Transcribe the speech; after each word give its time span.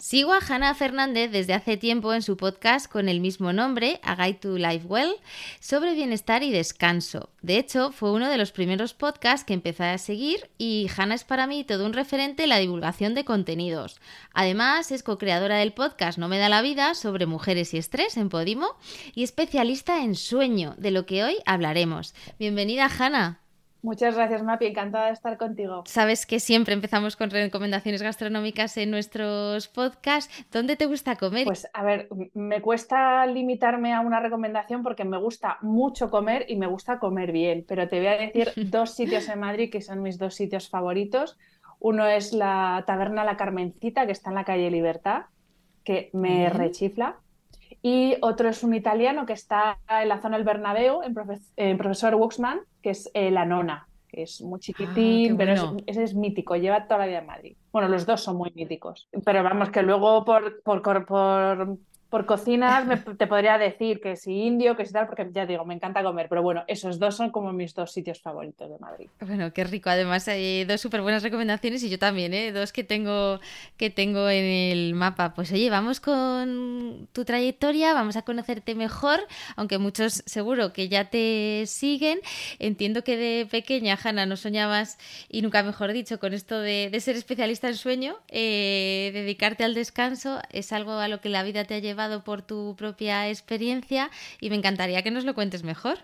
Sigo 0.00 0.32
a 0.32 0.38
Hanna 0.38 0.74
Fernández 0.74 1.30
desde 1.30 1.52
hace 1.52 1.76
tiempo 1.76 2.14
en 2.14 2.22
su 2.22 2.38
podcast 2.38 2.90
con 2.90 3.10
el 3.10 3.20
mismo 3.20 3.52
nombre, 3.52 4.00
A 4.02 4.16
Guide 4.16 4.38
to 4.38 4.56
Life 4.56 4.86
Well, 4.86 5.12
sobre 5.60 5.92
bienestar 5.92 6.42
y 6.42 6.50
descanso. 6.50 7.28
De 7.42 7.58
hecho, 7.58 7.92
fue 7.92 8.10
uno 8.10 8.30
de 8.30 8.38
los 8.38 8.50
primeros 8.50 8.94
podcasts 8.94 9.44
que 9.44 9.52
empecé 9.52 9.84
a 9.84 9.98
seguir 9.98 10.48
y 10.56 10.88
Hanna 10.96 11.16
es 11.16 11.24
para 11.24 11.46
mí 11.46 11.64
todo 11.64 11.84
un 11.84 11.92
referente 11.92 12.44
en 12.44 12.48
la 12.48 12.56
divulgación 12.56 13.14
de 13.14 13.26
contenidos. 13.26 14.00
Además, 14.32 14.90
es 14.90 15.02
co-creadora 15.02 15.58
del 15.58 15.74
podcast 15.74 16.16
No 16.16 16.28
me 16.28 16.38
da 16.38 16.48
la 16.48 16.62
vida 16.62 16.94
sobre 16.94 17.26
mujeres 17.26 17.74
y 17.74 17.76
estrés 17.76 18.16
en 18.16 18.30
Podimo 18.30 18.76
y 19.14 19.22
especialista 19.22 20.02
en 20.02 20.14
sueño, 20.14 20.76
de 20.78 20.92
lo 20.92 21.04
que 21.04 21.24
hoy 21.24 21.36
hablaremos. 21.44 22.14
Bienvenida, 22.38 22.88
Hanna. 22.98 23.42
Muchas 23.82 24.14
gracias, 24.14 24.42
Mapi. 24.42 24.66
Encantada 24.66 25.06
de 25.06 25.12
estar 25.12 25.36
contigo. 25.38 25.84
Sabes 25.86 26.26
que 26.26 26.38
siempre 26.40 26.74
empezamos 26.74 27.16
con 27.16 27.30
recomendaciones 27.30 28.02
gastronómicas 28.02 28.76
en 28.76 28.90
nuestros 28.90 29.68
podcasts. 29.68 30.44
¿Dónde 30.50 30.76
te 30.76 30.86
gusta 30.86 31.16
comer? 31.16 31.44
Pues, 31.44 31.68
a 31.72 31.82
ver, 31.82 32.08
me 32.34 32.60
cuesta 32.60 33.24
limitarme 33.26 33.94
a 33.94 34.00
una 34.00 34.20
recomendación 34.20 34.82
porque 34.82 35.04
me 35.04 35.18
gusta 35.18 35.58
mucho 35.62 36.10
comer 36.10 36.44
y 36.48 36.56
me 36.56 36.66
gusta 36.66 36.98
comer 36.98 37.32
bien. 37.32 37.64
Pero 37.66 37.88
te 37.88 37.98
voy 37.98 38.08
a 38.08 38.16
decir 38.16 38.52
dos 38.70 38.94
sitios 38.94 39.28
en 39.28 39.40
Madrid 39.40 39.70
que 39.70 39.80
son 39.80 40.02
mis 40.02 40.18
dos 40.18 40.34
sitios 40.34 40.68
favoritos. 40.68 41.38
Uno 41.78 42.06
es 42.06 42.34
la 42.34 42.84
Taberna 42.86 43.24
La 43.24 43.38
Carmencita, 43.38 44.04
que 44.04 44.12
está 44.12 44.28
en 44.28 44.36
la 44.36 44.44
calle 44.44 44.70
Libertad, 44.70 45.22
que 45.82 46.10
me 46.12 46.50
rechifla. 46.50 47.16
Y 47.82 48.16
otro 48.20 48.48
es 48.48 48.62
un 48.62 48.74
italiano 48.74 49.24
que 49.26 49.32
está 49.32 49.78
en 49.88 50.08
la 50.08 50.20
zona 50.20 50.36
del 50.36 50.44
Bernabéu, 50.44 51.00
en, 51.02 51.78
Profesor 51.78 52.14
Wuxman, 52.14 52.60
que 52.82 52.90
es 52.90 53.10
eh, 53.14 53.30
La 53.30 53.46
Nona, 53.46 53.88
que 54.08 54.22
es 54.22 54.42
muy 54.42 54.60
chiquitín, 54.60 55.32
ah, 55.32 55.36
pero 55.38 55.76
ese 55.86 56.02
es 56.02 56.14
mítico, 56.14 56.56
lleva 56.56 56.86
toda 56.86 57.00
la 57.00 57.06
vida 57.06 57.18
en 57.18 57.26
Madrid. 57.26 57.56
Bueno, 57.72 57.88
los 57.88 58.04
dos 58.04 58.20
son 58.20 58.36
muy 58.36 58.52
míticos. 58.54 59.08
Pero 59.24 59.42
vamos, 59.42 59.70
que 59.70 59.82
luego 59.82 60.24
por, 60.24 60.62
por, 60.62 60.82
por 61.06 61.78
por 62.10 62.26
cocinas 62.26 62.86
me, 62.86 62.96
te 62.96 63.28
podría 63.28 63.56
decir 63.56 64.00
que 64.00 64.16
si 64.16 64.32
indio, 64.32 64.76
que 64.76 64.84
si 64.84 64.92
tal, 64.92 65.06
porque 65.06 65.28
ya 65.32 65.46
digo, 65.46 65.64
me 65.64 65.74
encanta 65.74 66.02
comer, 66.02 66.28
pero 66.28 66.42
bueno, 66.42 66.64
esos 66.66 66.98
dos 66.98 67.14
son 67.16 67.30
como 67.30 67.52
mis 67.52 67.72
dos 67.72 67.92
sitios 67.92 68.20
favoritos 68.20 68.68
de 68.68 68.78
Madrid. 68.78 69.08
Bueno, 69.20 69.52
qué 69.52 69.62
rico. 69.62 69.90
Además, 69.90 70.26
hay 70.26 70.64
dos 70.64 70.80
súper 70.80 71.02
buenas 71.02 71.22
recomendaciones 71.22 71.84
y 71.84 71.88
yo 71.88 72.00
también, 72.00 72.34
¿eh? 72.34 72.50
dos 72.50 72.72
que 72.72 72.82
tengo, 72.82 73.38
que 73.76 73.90
tengo 73.90 74.28
en 74.28 74.44
el 74.44 74.94
mapa. 74.94 75.34
Pues 75.34 75.52
oye, 75.52 75.70
vamos 75.70 76.00
con 76.00 77.08
tu 77.12 77.24
trayectoria, 77.24 77.94
vamos 77.94 78.16
a 78.16 78.22
conocerte 78.22 78.74
mejor, 78.74 79.20
aunque 79.54 79.78
muchos 79.78 80.24
seguro 80.26 80.72
que 80.72 80.88
ya 80.88 81.04
te 81.04 81.62
siguen. 81.66 82.18
Entiendo 82.58 83.04
que 83.04 83.16
de 83.16 83.46
pequeña, 83.46 83.96
Hanna, 84.02 84.26
no 84.26 84.36
soñabas, 84.36 84.98
y 85.28 85.42
nunca 85.42 85.62
mejor 85.62 85.92
dicho, 85.92 86.18
con 86.18 86.34
esto 86.34 86.60
de, 86.60 86.90
ser 87.00 87.14
especialista 87.14 87.68
en 87.68 87.76
sueño, 87.76 88.16
eh, 88.28 89.10
dedicarte 89.14 89.62
al 89.62 89.74
descanso, 89.74 90.40
es 90.50 90.72
algo 90.72 90.94
a 90.94 91.06
lo 91.06 91.20
que 91.20 91.28
la 91.28 91.44
vida 91.44 91.64
te 91.64 91.74
ha 91.74 91.78
llevado 91.78 91.99
por 92.24 92.42
tu 92.42 92.74
propia 92.76 93.28
experiencia 93.28 94.10
y 94.40 94.50
me 94.50 94.56
encantaría 94.56 95.02
que 95.02 95.10
nos 95.10 95.24
lo 95.24 95.34
cuentes 95.34 95.64
mejor. 95.64 95.98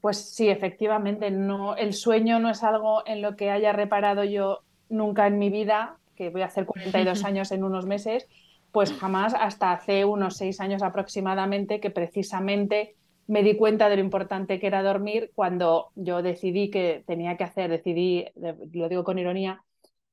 Pues 0.00 0.18
sí, 0.18 0.48
efectivamente, 0.48 1.30
no, 1.30 1.76
el 1.76 1.94
sueño 1.94 2.38
no 2.38 2.50
es 2.50 2.62
algo 2.62 3.02
en 3.06 3.22
lo 3.22 3.36
que 3.36 3.50
haya 3.50 3.72
reparado 3.72 4.22
yo 4.24 4.60
nunca 4.88 5.26
en 5.26 5.38
mi 5.38 5.48
vida, 5.48 5.98
que 6.14 6.28
voy 6.30 6.42
a 6.42 6.46
hacer 6.46 6.66
42 6.66 7.24
años 7.24 7.52
en 7.52 7.64
unos 7.64 7.86
meses, 7.86 8.28
pues 8.70 8.92
jamás 8.92 9.34
hasta 9.34 9.72
hace 9.72 10.04
unos 10.04 10.36
seis 10.36 10.60
años 10.60 10.82
aproximadamente 10.82 11.80
que 11.80 11.90
precisamente 11.90 12.96
me 13.26 13.42
di 13.42 13.56
cuenta 13.56 13.88
de 13.88 13.96
lo 13.96 14.02
importante 14.02 14.60
que 14.60 14.66
era 14.66 14.82
dormir 14.82 15.30
cuando 15.34 15.90
yo 15.94 16.22
decidí 16.22 16.70
que 16.70 17.02
tenía 17.06 17.36
que 17.36 17.44
hacer, 17.44 17.70
decidí, 17.70 18.26
lo 18.36 18.88
digo 18.88 19.04
con 19.04 19.18
ironía, 19.18 19.62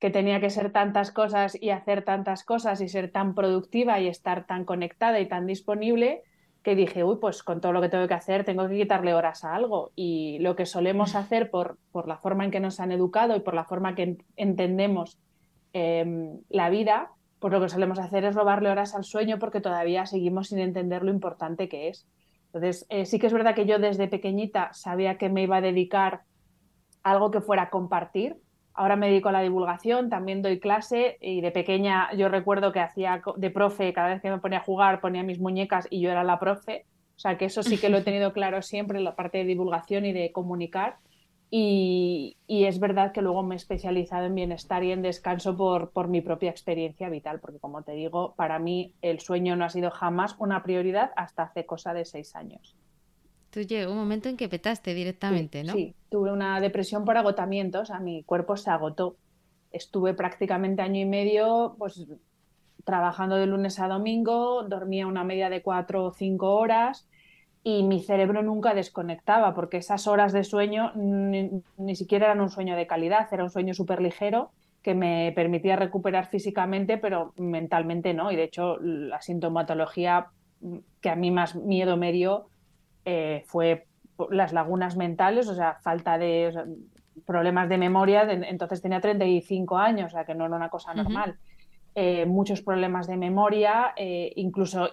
que 0.01 0.09
tenía 0.09 0.41
que 0.41 0.49
ser 0.49 0.71
tantas 0.71 1.11
cosas 1.11 1.55
y 1.61 1.69
hacer 1.69 2.03
tantas 2.03 2.43
cosas 2.43 2.81
y 2.81 2.89
ser 2.89 3.11
tan 3.11 3.35
productiva 3.35 3.99
y 3.99 4.07
estar 4.07 4.47
tan 4.47 4.65
conectada 4.65 5.19
y 5.19 5.27
tan 5.27 5.45
disponible 5.45 6.23
que 6.63 6.75
dije, 6.75 7.03
uy, 7.03 7.17
pues 7.21 7.43
con 7.43 7.61
todo 7.61 7.71
lo 7.71 7.81
que 7.81 7.89
tengo 7.89 8.07
que 8.07 8.15
hacer 8.15 8.43
tengo 8.43 8.67
que 8.67 8.77
quitarle 8.77 9.13
horas 9.13 9.43
a 9.43 9.53
algo. 9.53 9.91
Y 9.95 10.39
lo 10.39 10.55
que 10.55 10.65
solemos 10.65 11.15
hacer 11.15 11.51
por, 11.51 11.77
por 11.91 12.07
la 12.07 12.17
forma 12.17 12.43
en 12.43 12.49
que 12.49 12.59
nos 12.59 12.79
han 12.79 12.91
educado 12.91 13.35
y 13.35 13.41
por 13.41 13.53
la 13.53 13.63
forma 13.63 13.93
que 13.93 14.17
entendemos 14.37 15.19
em, 15.71 16.39
la 16.49 16.71
vida, 16.71 17.11
pues 17.37 17.53
lo 17.53 17.61
que 17.61 17.69
solemos 17.69 17.99
hacer 17.99 18.25
es 18.25 18.33
robarle 18.33 18.71
horas 18.71 18.95
al 18.95 19.03
sueño 19.03 19.37
porque 19.37 19.61
todavía 19.61 20.07
seguimos 20.07 20.47
sin 20.47 20.57
entender 20.57 21.03
lo 21.03 21.11
importante 21.11 21.69
que 21.69 21.89
es. 21.89 22.07
Entonces, 22.47 22.87
eh, 22.89 23.05
sí 23.05 23.19
que 23.19 23.27
es 23.27 23.33
verdad 23.33 23.53
que 23.53 23.67
yo 23.67 23.77
desde 23.77 24.07
pequeñita 24.07 24.73
sabía 24.73 25.19
que 25.19 25.29
me 25.29 25.43
iba 25.43 25.57
a 25.57 25.61
dedicar 25.61 26.21
a 27.03 27.11
algo 27.11 27.29
que 27.29 27.41
fuera 27.41 27.69
compartir, 27.69 28.37
Ahora 28.73 28.95
me 28.95 29.07
dedico 29.07 29.29
a 29.29 29.33
la 29.33 29.41
divulgación, 29.41 30.09
también 30.09 30.41
doy 30.41 30.59
clase 30.59 31.17
y 31.19 31.41
de 31.41 31.51
pequeña 31.51 32.13
yo 32.13 32.29
recuerdo 32.29 32.71
que 32.71 32.79
hacía 32.79 33.21
de 33.35 33.49
profe, 33.49 33.93
cada 33.93 34.09
vez 34.09 34.21
que 34.21 34.29
me 34.29 34.39
ponía 34.39 34.59
a 34.59 34.63
jugar 34.63 35.01
ponía 35.01 35.23
mis 35.23 35.39
muñecas 35.39 35.87
y 35.89 36.01
yo 36.01 36.09
era 36.09 36.23
la 36.23 36.39
profe. 36.39 36.85
O 37.15 37.19
sea 37.19 37.37
que 37.37 37.45
eso 37.45 37.61
sí 37.61 37.77
que 37.77 37.89
lo 37.89 37.97
he 37.97 38.01
tenido 38.01 38.33
claro 38.33 38.61
siempre 38.61 38.99
la 38.99 39.15
parte 39.15 39.39
de 39.39 39.45
divulgación 39.45 40.05
y 40.05 40.13
de 40.13 40.31
comunicar. 40.31 40.97
Y, 41.53 42.37
es 42.47 42.79
verdad 42.79 43.11
que 43.11 43.21
luego 43.21 43.43
me 43.43 43.55
he 43.55 43.57
especializado 43.57 44.25
en 44.25 44.35
bienestar 44.35 44.85
y 44.85 44.93
en 44.93 45.01
descanso 45.01 45.57
por, 45.57 45.91
por 45.91 46.07
mi 46.07 46.21
propia 46.21 46.49
experiencia 46.49 47.09
vital, 47.09 47.41
porque 47.41 47.59
como 47.59 47.83
te 47.83 47.91
digo, 47.91 48.33
para 48.37 48.57
mí 48.57 48.95
el 49.01 49.19
sueño 49.19 49.57
no 49.57 49.65
ha 49.65 49.69
sido 49.69 49.91
jamás 49.91 50.35
una 50.39 50.63
prioridad 50.63 51.11
hasta 51.17 51.43
hace 51.43 51.65
cosa 51.65 51.93
de 51.93 52.05
seis 52.05 52.35
años. 52.37 52.77
Tú 53.51 53.61
llegó 53.61 53.91
un 53.91 53.97
momento 53.97 54.29
en 54.29 54.37
que 54.37 54.49
petaste 54.49 54.93
directamente, 54.93 55.63
¿no? 55.63 55.73
Sí, 55.73 55.93
tuve 56.09 56.31
una 56.31 56.59
depresión 56.61 57.03
por 57.03 57.17
agotamiento, 57.17 57.81
o 57.81 57.85
sea, 57.85 57.99
mi 57.99 58.23
cuerpo 58.23 58.55
se 58.55 58.71
agotó. 58.71 59.17
Estuve 59.71 60.13
prácticamente 60.13 60.81
año 60.81 61.01
y 61.01 61.05
medio, 61.05 61.75
pues, 61.77 62.07
trabajando 62.85 63.35
de 63.35 63.47
lunes 63.47 63.79
a 63.79 63.87
domingo, 63.87 64.63
dormía 64.63 65.05
una 65.05 65.23
media 65.23 65.49
de 65.49 65.61
cuatro 65.61 66.05
o 66.05 66.13
cinco 66.13 66.55
horas 66.55 67.07
y 67.63 67.83
mi 67.83 68.01
cerebro 68.01 68.41
nunca 68.41 68.73
desconectaba 68.73 69.53
porque 69.53 69.77
esas 69.77 70.07
horas 70.07 70.33
de 70.33 70.43
sueño 70.43 70.93
ni, 70.95 71.61
ni 71.77 71.95
siquiera 71.95 72.27
eran 72.27 72.41
un 72.41 72.49
sueño 72.49 72.75
de 72.75 72.87
calidad, 72.87 73.27
era 73.31 73.43
un 73.43 73.51
sueño 73.51 73.73
súper 73.73 74.01
ligero 74.01 74.51
que 74.81 74.95
me 74.95 75.31
permitía 75.35 75.75
recuperar 75.75 76.27
físicamente, 76.27 76.97
pero 76.97 77.33
mentalmente 77.37 78.13
no. 78.13 78.31
Y 78.31 78.35
de 78.35 78.43
hecho, 78.45 78.77
la 78.79 79.21
sintomatología 79.21 80.27
que 81.01 81.09
a 81.09 81.15
mí 81.15 81.31
más 81.31 81.55
miedo 81.55 81.97
me 81.97 82.11
dio 82.11 82.47
eh, 83.05 83.43
fue 83.45 83.85
las 84.29 84.53
lagunas 84.53 84.95
mentales, 84.95 85.47
o 85.47 85.55
sea, 85.55 85.75
falta 85.81 86.17
de 86.17 86.53
problemas 87.25 87.69
de 87.69 87.77
memoria, 87.77 88.23
entonces 88.31 88.81
tenía 88.81 89.01
35 89.01 89.77
años, 89.77 90.07
o 90.07 90.15
sea, 90.15 90.25
que 90.25 90.35
no 90.35 90.45
era 90.45 90.55
una 90.55 90.69
cosa 90.69 90.93
normal. 90.93 91.37
Eh, 91.93 92.25
muchos 92.25 92.61
problemas 92.61 93.07
de 93.07 93.17
memoria, 93.17 93.93
eh, 93.97 94.31
incluso 94.35 94.89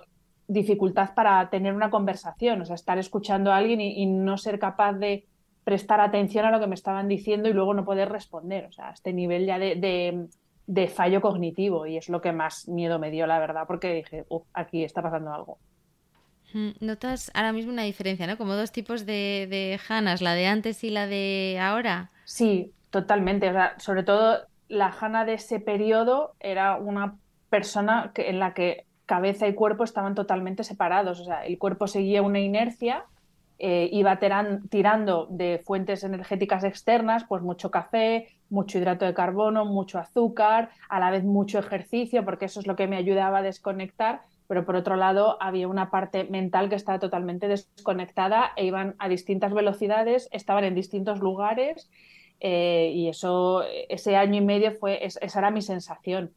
dificultad 0.48 1.14
para 1.14 1.48
tener 1.50 1.74
una 1.74 1.90
conversación, 1.90 2.60
o 2.62 2.64
sea, 2.64 2.74
estar 2.74 2.98
escuchando 2.98 3.52
a 3.52 3.56
alguien 3.56 3.80
y, 3.80 4.06
no 4.06 4.36
ser 4.38 4.58
capaz 4.58 4.94
de 4.94 5.26
prestar 5.62 6.00
atención 6.00 6.46
a 6.46 6.50
lo 6.50 6.58
que 6.58 6.66
me 6.66 6.74
estaban 6.74 7.06
diciendo 7.06 7.48
y 7.48 7.52
luego 7.52 7.74
no 7.74 7.84
poder 7.84 8.08
responder, 8.08 8.64
o 8.66 8.72
sea, 8.72 8.90
este 8.90 9.12
nivel 9.12 9.46
ya 9.46 9.58
de, 9.58 10.26
de, 10.66 10.88
fallo 10.88 11.20
cognitivo 11.20 11.86
y 11.86 11.98
es 11.98 12.08
lo 12.08 12.22
que 12.22 12.32
más 12.32 12.66
miedo 12.66 12.98
me 12.98 13.10
dio, 13.10 13.26
la 13.26 13.38
verdad, 13.38 13.64
porque 13.66 13.92
dije, 13.92 14.24
aquí 14.54 14.82
está 14.82 15.02
pasando 15.02 15.32
algo. 15.32 15.58
¿Notas 16.80 17.30
ahora 17.34 17.52
mismo 17.52 17.72
una 17.72 17.82
diferencia, 17.82 18.26
¿no? 18.26 18.38
Como 18.38 18.54
dos 18.54 18.72
tipos 18.72 19.06
de, 19.06 19.46
de 19.50 19.78
Hanas, 19.88 20.22
la 20.22 20.34
de 20.34 20.46
antes 20.46 20.82
y 20.84 20.90
la 20.90 21.06
de 21.06 21.58
ahora. 21.60 22.10
Sí, 22.24 22.72
totalmente. 22.90 23.48
O 23.50 23.52
sea, 23.52 23.78
sobre 23.78 24.02
todo 24.02 24.38
la 24.68 24.94
Hana 25.00 25.24
de 25.24 25.34
ese 25.34 25.60
periodo 25.60 26.34
era 26.40 26.76
una 26.76 27.16
persona 27.50 28.12
que, 28.14 28.28
en 28.30 28.38
la 28.38 28.54
que 28.54 28.84
cabeza 29.06 29.46
y 29.46 29.54
cuerpo 29.54 29.84
estaban 29.84 30.14
totalmente 30.14 30.64
separados. 30.64 31.20
O 31.20 31.24
sea, 31.24 31.44
el 31.44 31.58
cuerpo 31.58 31.86
seguía 31.86 32.22
una 32.22 32.40
inercia 32.40 33.04
eh, 33.60 33.88
iba 33.90 34.20
tirando 34.70 35.26
de 35.30 35.60
fuentes 35.64 36.04
energéticas 36.04 36.62
externas, 36.62 37.24
pues 37.28 37.42
mucho 37.42 37.72
café, 37.72 38.28
mucho 38.50 38.78
hidrato 38.78 39.04
de 39.04 39.14
carbono, 39.14 39.64
mucho 39.64 39.98
azúcar, 39.98 40.70
a 40.88 41.00
la 41.00 41.10
vez 41.10 41.24
mucho 41.24 41.58
ejercicio, 41.58 42.24
porque 42.24 42.44
eso 42.44 42.60
es 42.60 42.68
lo 42.68 42.76
que 42.76 42.86
me 42.86 42.96
ayudaba 42.96 43.38
a 43.38 43.42
desconectar, 43.42 44.20
pero 44.48 44.64
por 44.64 44.74
otro 44.74 44.96
lado 44.96 45.36
había 45.40 45.68
una 45.68 45.90
parte 45.90 46.24
mental 46.24 46.68
que 46.68 46.74
estaba 46.74 46.98
totalmente 46.98 47.46
desconectada 47.46 48.52
e 48.56 48.64
iban 48.64 48.96
a 48.98 49.08
distintas 49.08 49.52
velocidades, 49.52 50.28
estaban 50.32 50.64
en 50.64 50.74
distintos 50.74 51.20
lugares 51.20 51.88
eh, 52.40 52.90
y 52.94 53.08
eso, 53.08 53.62
ese 53.88 54.16
año 54.16 54.38
y 54.38 54.44
medio 54.44 54.72
fue, 54.72 55.04
esa 55.04 55.38
era 55.38 55.50
mi 55.50 55.62
sensación. 55.62 56.32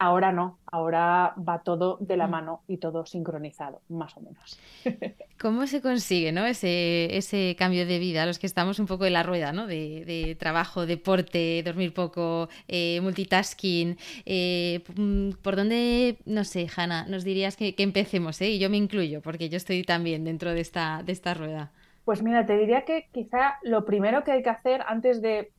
Ahora 0.00 0.30
no, 0.30 0.58
ahora 0.66 1.34
va 1.36 1.64
todo 1.64 1.98
de 2.00 2.16
la 2.16 2.28
mm. 2.28 2.30
mano 2.30 2.62
y 2.68 2.76
todo 2.76 3.04
sincronizado, 3.04 3.80
más 3.88 4.16
o 4.16 4.20
menos. 4.20 4.60
¿Cómo 5.40 5.66
se 5.66 5.82
consigue 5.82 6.30
¿no? 6.30 6.46
ese, 6.46 7.16
ese 7.16 7.56
cambio 7.58 7.84
de 7.84 7.98
vida? 7.98 8.24
Los 8.24 8.38
que 8.38 8.46
estamos 8.46 8.78
un 8.78 8.86
poco 8.86 9.06
en 9.06 9.14
la 9.14 9.24
rueda, 9.24 9.52
¿no? 9.52 9.66
De, 9.66 10.36
trabajo, 10.38 10.86
deporte, 10.86 11.64
dormir 11.64 11.94
poco, 11.94 12.48
eh, 12.68 13.00
multitasking. 13.00 13.98
Eh, 14.24 14.84
mm, 14.94 15.30
¿Por 15.42 15.56
dónde, 15.56 16.18
no 16.26 16.44
sé, 16.44 16.68
Hanna, 16.76 17.04
nos 17.08 17.24
dirías 17.24 17.56
que, 17.56 17.74
empecemos? 17.78 18.40
¿eh? 18.40 18.50
Y 18.50 18.60
yo 18.60 18.70
me 18.70 18.76
incluyo, 18.76 19.20
porque 19.20 19.48
yo 19.48 19.56
estoy 19.56 19.82
también 19.82 20.24
dentro 20.24 20.54
de 20.54 20.60
esta, 20.60 21.02
de 21.02 21.10
esta 21.10 21.34
rueda. 21.34 21.72
Pues 22.04 22.22
mira, 22.22 22.46
te 22.46 22.56
diría 22.56 22.84
que 22.84 23.08
quizá 23.12 23.58
lo 23.62 23.84
primero 23.84 24.22
que 24.22 24.30
hay 24.30 24.42
que 24.42 24.50
hacer 24.50 24.82
antes 24.86 25.20
de 25.20 25.50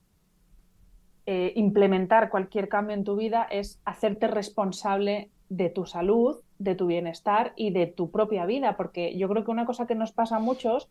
eh, 1.31 1.53
implementar 1.57 2.31
cualquier 2.31 2.69
cambio 2.69 2.95
en 2.95 3.03
tu 3.03 3.15
vida 3.15 3.43
es 3.51 3.79
hacerte 3.85 4.25
responsable 4.25 5.29
de 5.47 5.69
tu 5.69 5.85
salud, 5.85 6.37
de 6.57 6.73
tu 6.73 6.87
bienestar 6.87 7.53
y 7.55 7.69
de 7.69 7.85
tu 7.85 8.09
propia 8.09 8.47
vida, 8.47 8.75
porque 8.75 9.15
yo 9.15 9.29
creo 9.29 9.45
que 9.45 9.51
una 9.51 9.67
cosa 9.67 9.85
que 9.85 9.93
nos 9.93 10.11
pasa 10.11 10.37
a 10.37 10.39
muchos, 10.39 10.89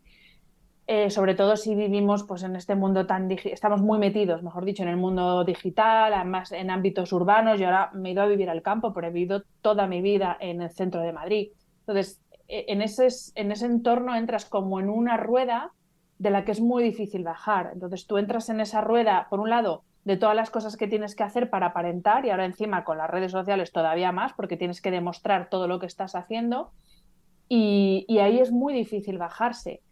eh, 0.87 1.09
sobre 1.09 1.35
todo 1.35 1.57
si 1.57 1.75
vivimos 1.75 2.23
pues, 2.23 2.43
en 2.43 2.55
este 2.55 2.75
mundo 2.75 3.05
tan 3.05 3.29
estamos 3.29 3.81
muy 3.81 3.99
metidos, 3.99 4.41
mejor 4.41 4.63
dicho, 4.63 4.83
en 4.83 4.87
el 4.87 4.95
mundo 4.95 5.43
digital, 5.43 6.13
además 6.13 6.53
en 6.53 6.69
ámbitos 6.69 7.11
urbanos, 7.11 7.59
yo 7.59 7.65
ahora 7.65 7.91
me 7.93 8.07
he 8.07 8.11
ido 8.13 8.21
a 8.21 8.27
vivir 8.27 8.49
al 8.49 8.61
campo, 8.61 8.93
pero 8.93 9.07
he 9.07 9.11
vivido 9.11 9.43
toda 9.61 9.87
mi 9.87 10.01
vida 10.01 10.37
en 10.39 10.61
el 10.61 10.69
centro 10.69 11.01
de 11.01 11.11
Madrid. 11.11 11.49
Entonces, 11.81 12.21
e, 12.47 12.63
en 12.69 12.81
ese, 12.81 13.09
en 13.35 13.51
ese 13.51 13.65
entorno 13.65 14.15
entras 14.15 14.45
como 14.45 14.79
en 14.79 14.89
una 14.89 15.17
rueda 15.17 15.73
de 16.17 16.29
la 16.29 16.45
que 16.45 16.53
es 16.53 16.61
muy 16.61 16.81
difícil 16.81 17.25
bajar. 17.25 17.71
Entonces 17.73 18.07
tú 18.07 18.17
entras 18.17 18.47
en 18.47 18.61
esa 18.61 18.79
rueda, 18.79 19.27
por 19.29 19.41
un 19.41 19.49
lado, 19.49 19.83
de 20.09 20.17
todas 20.17 20.35
las 20.35 20.49
cosas 20.49 20.75
que 20.75 20.87
tienes 20.87 21.13
que 21.15 21.21
hacer 21.21 21.51
para 21.51 21.67
aparentar 21.67 22.25
y 22.25 22.31
ahora 22.31 22.45
encima 22.45 22.83
con 22.83 22.97
las 22.97 23.07
redes 23.07 23.31
sociales 23.31 23.71
todavía 23.71 24.11
más 24.11 24.33
porque 24.33 24.57
tienes 24.57 24.81
que 24.81 24.89
demostrar 24.89 25.49
todo 25.51 25.67
lo 25.67 25.77
que 25.77 25.85
estás 25.85 26.15
haciendo 26.15 26.71
y, 27.47 28.17
ahí 28.17 28.39
es 28.39 28.51
muy 28.51 28.73
difícil 28.73 29.19
bajarse. 29.19 29.83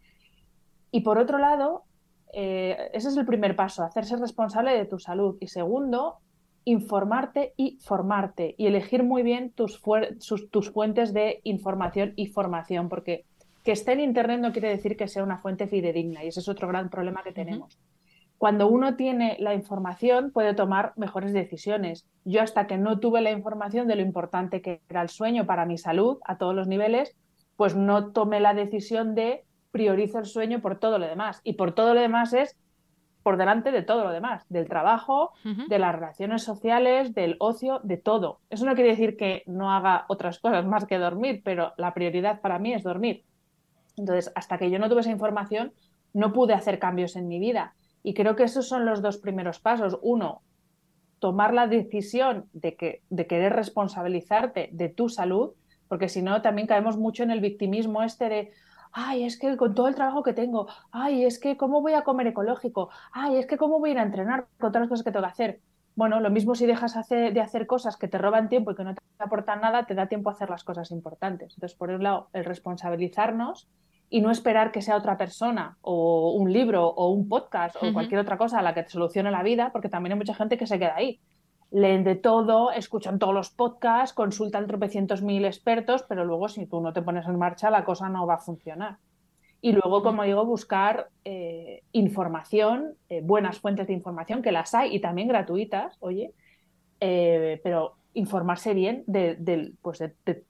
Y 0.90 1.02
por 1.02 1.18
otro 1.18 1.38
lado, 1.38 1.84
eh, 2.32 2.90
ese 2.94 3.10
es 3.10 3.16
el 3.16 3.26
primer 3.26 3.54
paso, 3.54 3.84
hacerse 3.84 4.16
responsable 4.16 4.76
de 4.76 4.86
tu 4.86 4.98
salud. 4.98 5.36
Y 5.40 5.46
segundo, 5.46 6.16
informarte 6.64 7.54
y 7.56 7.78
formarte 7.78 8.56
y 8.58 8.66
elegir 8.66 9.04
muy 9.04 9.22
bien 9.22 9.52
tus, 9.52 9.80
tus 10.50 10.70
fuentes 10.72 11.12
de 11.14 11.40
información 11.44 12.12
y 12.16 12.26
formación, 12.26 12.88
porque 12.88 13.24
que 13.62 13.70
esté 13.70 13.92
en 13.92 14.00
Internet 14.00 14.40
no 14.40 14.50
quiere 14.50 14.70
decir 14.70 14.96
que 14.96 15.06
sea 15.06 15.22
una 15.22 15.38
fuente 15.38 15.68
fidedigna 15.68 16.24
y 16.24 16.28
ese 16.28 16.40
es 16.40 16.48
otro 16.48 16.66
gran 16.66 16.90
problema 16.90 17.22
que 17.22 17.32
tenemos 17.32 17.78
cuando 18.38 18.68
uno 18.68 18.94
tiene 18.94 19.36
la 19.40 19.54
información 19.54 20.30
puede 20.30 20.54
tomar 20.54 20.92
mejores 20.96 21.32
decisiones. 21.32 22.06
Yo 22.24 22.40
hasta 22.40 22.66
que 22.66 22.78
no 22.78 23.00
tuve 23.00 23.20
la 23.20 23.32
información 23.32 23.88
de 23.88 23.96
lo 23.96 24.02
importante 24.02 24.62
que 24.62 24.80
era 24.88 25.02
el 25.02 25.08
sueño 25.08 25.44
para 25.44 25.66
mi 25.66 25.76
salud 25.76 26.18
a 26.24 26.38
todos 26.38 26.54
los 26.54 26.68
niveles, 26.68 27.16
pues 27.56 27.74
no 27.74 28.12
tomé 28.12 28.38
la 28.38 28.54
decisión 28.54 29.16
de 29.16 29.44
priorizo 29.72 30.20
el 30.20 30.26
sueño 30.26 30.60
por 30.60 30.78
todo 30.78 30.98
lo 30.98 31.06
demás. 31.06 31.40
Y 31.42 31.54
por 31.54 31.72
todo 31.72 31.94
lo 31.94 32.00
demás 32.00 32.32
es 32.32 32.56
por 33.24 33.36
delante 33.36 33.72
de 33.72 33.82
todo 33.82 34.04
lo 34.04 34.10
demás, 34.10 34.46
del 34.48 34.68
trabajo, 34.68 35.32
de 35.44 35.78
las 35.78 35.94
relaciones 35.94 36.44
sociales, 36.44 37.12
del 37.12 37.36
ocio, 37.40 37.80
de 37.82 37.98
todo. 37.98 38.40
Eso 38.48 38.64
no 38.64 38.74
quiere 38.74 38.90
decir 38.90 39.16
que 39.16 39.42
no 39.46 39.70
haga 39.70 40.06
otras 40.08 40.38
cosas 40.38 40.64
más 40.64 40.86
que 40.86 40.96
dormir, 40.96 41.42
pero 41.44 41.74
la 41.76 41.92
prioridad 41.92 42.40
para 42.40 42.58
mí 42.58 42.72
es 42.72 42.84
dormir. 42.84 43.24
Entonces, 43.98 44.32
hasta 44.34 44.56
que 44.56 44.70
yo 44.70 44.78
no 44.78 44.88
tuve 44.88 45.00
esa 45.00 45.10
información, 45.10 45.72
no 46.14 46.32
pude 46.32 46.54
hacer 46.54 46.78
cambios 46.78 47.16
en 47.16 47.28
mi 47.28 47.38
vida. 47.38 47.74
Y 48.02 48.14
creo 48.14 48.36
que 48.36 48.44
esos 48.44 48.68
son 48.68 48.86
los 48.86 49.02
dos 49.02 49.18
primeros 49.18 49.58
pasos. 49.58 49.98
Uno, 50.02 50.42
tomar 51.18 51.52
la 51.52 51.66
decisión 51.66 52.48
de, 52.52 52.76
que, 52.76 53.02
de 53.10 53.26
querer 53.26 53.52
responsabilizarte 53.52 54.70
de 54.72 54.88
tu 54.88 55.08
salud, 55.08 55.52
porque 55.88 56.08
si 56.08 56.22
no, 56.22 56.42
también 56.42 56.66
caemos 56.66 56.96
mucho 56.96 57.22
en 57.22 57.30
el 57.30 57.40
victimismo 57.40 58.02
este 58.02 58.28
de, 58.28 58.50
ay, 58.92 59.24
es 59.24 59.38
que 59.38 59.56
con 59.56 59.74
todo 59.74 59.88
el 59.88 59.94
trabajo 59.94 60.22
que 60.22 60.32
tengo, 60.32 60.68
ay, 60.92 61.24
es 61.24 61.38
que 61.38 61.56
cómo 61.56 61.80
voy 61.80 61.94
a 61.94 62.02
comer 62.02 62.28
ecológico, 62.28 62.90
ay, 63.12 63.36
es 63.36 63.46
que 63.46 63.56
cómo 63.56 63.78
voy 63.78 63.90
a 63.90 63.92
ir 63.94 63.98
a 63.98 64.02
entrenar 64.02 64.46
con 64.58 64.70
todas 64.70 64.82
las 64.82 64.88
cosas 64.88 65.04
que 65.04 65.12
tengo 65.12 65.24
que 65.24 65.32
hacer. 65.32 65.60
Bueno, 65.96 66.20
lo 66.20 66.30
mismo 66.30 66.54
si 66.54 66.64
dejas 66.64 66.94
de 67.08 67.40
hacer 67.40 67.66
cosas 67.66 67.96
que 67.96 68.06
te 68.06 68.18
roban 68.18 68.48
tiempo 68.48 68.70
y 68.70 68.76
que 68.76 68.84
no 68.84 68.94
te 68.94 69.00
aportan 69.18 69.60
nada, 69.60 69.84
te 69.84 69.94
da 69.94 70.06
tiempo 70.06 70.30
a 70.30 70.32
hacer 70.32 70.48
las 70.48 70.62
cosas 70.62 70.92
importantes. 70.92 71.54
Entonces, 71.54 71.76
por 71.76 71.90
un 71.90 72.04
lado, 72.04 72.28
el 72.32 72.44
responsabilizarnos 72.44 73.68
y 74.10 74.20
no 74.20 74.30
esperar 74.30 74.72
que 74.72 74.82
sea 74.82 74.96
otra 74.96 75.18
persona 75.18 75.76
o 75.82 76.32
un 76.32 76.52
libro 76.52 76.86
o 76.86 77.08
un 77.10 77.28
podcast 77.28 77.76
o 77.82 77.92
cualquier 77.92 78.20
otra 78.20 78.38
cosa 78.38 78.58
a 78.58 78.62
la 78.62 78.74
que 78.74 78.82
te 78.82 78.90
solucione 78.90 79.30
la 79.30 79.42
vida, 79.42 79.70
porque 79.72 79.88
también 79.88 80.12
hay 80.12 80.18
mucha 80.18 80.34
gente 80.34 80.56
que 80.56 80.66
se 80.66 80.78
queda 80.78 80.96
ahí. 80.96 81.20
Leen 81.70 82.04
de 82.04 82.14
todo, 82.14 82.70
escuchan 82.72 83.18
todos 83.18 83.34
los 83.34 83.50
podcasts, 83.50 84.14
consultan 84.14 84.66
tropecientos 84.66 85.20
mil 85.20 85.44
expertos, 85.44 86.04
pero 86.08 86.24
luego 86.24 86.48
si 86.48 86.66
tú 86.66 86.80
no 86.80 86.94
te 86.94 87.02
pones 87.02 87.26
en 87.26 87.38
marcha 87.38 87.70
la 87.70 87.84
cosa 87.84 88.08
no 88.08 88.26
va 88.26 88.34
a 88.34 88.38
funcionar. 88.38 88.96
Y 89.60 89.72
luego, 89.72 90.02
como 90.02 90.22
digo, 90.22 90.44
buscar 90.46 91.08
eh, 91.24 91.82
información, 91.92 92.94
eh, 93.08 93.20
buenas 93.22 93.58
fuentes 93.58 93.88
de 93.88 93.92
información, 93.92 94.40
que 94.40 94.52
las 94.52 94.72
hay 94.74 94.94
y 94.94 95.00
también 95.00 95.28
gratuitas, 95.28 95.96
oye, 96.00 96.32
eh, 97.00 97.60
pero 97.64 97.96
informarse 98.14 98.72
bien 98.72 99.04
de, 99.06 99.72
pues 99.82 100.02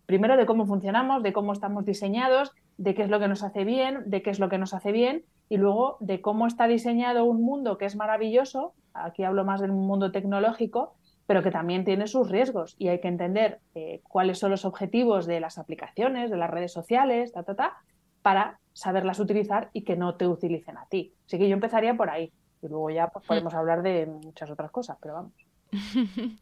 primero 0.06 0.37
de 0.37 0.46
cómo 0.46 0.66
funcionamos, 0.66 1.22
de 1.22 1.32
cómo 1.32 1.52
estamos 1.52 1.84
diseñados, 1.84 2.52
de 2.78 2.94
qué 2.94 3.02
es 3.02 3.10
lo 3.10 3.20
que 3.20 3.28
nos 3.28 3.42
hace 3.42 3.64
bien, 3.64 4.02
de 4.06 4.22
qué 4.22 4.30
es 4.30 4.38
lo 4.38 4.48
que 4.48 4.58
nos 4.58 4.72
hace 4.72 4.92
bien 4.92 5.25
y 5.48 5.56
luego 5.56 5.96
de 6.00 6.20
cómo 6.20 6.46
está 6.46 6.66
diseñado 6.66 7.25
un 7.25 7.42
mundo 7.42 7.76
que 7.76 7.84
es 7.84 7.96
maravilloso, 7.96 8.75
aquí 8.94 9.25
hablo 9.25 9.44
más 9.44 9.60
del 9.60 9.72
mundo 9.72 10.12
tecnológico, 10.12 10.94
pero 11.26 11.42
que 11.42 11.50
también 11.50 11.84
tiene 11.84 12.06
sus 12.06 12.30
riesgos 12.30 12.75
y 12.78 12.88
hay 12.88 13.00
que 13.00 13.08
entender 13.08 13.60
eh, 13.75 14.00
cuáles 14.04 14.38
son 14.38 14.50
los 14.50 14.64
objetivos 14.64 15.26
de 15.26 15.40
las 15.40 15.58
aplicaciones, 15.58 16.30
de 16.30 16.36
las 16.36 16.50
redes 16.50 16.72
sociales, 16.72 17.32
ta, 17.32 17.42
ta, 17.42 17.54
ta, 17.54 17.76
para 18.22 18.60
saberlas 18.72 19.20
utilizar 19.20 19.70
y 19.72 19.82
que 19.82 19.96
no 19.96 20.14
te 20.14 20.26
utilicen 20.26 20.78
a 20.78 20.86
ti. 20.86 21.12
Así 21.26 21.38
que 21.38 21.48
yo 21.48 21.54
empezaría 21.54 21.94
por 21.94 22.08
ahí 22.10 22.32
y 22.62 22.69
luego 22.69 22.90
ya 22.90 23.08
pues, 23.08 23.26
podemos 23.26 23.54
hablar 23.54 23.82
de 23.82 24.06
muchas 24.06 24.50
otras 24.50 24.70
cosas, 24.70 24.96
pero 25.00 25.14
vamos. 25.14 25.32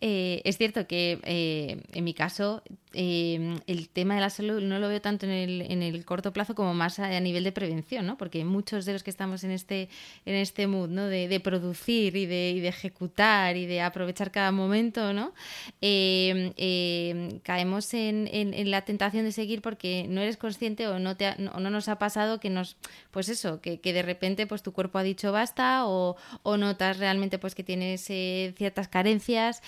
Eh, 0.00 0.40
es 0.44 0.56
cierto 0.56 0.86
que 0.86 1.20
eh, 1.24 1.82
en 1.92 2.04
mi 2.04 2.14
caso 2.14 2.62
em, 2.94 3.60
el 3.66 3.88
tema 3.88 4.14
de 4.14 4.20
la 4.20 4.30
salud 4.30 4.60
no 4.62 4.78
lo 4.78 4.88
veo 4.88 5.00
tanto 5.00 5.26
en 5.26 5.32
el, 5.32 5.62
en 5.62 5.82
el, 5.82 6.04
corto 6.04 6.32
plazo 6.32 6.54
como 6.54 6.74
más 6.74 6.98
a, 6.98 7.20
nivel 7.20 7.44
de 7.44 7.52
prevención, 7.52 8.06
¿no? 8.06 8.16
Porque 8.16 8.44
muchos 8.44 8.84
de 8.84 8.92
los 8.92 9.02
que 9.02 9.10
estamos 9.10 9.44
en 9.44 9.50
este, 9.50 9.88
en 10.24 10.34
este 10.34 10.66
mood, 10.66 10.88
¿no? 10.88 11.06
De, 11.06 11.40
producir 11.40 12.16
y 12.16 12.26
de, 12.26 12.52
y 12.52 12.60
de, 12.60 12.68
ejecutar 12.68 13.56
y 13.56 13.66
de 13.66 13.80
aprovechar 13.82 14.30
cada 14.30 14.52
momento, 14.52 15.12
¿no? 15.12 15.32
Em, 15.80 16.52
caemos 17.40 17.92
en, 17.94 18.28
en, 18.32 18.70
la 18.70 18.82
tentación 18.82 19.24
de 19.24 19.32
seguir 19.32 19.62
porque 19.62 20.06
no 20.08 20.20
eres 20.20 20.36
consciente 20.36 20.88
o 20.88 20.98
no, 20.98 21.16
te 21.16 21.28
o 21.28 21.60
no 21.60 21.70
nos 21.70 21.88
ha 21.88 21.98
pasado 21.98 22.40
que 22.40 22.50
nos, 22.50 22.76
pues 23.10 23.28
eso, 23.28 23.60
que, 23.60 23.80
que, 23.80 23.92
de 23.92 24.02
repente 24.02 24.46
pues 24.46 24.62
tu 24.62 24.72
cuerpo 24.72 24.98
ha 24.98 25.02
dicho 25.02 25.32
basta 25.32 25.86
o, 25.86 26.16
o 26.42 26.56
notas 26.56 26.98
realmente 26.98 27.38
pues 27.38 27.54
que 27.54 27.64
tienes... 27.64 28.08
Eh, 28.10 28.54
ciertas 28.56 28.88
carencias, 28.88 29.62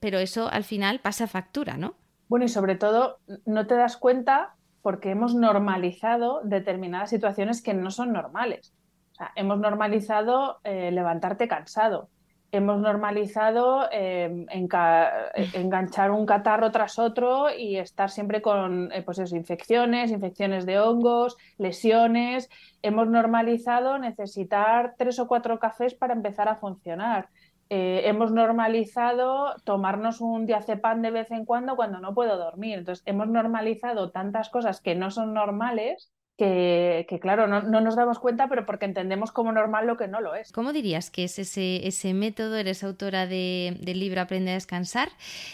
pero 0.00 0.18
eso 0.18 0.48
al 0.48 0.64
final 0.64 1.00
pasa 1.00 1.26
factura, 1.26 1.76
¿no? 1.76 1.94
Bueno, 2.28 2.44
y 2.44 2.48
sobre 2.48 2.76
todo 2.76 3.18
no 3.44 3.66
te 3.66 3.74
das 3.74 3.96
cuenta 3.96 4.54
porque 4.82 5.10
hemos 5.10 5.34
normalizado 5.34 6.40
determinadas 6.44 7.10
situaciones 7.10 7.62
que 7.62 7.74
no 7.74 7.90
son 7.90 8.12
normales. 8.12 8.74
O 9.12 9.14
sea, 9.14 9.32
hemos 9.36 9.58
normalizado 9.58 10.58
eh, 10.64 10.90
levantarte 10.90 11.48
cansado, 11.48 12.08
hemos 12.56 12.80
normalizado 12.80 13.88
em, 13.90 14.46
enganchar 14.48 16.10
un 16.10 16.24
catarro 16.24 16.70
tras 16.70 16.98
otro 16.98 17.46
y 17.54 17.78
estar 17.78 18.10
siempre 18.10 18.42
con 18.42 18.92
eh, 18.92 19.02
pues 19.02 19.18
infecciones, 19.32 20.10
infecciones 20.10 20.64
de 20.64 20.78
hongos, 20.78 21.36
lesiones. 21.58 22.48
Hemos 22.82 23.08
normalizado 23.08 23.98
necesitar 23.98 24.94
tres 24.96 25.18
o 25.18 25.26
cuatro 25.26 25.58
cafés 25.58 25.94
para 25.94 26.14
empezar 26.14 26.48
a 26.48 26.56
funcionar. 26.56 27.28
Eh, 27.70 28.02
hemos 28.04 28.30
normalizado 28.30 29.56
tomarnos 29.64 30.20
un 30.20 30.46
diazepam 30.46 31.02
de 31.02 31.10
vez 31.10 31.30
en 31.30 31.44
cuando 31.44 31.76
cuando 31.76 31.98
no 32.00 32.14
puedo 32.14 32.36
dormir. 32.36 32.78
Entonces, 32.78 33.02
hemos 33.06 33.28
normalizado 33.28 34.10
tantas 34.10 34.50
cosas 34.50 34.80
que 34.80 34.94
no 34.94 35.10
son 35.10 35.34
normales 35.34 36.13
que, 36.36 37.18
claro, 37.20 37.46
no, 37.46 37.62
nos 37.62 37.94
damos 37.94 38.18
cuenta, 38.18 38.48
pero 38.48 38.66
porque 38.66 38.86
entendemos 38.86 39.30
como 39.30 39.52
normal 39.52 39.86
lo 39.86 39.96
que 39.96 40.08
no 40.08 40.20
lo 40.20 40.34
es. 40.34 40.50
¿Cómo 40.52 40.72
dirías 40.72 41.10
que 41.10 41.24
es 41.24 41.38
ese, 41.38 41.86
ese 41.86 42.12
método? 42.12 42.56
Eres 42.56 42.82
autora 42.82 43.26
del 43.26 43.78
libro 43.84 44.20
Aprende 44.20 44.50
a 44.50 44.54
descansar. 44.54 45.10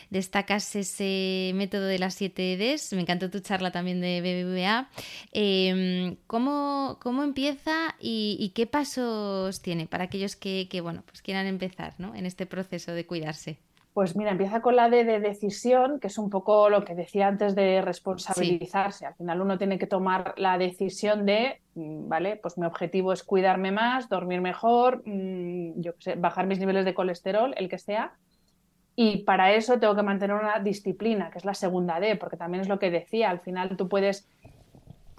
Destacas 0.08 0.75
ese 0.76 1.52
método 1.54 1.84
de 1.87 1.99
las 1.99 2.14
7 2.14 2.56
Ds. 2.56 2.94
Me 2.94 3.02
encantó 3.02 3.30
tu 3.30 3.40
charla 3.40 3.72
también 3.72 4.00
de 4.00 4.20
BBVA. 4.20 4.88
Em, 5.32 6.16
¿cómo, 6.26 6.99
¿cómo, 7.02 7.25
empieza 7.25 7.94
y, 8.00 8.52
qué 8.54 8.66
pasos 8.66 9.60
tiene 9.60 9.87
para 9.87 10.04
aquellos 10.04 10.37
que, 10.37 10.68
que 10.70 10.80
bueno, 10.80 11.02
pues 11.06 11.20
quieran 11.22 11.46
empezar 11.46 11.94
¿no? 11.99 12.14
en 12.14 12.25
este 12.25 12.46
proceso 12.46 12.92
de 12.92 13.06
cuidarse? 13.06 13.58
Pues 13.92 14.14
mira, 14.14 14.30
empieza 14.30 14.62
con 14.62 14.76
la 14.76 14.88
D 14.88 15.04
de 15.04 15.18
decisión, 15.18 15.99
que 15.99 16.06
es 16.06 16.16
un 16.16 16.30
poco 16.30 16.70
lo 16.70 16.85
que 16.85 16.94
decía 16.94 17.26
antes 17.26 17.56
de 17.56 17.82
responsabilizarse. 17.82 19.04
Al 19.04 19.14
final 19.16 19.40
uno 19.40 19.59
tiene 19.59 19.78
que 19.78 19.88
tomar 19.88 20.35
la 20.37 20.59
decisión 20.59 21.26
de, 21.26 21.61
mm, 21.75 22.09
vale, 22.09 22.37
pues 22.37 22.56
mi 22.56 22.66
objetivo 22.66 23.12
es 23.12 23.25
cuidarme 23.25 23.73
más, 23.73 24.09
dormir 24.09 24.40
mejor, 24.40 25.02
mm, 25.04 25.80
yo 25.80 25.92
sé, 25.99 26.14
bajar 26.14 26.47
mis 26.47 26.61
niveles 26.61 26.85
de 26.85 26.94
colesterol, 26.94 27.52
el 27.56 27.68
que 27.68 27.78
sea. 27.78 28.14
Y 28.94 29.25
para 29.25 29.52
eso 29.54 29.80
tengo 29.80 29.97
que 29.97 30.02
mantener 30.02 30.37
una 30.37 30.61
disciplina, 30.61 31.30
que 31.30 31.38
es 31.38 31.44
la 31.44 31.54
segunda 31.54 31.99
D, 31.99 32.16
porque 32.16 32.37
también 32.37 32.61
es 32.61 32.68
lo 32.68 32.78
que 32.78 32.90
decía, 32.90 33.30
al 33.30 33.40
final 33.40 33.76
tú 33.76 33.88
puedes 33.88 34.28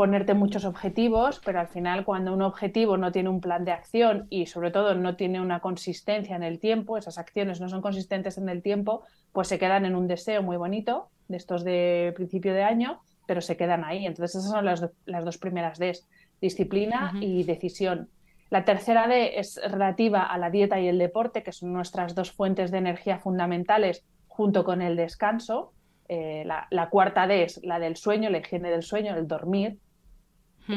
ponerte 0.01 0.33
muchos 0.33 0.65
objetivos, 0.65 1.39
pero 1.45 1.59
al 1.59 1.67
final 1.67 2.05
cuando 2.05 2.33
un 2.33 2.41
objetivo 2.41 2.97
no 2.97 3.11
tiene 3.11 3.29
un 3.29 3.39
plan 3.39 3.65
de 3.65 3.71
acción 3.71 4.25
y 4.31 4.47
sobre 4.47 4.71
todo 4.71 4.95
no 4.95 5.15
tiene 5.15 5.39
una 5.39 5.59
consistencia 5.59 6.35
en 6.35 6.41
el 6.41 6.57
tiempo, 6.57 6.97
esas 6.97 7.19
acciones 7.19 7.61
no 7.61 7.69
son 7.69 7.83
consistentes 7.83 8.39
en 8.39 8.49
el 8.49 8.63
tiempo, 8.63 9.03
pues 9.31 9.47
se 9.47 9.59
quedan 9.59 9.85
en 9.85 9.95
un 9.95 10.07
deseo 10.07 10.41
muy 10.41 10.57
bonito 10.57 11.09
de 11.27 11.37
estos 11.37 11.63
de 11.63 12.13
principio 12.15 12.51
de 12.55 12.63
año, 12.63 12.99
pero 13.27 13.41
se 13.41 13.55
quedan 13.55 13.83
ahí. 13.83 14.07
Entonces 14.07 14.37
esas 14.37 14.49
son 14.49 14.65
las, 14.65 14.81
dos 15.23 15.37
primeras 15.37 15.77
Ds, 15.77 16.07
disciplina 16.41 17.13
y 17.21 17.43
decisión. 17.43 18.09
La 18.49 18.65
tercera 18.65 19.07
D 19.07 19.37
es 19.39 19.61
relativa 19.63 20.23
a 20.23 20.35
la 20.39 20.49
dieta 20.49 20.79
y 20.79 20.87
el 20.87 20.97
deporte, 20.97 21.43
que 21.43 21.51
son 21.51 21.73
nuestras 21.73 22.15
dos 22.15 22.31
fuentes 22.31 22.71
de 22.71 22.79
energía 22.79 23.19
fundamentales 23.19 24.03
junto 24.27 24.63
con 24.63 24.81
el 24.81 24.95
descanso. 24.95 25.73
Eh, 26.09 26.41
la, 26.43 26.65
la, 26.71 26.89
cuarta 26.89 27.27
D 27.27 27.43
es 27.43 27.63
la 27.63 27.77
del 27.77 27.97
sueño, 27.97 28.31
la 28.31 28.39
higiene 28.39 28.71
del 28.71 28.81
sueño, 28.81 29.15
el 29.15 29.27
dormir, 29.27 29.77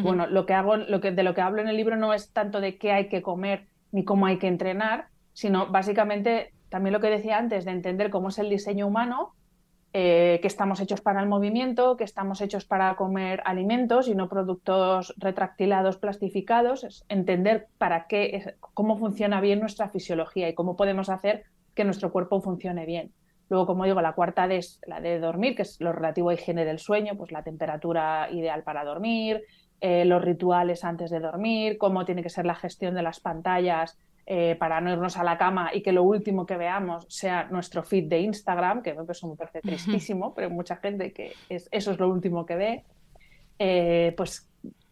bueno, 0.03 0.27
lo 0.27 0.47
que 0.47 0.55
hago, 0.55 0.77
lo 0.77 1.01
que, 1.01 1.13
de 1.13 1.23
lo 1.23 1.35
que 1.35 1.41
hablo 1.41 1.63
en 1.63 1.69
el 1.69 1.77
libro 1.77 1.97
no 1.97 2.13
es 2.13 2.33
tanto 2.33 2.61
de 2.61 2.79
qué 2.79 2.93
hay 2.93 3.09
que 3.09 3.23
comer 3.23 3.67
ni 3.93 4.05
cómo 4.05 4.27
hay 4.27 4.39
que 4.39 4.49
entrenar, 4.49 5.09
sino 5.33 5.67
básicamente 5.67 6.53
también 6.69 6.93
lo 6.93 7.01
que 7.01 7.11
decía 7.11 7.39
antes, 7.39 7.65
de 7.65 7.71
entender 7.71 8.11
cómo 8.11 8.29
es 8.29 8.39
el 8.39 8.51
diseño 8.51 8.87
humano, 8.87 9.35
eh, 9.93 10.41
que 10.43 10.49
estamos 10.49 10.81
hechos 10.81 11.01
para 11.01 11.21
el 11.21 11.29
movimiento, 11.29 11.97
que 11.97 12.03
estamos 12.03 12.41
hechos 12.41 12.65
para 12.65 12.97
comer 12.97 13.41
alimentos 13.45 14.09
y 14.09 14.17
no 14.17 14.29
productos 14.29 15.15
retractilados, 15.17 15.99
plastificados, 15.99 16.83
es 16.83 17.05
entender 17.09 17.69
para 17.79 18.09
qué, 18.09 18.57
cómo 18.59 18.99
funciona 18.99 19.41
bien 19.41 19.61
nuestra 19.61 19.89
fisiología 19.91 20.49
y 20.49 20.55
cómo 20.55 20.75
podemos 20.75 21.11
hacer 21.11 21.45
que 21.77 21.85
nuestro 21.85 22.11
cuerpo 22.11 22.41
funcione 22.41 22.87
bien. 22.87 23.13
Luego, 23.49 23.67
como 23.67 23.85
digo, 23.85 24.01
la 24.01 24.15
cuarta 24.15 24.47
es 24.47 24.81
la 24.85 25.01
de 25.01 25.21
dormir, 25.21 25.55
que 25.55 25.63
es 25.63 25.81
lo 25.81 25.93
relativo 25.93 26.31
a 26.31 26.35
higiene 26.35 26.65
del 26.65 26.81
sueño, 26.81 27.17
pues 27.17 27.31
la 27.31 27.45
temperatura 27.45 28.29
ideal 28.33 28.65
para 28.65 28.85
dormir, 28.85 29.43
eh, 29.87 30.07
los 30.07 30.25
rituales 30.25 30.83
antes 30.83 31.11
de 31.11 31.21
dormir, 31.21 31.77
cómo 31.77 32.07
tiene 32.07 32.23
que 32.23 32.31
ser 32.31 32.47
la 32.47 32.55
gestión 32.55 32.95
de 32.95 33.03
las 33.03 33.21
pantallas 33.21 33.99
eh, 34.25 34.57
para 34.59 34.81
no 34.81 34.91
irnos 34.91 35.19
a 35.19 35.25
la 35.25 35.37
cama 35.37 35.73
y 35.75 35.83
que 35.83 35.93
lo 35.93 36.05
último 36.05 36.47
que 36.47 36.57
veamos 36.57 37.05
sea 37.11 37.49
nuestro 37.51 37.83
feed 37.83 38.05
de 38.09 38.21
Instagram, 38.21 38.81
que 38.81 38.97
eso 39.07 39.29
me 39.29 39.37
parece 39.37 39.61
tristísimo, 39.61 40.33
pero 40.35 40.49
mucha 40.49 40.77
gente 40.77 41.13
que 41.13 41.35
es, 41.51 41.69
eso 41.71 41.91
es 41.91 41.99
lo 41.99 42.09
último 42.09 42.47
que 42.47 42.57
ve. 42.57 42.85
Eh, 43.59 44.15
pues 44.17 44.49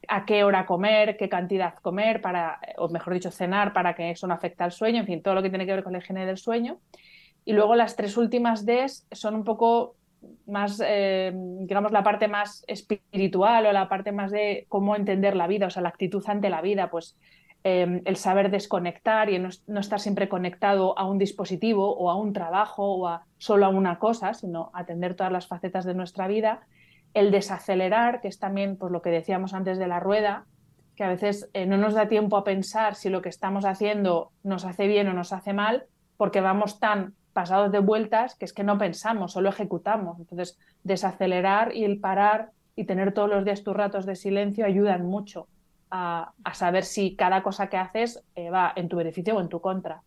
a 0.09 0.27
qué 0.27 0.45
hora 0.45 0.67
comer, 0.67 1.17
qué 1.17 1.31
cantidad 1.31 1.73
comer, 1.77 2.21
para, 2.21 2.61
o 2.77 2.91
mejor 2.91 3.15
dicho, 3.15 3.31
cenar 3.31 3.73
para 3.73 3.95
que 3.95 4.11
eso 4.11 4.27
no 4.27 4.35
afecte 4.35 4.63
al 4.63 4.73
sueño, 4.73 5.01
en 5.01 5.07
fin, 5.07 5.23
todo 5.23 5.37
lo 5.37 5.43
que 5.43 5.49
tiene 5.49 5.65
que 5.65 5.73
ver 5.73 5.85
con 5.85 5.95
la 5.95 6.01
higiene 6.01 6.27
del 6.27 6.37
sueño. 6.37 6.81
Y 7.47 7.55
luego 7.55 7.77
las 7.77 7.97
tres 7.97 8.19
últimas 8.19 8.67
Ds 8.67 9.07
son 9.11 9.37
un 9.37 9.45
poco 9.45 9.97
más, 10.47 10.83
eh, 10.85 11.33
digamos, 11.35 11.93
la 11.93 12.03
parte 12.03 12.29
más 12.29 12.65
espiritual 12.67 13.67
o 13.67 13.73
la 13.73 13.89
parte 13.89 14.13
más 14.13 14.31
de 14.31 14.67
cómo 14.69 14.97
entender 14.97 15.37
la 15.37 15.47
vida, 15.47 15.67
o 15.67 15.71
sea, 15.71 15.83
la 15.83 15.89
actitud 15.89 16.23
ante 16.27 16.51
la 16.51 16.61
vida, 16.63 16.91
pues 16.91 17.17
eh, 17.65 18.03
el 18.05 18.17
saber 18.17 18.51
desconectar 18.51 19.31
y 19.31 19.39
no, 19.39 19.49
estar 19.79 20.01
siempre 20.01 20.29
conectado 20.29 20.99
a 20.99 21.09
un 21.09 21.19
dispositivo 21.19 21.95
o 21.95 22.11
a 22.11 22.17
un 22.17 22.33
trabajo 22.33 22.85
o 22.85 23.07
a 23.07 23.27
solo 23.39 23.67
a 23.67 23.69
una 23.69 23.99
cosa, 23.99 24.35
sino 24.35 24.71
atender 24.75 25.15
todas 25.15 25.33
las 25.33 25.47
facetas 25.47 25.85
de 25.85 25.95
nuestra 25.95 26.27
vida, 26.27 26.67
el 27.15 27.31
desacelerar, 27.31 28.21
que 28.21 28.29
es 28.29 28.39
también 28.39 28.77
pues, 28.77 28.91
lo 28.91 29.01
que 29.01 29.11
decíamos 29.11 29.55
antes 29.55 29.79
de 29.79 29.87
la 29.87 30.01
rueda, 30.01 30.47
que 30.97 31.05
a 31.05 31.09
veces 31.09 31.49
eh, 31.53 31.67
no 31.67 31.77
nos 31.79 31.95
da 31.95 32.09
tiempo 32.09 32.37
a 32.37 32.45
pensar 32.45 32.97
si 32.97 33.09
lo 33.09 33.23
que 33.23 33.29
estamos 33.29 33.65
haciendo 33.65 34.33
nos 34.43 34.65
hace 34.65 34.89
bien 34.89 35.09
o 35.09 35.13
nos 35.13 35.33
hace 35.33 35.53
mal, 35.53 35.85
porque 36.17 36.41
vamos 36.41 36.81
tan 36.81 37.15
pasados 37.33 37.73
de 37.73 37.79
vueltas 37.79 38.35
que 38.37 38.45
es 38.45 38.53
que 38.53 38.65
no 38.65 38.79
pensamos, 38.79 39.33
solo 39.33 39.49
ejecutamos. 39.49 40.19
Entonces, 40.19 40.59
desacelerar 40.85 41.75
y 41.75 41.85
el 41.85 42.01
parar 42.01 42.51
y 42.77 42.85
tener 42.85 43.13
todos 43.13 43.29
los 43.29 43.45
días 43.45 43.63
tus 43.63 43.77
ratos 43.77 44.07
de 44.07 44.17
silencio 44.17 44.65
ayudan 44.65 45.07
mucho 45.07 45.49
a, 45.91 46.33
saber 46.55 46.85
si 46.85 47.17
cada 47.17 47.43
cosa 47.43 47.69
que 47.69 47.77
haces 47.77 48.23
eh, 48.35 48.51
va 48.51 48.73
en 48.77 48.89
tu 48.89 48.97
beneficio 48.97 49.37
o 49.37 49.41
en 49.41 49.49
tu 49.49 49.61
contra. 49.61 50.03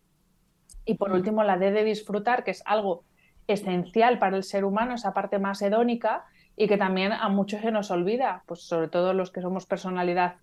Y 0.84 0.94
por 0.94 1.12
último, 1.12 1.44
la 1.44 1.58
D 1.58 1.70
de 1.70 1.84
disfrutar, 1.84 2.44
que 2.44 2.50
es 2.50 2.62
algo 2.66 3.04
esencial 3.46 4.18
para 4.18 4.36
el 4.36 4.42
ser 4.42 4.64
humano, 4.64 4.94
esa 4.94 5.14
parte 5.14 5.38
más 5.38 5.62
hedónica 5.62 6.24
y 6.56 6.66
que 6.68 6.76
también 6.76 7.12
a 7.12 7.28
muchos 7.28 7.60
se 7.60 7.70
nos 7.70 7.90
olvida, 7.90 8.42
pues 8.46 8.62
sobre 8.62 8.88
todo 8.88 9.12
los 9.12 9.30
que 9.30 9.42
somos 9.42 9.66
personalidad 9.66 10.36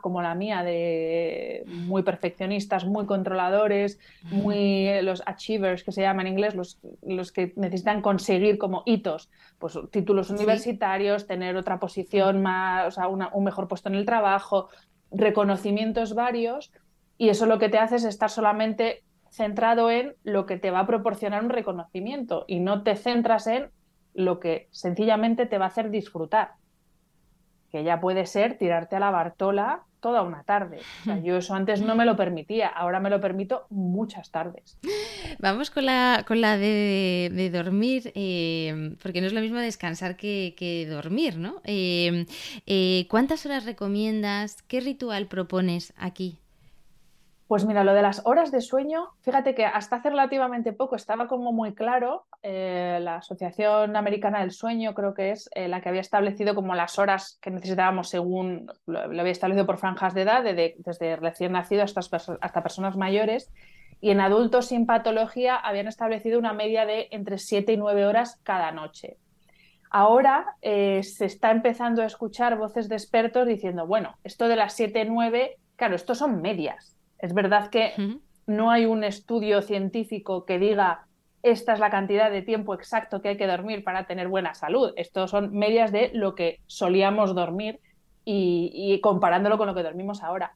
como 0.00 0.22
la 0.22 0.34
mía, 0.34 0.62
de 0.62 1.64
muy 1.66 2.02
perfeccionistas, 2.02 2.84
muy 2.84 3.06
controladores, 3.06 3.98
muy 4.30 4.88
eh, 4.88 5.02
los 5.02 5.22
achievers 5.26 5.84
que 5.84 5.92
se 5.92 6.02
llaman 6.02 6.26
en 6.26 6.32
inglés, 6.32 6.54
los, 6.54 6.78
los 7.02 7.32
que 7.32 7.52
necesitan 7.56 8.00
conseguir 8.00 8.58
como 8.58 8.82
hitos, 8.86 9.30
pues 9.58 9.78
títulos 9.90 10.30
universitarios, 10.30 11.26
tener 11.26 11.56
otra 11.56 11.78
posición 11.78 12.42
más, 12.42 12.88
o 12.88 12.90
sea, 12.90 13.08
un 13.08 13.44
mejor 13.44 13.68
puesto 13.68 13.88
en 13.88 13.94
el 13.94 14.06
trabajo, 14.06 14.68
reconocimientos 15.10 16.14
varios, 16.14 16.72
y 17.18 17.28
eso 17.28 17.46
lo 17.46 17.58
que 17.58 17.68
te 17.68 17.78
hace 17.78 17.96
es 17.96 18.04
estar 18.04 18.30
solamente 18.30 19.04
centrado 19.30 19.90
en 19.90 20.14
lo 20.22 20.46
que 20.46 20.56
te 20.56 20.70
va 20.70 20.80
a 20.80 20.86
proporcionar 20.86 21.42
un 21.42 21.50
reconocimiento 21.50 22.44
y 22.46 22.60
no 22.60 22.82
te 22.82 22.96
centras 22.96 23.46
en 23.46 23.70
lo 24.14 24.38
que 24.38 24.68
sencillamente 24.70 25.46
te 25.46 25.58
va 25.58 25.66
a 25.66 25.68
hacer 25.68 25.90
disfrutar 25.90 26.52
que 27.74 27.82
ya 27.82 27.98
puede 27.98 28.24
ser 28.24 28.56
tirarte 28.56 28.94
a 28.94 29.00
la 29.00 29.10
Bartola 29.10 29.82
toda 29.98 30.22
una 30.22 30.44
tarde. 30.44 30.78
yo 31.24 31.38
eso 31.38 31.54
antes 31.54 31.82
no 31.82 31.96
me 31.96 32.04
lo 32.04 32.14
permitía, 32.14 32.68
ahora 32.68 33.00
me 33.00 33.10
lo 33.10 33.20
permito 33.20 33.66
muchas 33.68 34.30
tardes. 34.30 34.78
Vamos 35.40 35.72
con 35.72 35.86
la, 35.86 36.24
con 36.24 36.40
la 36.40 36.56
de, 36.56 37.50
dormir, 37.52 38.12
eh, 38.14 38.94
porque 39.02 39.20
no 39.20 39.26
es 39.26 39.32
lo 39.32 39.40
mismo 39.40 39.58
descansar 39.58 40.16
que, 40.16 40.86
dormir, 40.88 41.36
¿no? 41.36 41.62
Eh, 41.64 42.26
eh, 42.66 43.08
¿Cuántas 43.10 43.44
horas 43.44 43.64
recomiendas? 43.64 44.62
¿Qué 44.62 44.78
ritual 44.78 45.26
propones 45.26 45.94
aquí? 45.96 46.38
Pues 47.54 47.66
mira, 47.66 47.84
lo 47.84 47.94
de 47.94 48.02
las 48.02 48.20
horas 48.24 48.50
de 48.50 48.60
sueño, 48.60 49.10
fíjate 49.20 49.54
que 49.54 49.64
hasta 49.64 49.94
hace 49.94 50.10
relativamente 50.10 50.72
poco 50.72 50.96
estaba 50.96 51.28
como 51.28 51.52
muy 51.52 51.72
claro. 51.72 52.26
Eh, 52.42 52.98
la 53.00 53.18
Asociación 53.18 53.94
Americana 53.94 54.40
del 54.40 54.50
Sueño 54.50 54.92
creo 54.92 55.14
que 55.14 55.30
es 55.30 55.48
eh, 55.54 55.68
la 55.68 55.80
que 55.80 55.88
había 55.88 56.00
establecido 56.00 56.56
como 56.56 56.74
las 56.74 56.98
horas 56.98 57.38
que 57.40 57.52
necesitábamos 57.52 58.08
según 58.08 58.72
lo, 58.86 58.98
había 58.98 59.30
establecido 59.30 59.66
por 59.66 59.78
franjas 59.78 60.14
de 60.14 60.22
edad, 60.22 60.42
desde 60.42 61.14
recién 61.14 61.52
nacido 61.52 61.84
hasta, 61.84 62.62
personas 62.64 62.96
mayores. 62.96 63.52
Y 64.00 64.10
en 64.10 64.20
adultos 64.20 64.66
sin 64.66 64.84
patología 64.84 65.54
habían 65.54 65.86
establecido 65.86 66.40
una 66.40 66.54
media 66.54 66.86
de 66.86 67.06
entre 67.12 67.38
7 67.38 67.72
y 67.72 67.76
9 67.76 68.04
horas 68.04 68.40
cada 68.42 68.72
noche. 68.72 69.16
Ahora 69.90 70.56
eh, 70.60 71.04
se 71.04 71.26
está 71.26 71.52
empezando 71.52 72.02
a 72.02 72.06
escuchar 72.06 72.58
voces 72.58 72.88
de 72.88 72.96
expertos 72.96 73.46
diciendo, 73.46 73.86
bueno, 73.86 74.16
esto 74.24 74.48
de 74.48 74.56
las 74.56 74.72
7 74.72 75.04
9, 75.04 75.56
claro, 75.76 75.94
esto 75.94 76.16
son 76.16 76.42
medias 76.42 76.94
es 77.18 77.34
verdad 77.34 77.70
que 77.70 77.92
no 78.46 78.70
hay 78.70 78.86
un 78.86 79.04
estudio 79.04 79.62
científico 79.62 80.44
que 80.44 80.58
diga 80.58 81.06
esta 81.44 81.74
es 81.74 81.78
la 81.78 81.90
cantidad 81.90 82.30
de 82.30 82.40
tiempo 82.40 82.74
exacto 82.74 83.20
que 83.20 83.28
hay 83.28 83.36
que 83.36 83.46
dormir 83.46 83.84
para 83.84 84.06
tener 84.06 84.28
buena 84.28 84.54
salud. 84.54 84.94
Estos 84.96 85.30
son 85.30 85.52
medias 85.52 85.92
de 85.92 86.10
lo 86.14 86.34
que 86.34 86.60
solíamos 86.66 87.34
dormir 87.34 87.80
y, 88.24 88.98
comparándolo 89.02 89.58
con 89.58 89.66
lo 89.66 89.74
que 89.74 89.82
dormimos 89.82 90.22
ahora. 90.22 90.54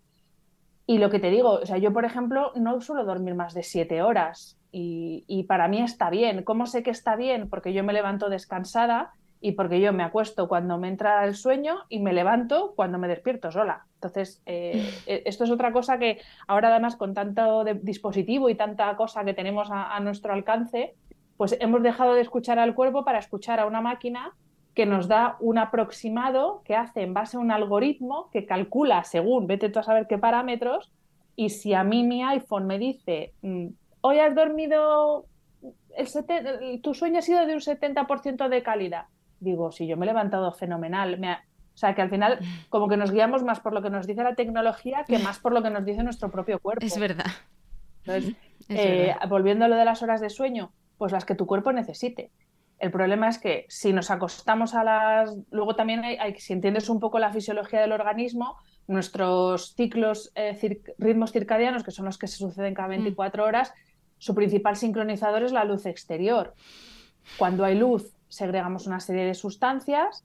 Y 0.86 0.96
lo 0.96 1.10
que 1.10 1.18
te 1.18 1.28
digo, 1.28 1.60
o 1.62 1.66
sea, 1.66 1.76
yo 1.76 1.92
por 1.92 2.06
ejemplo 2.06 2.52
no 2.54 2.80
suelo 2.80 3.04
dormir 3.04 3.34
más 3.34 3.52
de 3.52 3.62
siete 3.64 4.00
horas 4.00 4.58
y, 4.72 5.24
y 5.26 5.42
para 5.42 5.68
mí 5.68 5.82
está 5.82 6.08
bien. 6.08 6.42
¿Cómo 6.42 6.64
sé 6.64 6.82
que 6.82 6.90
está 6.90 7.16
bien? 7.16 7.50
Porque 7.50 7.74
yo 7.74 7.84
me 7.84 7.92
levanto 7.92 8.30
descansada 8.30 9.12
y 9.40 9.52
porque 9.52 9.80
yo 9.80 9.92
me 9.92 10.02
acuesto 10.02 10.48
cuando 10.48 10.78
me 10.78 10.88
entra 10.88 11.24
el 11.24 11.34
sueño 11.34 11.76
y 11.88 12.00
me 12.00 12.12
levanto 12.12 12.72
cuando 12.74 12.98
me 12.98 13.08
despierto 13.08 13.52
sola. 13.52 13.86
Entonces, 13.94 14.42
eh, 14.46 14.90
e, 15.06 15.22
esto 15.26 15.44
es 15.44 15.50
otra 15.50 15.72
cosa 15.72 15.98
que 15.98 16.20
ahora 16.46 16.68
además 16.68 16.96
con 16.96 17.14
tanto 17.14 17.64
dispositivo 17.64 18.48
y 18.48 18.54
tanta 18.54 18.94
cosa 18.96 19.24
que 19.24 19.34
tenemos 19.34 19.68
a, 19.70 19.98
nuestro 20.00 20.32
alcance, 20.32 20.94
pues 21.36 21.56
hemos 21.60 21.82
dejado 21.82 22.14
de 22.14 22.22
escuchar 22.22 22.58
al 22.58 22.74
cuerpo 22.74 23.04
para 23.04 23.18
escuchar 23.18 23.60
a 23.60 23.66
una 23.66 23.80
máquina 23.80 24.32
que 24.74 24.86
nos 24.86 25.08
da 25.08 25.36
un 25.40 25.58
aproximado 25.58 26.62
que 26.64 26.76
hace 26.76 27.02
en 27.02 27.14
base 27.14 27.36
a 27.36 27.40
un 27.40 27.50
algoritmo 27.50 28.30
que 28.32 28.46
calcula 28.46 29.02
según, 29.04 29.46
vete 29.46 29.70
tú 29.70 29.80
a 29.80 29.82
saber 29.82 30.06
qué 30.06 30.18
parámetros, 30.18 30.92
y 31.34 31.50
si 31.50 31.74
a 31.74 31.84
mí 31.84 32.04
mi 32.04 32.22
iPhone 32.22 32.66
me 32.66 32.78
dice, 32.78 33.32
mm, 33.42 33.66
hoy 34.02 34.18
has 34.20 34.34
dormido, 34.34 35.26
el 35.96 36.80
tu 36.80 36.94
sueño 36.94 37.18
ha 37.18 37.22
sido 37.22 37.44
de 37.46 37.54
un 37.54 37.60
70% 37.60 38.48
de 38.48 38.62
calidad, 38.62 39.06
digo, 39.40 39.70
si 39.72 39.86
yo 39.86 39.96
me 39.96 40.04
he 40.04 40.08
levantado 40.08 40.52
fenomenal, 40.52 41.18
me 41.18 41.32
o 41.32 41.80
sea, 41.80 41.94
que 41.94 42.02
al 42.02 42.10
final 42.10 42.40
como 42.70 42.88
que 42.88 42.96
nos 42.96 43.12
guiamos 43.12 43.44
más 43.44 43.60
por 43.60 43.72
lo 43.72 43.82
que 43.82 43.88
nos 43.88 44.04
dice 44.04 44.24
la 44.24 44.34
tecnología 44.34 45.04
que 45.06 45.20
más 45.20 45.38
por 45.38 45.52
lo 45.52 45.62
que 45.62 45.70
nos 45.70 45.84
dice 45.84 46.02
nuestro 46.02 46.28
propio 46.28 46.58
cuerpo. 46.58 46.84
Es 46.84 46.98
verdad. 46.98 47.26
Entonces, 48.04 48.34
eh, 48.68 49.14
volviendo 49.28 49.64
a 49.64 49.68
lo 49.68 49.76
de 49.76 49.84
las 49.84 50.02
horas 50.02 50.20
de 50.20 50.28
sueño, 50.28 50.72
pues 50.96 51.12
las 51.12 51.24
que 51.24 51.36
tu 51.36 51.46
cuerpo 51.46 51.72
necesite. 51.72 52.32
El 52.80 52.90
problema 52.90 53.28
es 53.28 53.38
que 53.38 53.64
si 53.68 53.92
nos 53.92 54.10
acostamos 54.10 54.74
a 54.74 54.82
las... 54.82 55.36
Luego 55.52 55.76
también 55.76 56.02
hay, 56.02 56.34
si 56.38 56.52
entiendes 56.52 56.88
un 56.88 56.98
poco 56.98 57.20
la 57.20 57.32
fisiología 57.32 57.80
del 57.80 57.92
organismo, 57.92 58.56
nuestros 58.88 59.74
ciclos, 59.76 60.32
eh, 60.34 60.58
ritmos 60.98 61.30
circadianos, 61.30 61.84
que 61.84 61.92
son 61.92 62.06
los 62.06 62.18
que 62.18 62.26
se 62.26 62.38
suceden 62.38 62.74
cada 62.74 62.88
24 62.88 63.40
mm. 63.40 63.46
horas, 63.46 63.72
su 64.18 64.34
principal 64.34 64.74
sincronizador 64.74 65.44
es 65.44 65.52
la 65.52 65.64
luz 65.64 65.86
exterior. 65.86 66.54
Cuando 67.36 67.64
hay 67.64 67.76
luz, 67.76 68.17
segregamos 68.28 68.86
una 68.86 69.00
serie 69.00 69.24
de 69.24 69.34
sustancias 69.34 70.24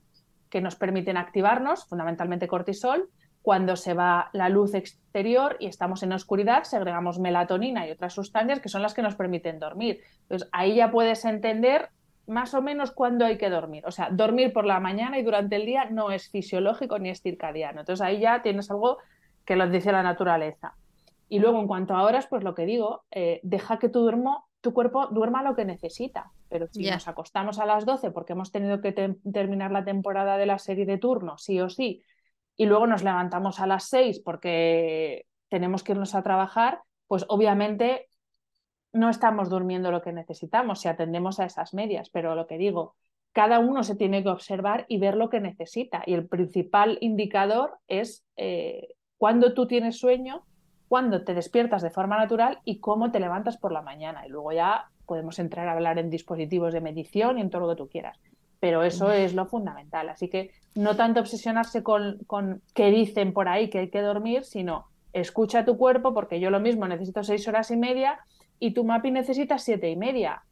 que 0.50 0.60
nos 0.60 0.76
permiten 0.76 1.16
activarnos, 1.16 1.86
fundamentalmente 1.86 2.48
cortisol. 2.48 3.08
Cuando 3.42 3.76
se 3.76 3.92
va 3.92 4.30
la 4.32 4.48
luz 4.48 4.74
exterior 4.74 5.56
y 5.60 5.66
estamos 5.66 6.02
en 6.02 6.12
oscuridad, 6.12 6.64
segregamos 6.64 7.18
melatonina 7.18 7.86
y 7.86 7.90
otras 7.90 8.14
sustancias 8.14 8.60
que 8.60 8.68
son 8.68 8.80
las 8.80 8.94
que 8.94 9.02
nos 9.02 9.16
permiten 9.16 9.58
dormir. 9.58 10.00
Entonces, 10.22 10.48
ahí 10.52 10.76
ya 10.76 10.90
puedes 10.90 11.24
entender 11.24 11.90
más 12.26 12.54
o 12.54 12.62
menos 12.62 12.90
cuándo 12.90 13.24
hay 13.24 13.36
que 13.36 13.50
dormir. 13.50 13.84
O 13.86 13.90
sea, 13.90 14.08
dormir 14.10 14.52
por 14.52 14.64
la 14.64 14.80
mañana 14.80 15.18
y 15.18 15.22
durante 15.22 15.56
el 15.56 15.66
día 15.66 15.86
no 15.86 16.10
es 16.10 16.30
fisiológico 16.30 16.98
ni 16.98 17.10
es 17.10 17.20
circadiano. 17.20 17.80
Entonces 17.80 18.04
ahí 18.04 18.20
ya 18.20 18.42
tienes 18.42 18.70
algo 18.70 18.98
que 19.44 19.56
lo 19.56 19.68
dice 19.68 19.92
la 19.92 20.02
naturaleza. 20.02 20.74
Y 21.28 21.38
luego, 21.38 21.60
en 21.60 21.66
cuanto 21.66 21.94
a 21.94 22.02
horas, 22.02 22.26
pues 22.26 22.44
lo 22.44 22.54
que 22.54 22.66
digo, 22.66 23.04
eh, 23.10 23.40
deja 23.42 23.78
que 23.78 23.88
tu, 23.88 24.00
duermo, 24.00 24.46
tu 24.64 24.72
cuerpo 24.72 25.08
duerma 25.08 25.42
lo 25.42 25.54
que 25.54 25.66
necesita. 25.66 26.32
Pero 26.48 26.66
si 26.68 26.90
nos 26.90 27.06
acostamos 27.06 27.58
a 27.58 27.66
las 27.66 27.84
12 27.84 28.10
porque 28.10 28.32
hemos 28.32 28.50
tenido 28.50 28.80
que 28.80 28.92
terminar 28.92 29.70
la 29.70 29.84
temporada 29.84 30.38
de 30.38 30.46
la 30.46 30.58
serie 30.58 30.86
de 30.86 30.96
turno, 30.96 31.36
sí 31.36 31.60
o 31.60 31.68
sí, 31.68 32.02
y 32.56 32.64
luego 32.64 32.86
nos 32.86 33.04
levantamos 33.04 33.60
a 33.60 33.66
las 33.66 33.88
6 33.90 34.20
porque 34.24 35.26
tenemos 35.50 35.84
que 35.84 35.92
irnos 35.92 36.14
a 36.14 36.22
trabajar, 36.22 36.80
pues 37.06 37.26
obviamente 37.28 38.08
no 38.94 39.10
estamos 39.10 39.50
durmiendo 39.50 39.90
lo 39.90 40.00
que 40.00 40.12
necesitamos 40.12 40.80
si 40.80 40.88
atendemos 40.88 41.40
a 41.40 41.44
esas 41.44 41.74
medias, 41.74 42.08
pero 42.08 42.34
lo 42.34 42.46
que 42.46 42.56
digo, 42.56 42.96
cada 43.32 43.58
uno 43.58 43.82
se 43.82 43.96
tiene 43.96 44.22
que 44.22 44.30
observar 44.30 44.86
y 44.88 44.96
ver 44.96 45.16
lo 45.16 45.28
que 45.28 45.40
necesita. 45.40 46.02
Y 46.06 46.14
el 46.14 46.26
principal 46.26 46.96
indicador 47.02 47.78
es 47.86 48.24
eh, 48.36 48.94
cuándo 49.18 49.52
tú 49.52 49.66
tienes 49.66 49.98
sueño, 49.98 50.46
cuándo 50.88 51.24
te 51.24 51.34
despiertas 51.34 51.82
de 51.82 51.90
forma 51.90 52.16
natural 52.16 52.58
y 52.64 52.78
cómo 52.78 53.10
te 53.10 53.20
levantas 53.20 53.56
por 53.56 53.72
la 53.72 53.82
mañana. 53.82 54.26
Y 54.26 54.30
luego 54.30 54.52
ya 54.52 54.88
podemos 55.06 55.38
entrar 55.38 55.68
a 55.68 55.72
hablar 55.72 55.98
en 55.98 56.10
dispositivos 56.10 56.72
de 56.72 56.80
medición 56.80 57.38
y 57.38 57.42
en 57.42 57.50
todo 57.50 57.62
lo 57.62 57.68
que 57.70 57.82
tú 57.82 57.88
quieras. 57.88 58.18
Pero 58.60 58.82
eso 58.82 59.12
es 59.12 59.34
lo 59.34 59.46
fundamental. 59.46 60.08
Así 60.08 60.28
que 60.28 60.50
no 60.74 60.96
tanto 60.96 61.20
obsesionarse 61.20 61.82
con, 61.82 62.18
con 62.26 62.62
qué 62.74 62.90
dicen 62.90 63.32
por 63.32 63.48
ahí 63.48 63.68
que 63.68 63.80
hay 63.80 63.90
que 63.90 64.00
dormir, 64.00 64.44
sino 64.44 64.86
escucha 65.12 65.64
tu 65.64 65.76
cuerpo, 65.76 66.14
porque 66.14 66.40
yo 66.40 66.50
lo 66.50 66.60
mismo 66.60 66.88
necesito 66.88 67.22
seis 67.22 67.46
horas 67.46 67.70
y 67.70 67.76
media 67.76 68.18
y 68.58 68.72
tu 68.72 68.84
MAPI 68.84 69.10
necesita 69.10 69.58
siete 69.58 69.90
y 69.90 69.96
media. 69.96 70.42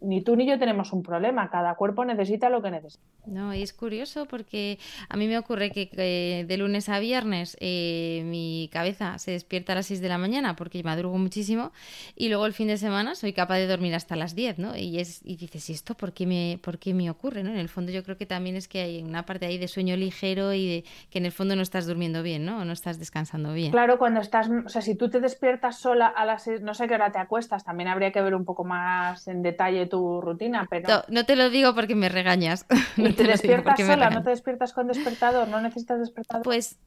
Ni 0.00 0.22
tú 0.22 0.36
ni 0.36 0.46
yo 0.46 0.58
tenemos 0.58 0.92
un 0.92 1.02
problema, 1.02 1.50
cada 1.50 1.74
cuerpo 1.74 2.04
necesita 2.04 2.48
lo 2.48 2.62
que 2.62 2.70
necesita. 2.70 3.04
No, 3.26 3.52
y 3.54 3.62
es 3.62 3.72
curioso 3.72 4.26
porque 4.26 4.78
a 5.08 5.16
mí 5.16 5.26
me 5.26 5.36
ocurre 5.38 5.70
que, 5.70 6.44
de 6.46 6.56
lunes 6.56 6.88
a 6.88 6.98
viernes 6.98 7.56
eh, 7.60 8.22
mi 8.24 8.70
cabeza 8.72 9.18
se 9.18 9.32
despierta 9.32 9.72
a 9.72 9.76
las 9.76 9.86
6 9.86 10.00
de 10.00 10.08
la 10.08 10.18
mañana 10.18 10.56
porque 10.56 10.82
madrugo 10.82 11.18
muchísimo 11.18 11.72
y 12.14 12.28
luego 12.28 12.46
el 12.46 12.52
fin 12.52 12.68
de 12.68 12.76
semana 12.76 13.14
soy 13.14 13.32
capaz 13.32 13.56
de 13.56 13.66
dormir 13.66 13.94
hasta 13.94 14.16
las 14.16 14.34
10, 14.34 14.58
¿no? 14.58 14.76
Y, 14.76 15.00
es, 15.00 15.20
y 15.24 15.36
dices, 15.36 15.68
¿y 15.70 15.72
esto 15.72 15.94
por 15.94 16.12
qué, 16.12 16.26
me, 16.26 16.58
por 16.62 16.78
qué 16.78 16.94
me 16.94 17.10
ocurre? 17.10 17.42
¿no? 17.42 17.50
En 17.50 17.58
el 17.58 17.68
fondo 17.68 17.90
yo 17.92 18.02
creo 18.04 18.16
que 18.16 18.26
también 18.26 18.56
es 18.56 18.68
que 18.68 18.80
hay 18.80 19.02
una 19.02 19.24
parte 19.24 19.46
ahí 19.46 19.58
de 19.58 19.68
sueño 19.68 19.96
ligero 19.96 20.52
y 20.52 20.66
de 20.66 20.84
que 21.10 21.18
en 21.18 21.26
el 21.26 21.32
fondo 21.32 21.56
no 21.56 21.62
estás 21.62 21.86
durmiendo 21.86 22.22
bien, 22.22 22.44
¿no? 22.44 22.60
O 22.60 22.64
no 22.64 22.72
estás 22.72 22.98
descansando 22.98 23.52
bien. 23.52 23.72
Claro, 23.72 23.98
cuando 23.98 24.20
estás, 24.20 24.48
o 24.48 24.68
sea, 24.68 24.82
si 24.82 24.94
tú 24.94 25.10
te 25.10 25.20
despiertas 25.20 25.78
sola 25.78 26.06
a 26.06 26.24
las 26.24 26.44
6, 26.44 26.62
no 26.62 26.74
sé 26.74 26.86
qué 26.86 26.94
hora 26.94 27.10
te 27.10 27.18
acuestas, 27.18 27.64
también 27.64 27.88
habría 27.88 28.12
que 28.12 28.22
ver 28.22 28.34
un 28.34 28.44
poco 28.44 28.64
más 28.64 29.26
en 29.28 29.42
detalle 29.42 29.65
tu 29.88 30.20
rutina, 30.20 30.66
pero... 30.70 31.02
No, 31.08 31.24
te 31.24 31.36
lo 31.36 31.50
digo 31.50 31.74
porque 31.74 31.94
me 31.94 32.08
regañas. 32.08 32.66
¿Y 32.96 33.12
te, 33.12 33.24
despiertas 33.24 33.78
sola? 33.78 34.10
¿No 34.10 34.22
te 34.22 34.30
despiertas 34.30 34.72
con 34.72 34.86
despertador? 34.86 35.48
¿No 35.48 35.60
necesitas 35.60 36.00
despertador? 36.00 36.44
Pues 36.44 36.78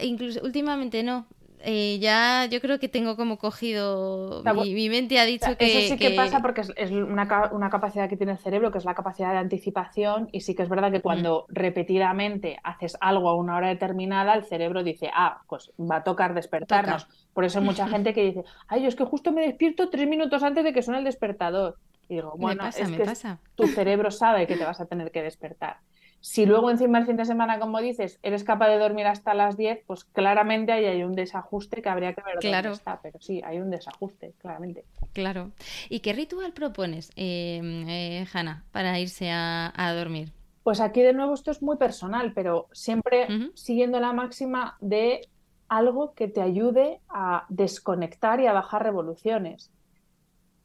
incluso 0.00 0.40
últimamente 0.42 1.02
no. 1.02 1.26
Eh, 1.62 1.98
ya 2.00 2.46
yo 2.46 2.60
creo 2.60 2.78
que 2.78 2.88
tengo 2.88 3.16
como 3.16 3.36
cogido, 3.36 4.42
mi, 4.54 4.88
mente 4.88 5.18
ha 5.20 5.26
dicho 5.26 5.56
que... 5.58 5.84
Eso 5.84 5.94
sí 5.94 5.98
que, 5.98 6.12
pasa 6.12 6.40
porque 6.40 6.62
es, 6.62 6.90
una, 6.90 7.28
capacidad 7.70 8.08
que 8.08 8.16
tiene 8.16 8.32
el 8.32 8.38
cerebro, 8.38 8.72
que 8.72 8.78
es 8.78 8.86
la 8.86 8.94
capacidad 8.94 9.32
de 9.32 9.38
anticipación, 9.38 10.30
y 10.32 10.40
sí 10.40 10.54
que 10.54 10.62
es 10.62 10.70
verdad 10.70 10.90
que 10.90 11.02
cuando 11.02 11.46
mm. 11.48 11.52
repetidamente 11.52 12.58
haces 12.64 12.96
algo 13.00 13.28
a 13.28 13.36
una 13.36 13.56
hora 13.56 13.68
determinada, 13.68 14.34
el 14.34 14.44
cerebro 14.44 14.82
dice, 14.82 15.10
ah, 15.12 15.42
pues 15.48 15.70
va 15.78 15.96
a 15.96 16.04
tocar 16.04 16.32
despertarnos. 16.32 17.06
Por 17.34 17.44
eso 17.44 17.58
hay 17.58 17.64
mucha 17.64 17.86
gente 17.88 18.14
que 18.14 18.24
dice, 18.24 18.44
ay, 18.66 18.82
yo 18.82 18.88
es 18.88 18.96
que 18.96 19.04
justo 19.04 19.30
me 19.30 19.42
despierto 19.42 19.90
tres 19.90 20.08
minutos 20.08 20.42
antes 20.42 20.64
de 20.64 20.72
que 20.72 20.82
suene 20.82 21.00
el 21.00 21.04
despertador. 21.04 21.76
Y 22.10 22.14
digo, 22.14 22.34
bueno, 22.36 22.66
es 22.66 22.74
que 22.74 23.30
tu 23.54 23.68
cerebro 23.68 24.10
sabe 24.10 24.48
que 24.48 24.56
te 24.56 24.64
vas 24.64 24.80
a 24.80 24.86
tener 24.86 25.12
que 25.12 25.22
despertar. 25.22 25.78
Si 26.18 26.44
luego 26.44 26.70
encima 26.70 26.98
el 26.98 27.06
fin 27.06 27.16
de 27.16 27.24
semana, 27.24 27.60
como 27.60 27.80
dices, 27.80 28.18
eres 28.24 28.42
capaz 28.42 28.68
de 28.68 28.78
dormir 28.78 29.06
hasta 29.06 29.32
las 29.32 29.56
10, 29.56 29.84
pues 29.86 30.04
claramente 30.04 30.72
ahí 30.72 30.84
hay 30.84 31.04
un 31.04 31.14
desajuste 31.14 31.80
que 31.80 31.88
habría 31.88 32.12
que 32.12 32.22
ver 32.22 32.38
claro. 32.40 32.70
dónde 32.70 32.78
está. 32.78 33.00
Pero 33.00 33.20
sí, 33.20 33.40
hay 33.44 33.60
un 33.60 33.70
desajuste, 33.70 34.34
claramente. 34.38 34.84
Claro. 35.12 35.52
¿Y 35.88 36.00
qué 36.00 36.12
ritual 36.12 36.52
propones, 36.52 37.10
eh, 37.14 37.60
eh 37.88 38.26
Hanna, 38.32 38.64
para 38.72 38.98
irse 38.98 39.30
a, 39.30 39.94
dormir? 39.96 40.32
Pues 40.64 40.80
aquí 40.80 41.02
de 41.02 41.12
nuevo 41.12 41.32
esto 41.32 41.52
es 41.52 41.62
muy 41.62 41.76
personal, 41.76 42.32
pero 42.34 42.66
siempre 42.72 43.28
siguiendo 43.54 44.00
la 44.00 44.12
máxima 44.12 44.76
de 44.80 45.28
algo 45.68 46.12
que 46.14 46.26
te 46.26 46.42
ayude 46.42 47.00
a 47.08 47.46
desconectar 47.48 48.40
y 48.40 48.48
a 48.48 48.52
bajar 48.52 48.82
revoluciones. 48.82 49.70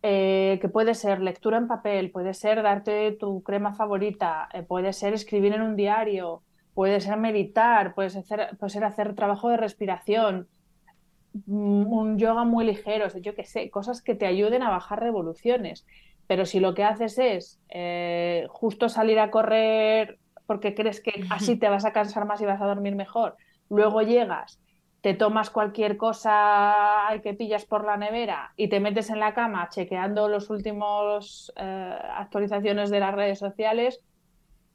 Eh, 0.07 0.59
que 0.61 0.69
puede 0.69 0.93
ser 0.93 1.19
lectura 1.19 1.57
en 1.57 1.67
papel, 1.67 2.11
puede 2.11 2.35
ser 2.35 2.61
darte 2.61 3.13
tu 3.13 3.41
crema 3.41 3.73
favorita, 3.73 4.47
eh, 4.53 4.61
puede 4.61 4.93
ser 4.93 5.15
escribir 5.15 5.53
en 5.53 5.63
un 5.63 5.75
diario, 5.75 6.43
puede 6.75 7.01
ser 7.01 7.17
meditar, 7.17 7.95
puede 7.95 8.11
ser, 8.11 8.55
puede 8.59 8.69
ser 8.69 8.83
hacer 8.83 9.15
trabajo 9.15 9.49
de 9.49 9.57
respiración, 9.57 10.47
mm, 11.47 11.91
un 11.91 12.19
yoga 12.19 12.43
muy 12.43 12.65
ligero, 12.65 13.07
yo 13.19 13.33
qué 13.33 13.45
sé, 13.45 13.71
cosas 13.71 14.03
que 14.03 14.13
te 14.13 14.27
ayuden 14.27 14.61
a 14.61 14.69
bajar 14.69 14.99
revoluciones. 14.99 15.87
Pero 16.27 16.45
si 16.45 16.59
lo 16.59 16.75
que 16.75 16.83
haces 16.83 17.17
es 17.17 17.59
eh, 17.69 18.45
justo 18.49 18.89
salir 18.89 19.17
a 19.17 19.31
correr 19.31 20.19
porque 20.45 20.75
crees 20.75 21.01
que 21.01 21.23
así 21.31 21.55
te 21.59 21.67
vas 21.67 21.83
a 21.83 21.93
cansar 21.93 22.25
más 22.25 22.39
y 22.41 22.45
vas 22.45 22.61
a 22.61 22.67
dormir 22.67 22.95
mejor, 22.95 23.37
luego 23.71 24.03
llegas 24.03 24.59
te 25.05 25.13
tomas 25.13 25.51
cualquier 25.51 25.97
cosa 25.97 26.73
que 27.21 27.35
pillas 27.35 27.63
por 27.63 27.85
la 27.85 27.95
nevera 27.95 28.53
y 28.57 28.69
te 28.69 28.79
metes 28.79 29.11
en 29.11 29.19
la 29.19 29.35
cama 29.35 29.69
chequeando 29.69 30.27
los 30.29 30.49
últimos 30.49 31.53
eh, 31.57 31.95
actualizaciones 32.15 32.89
de 32.89 32.99
las 33.01 33.13
redes 33.13 33.37
sociales, 33.37 34.01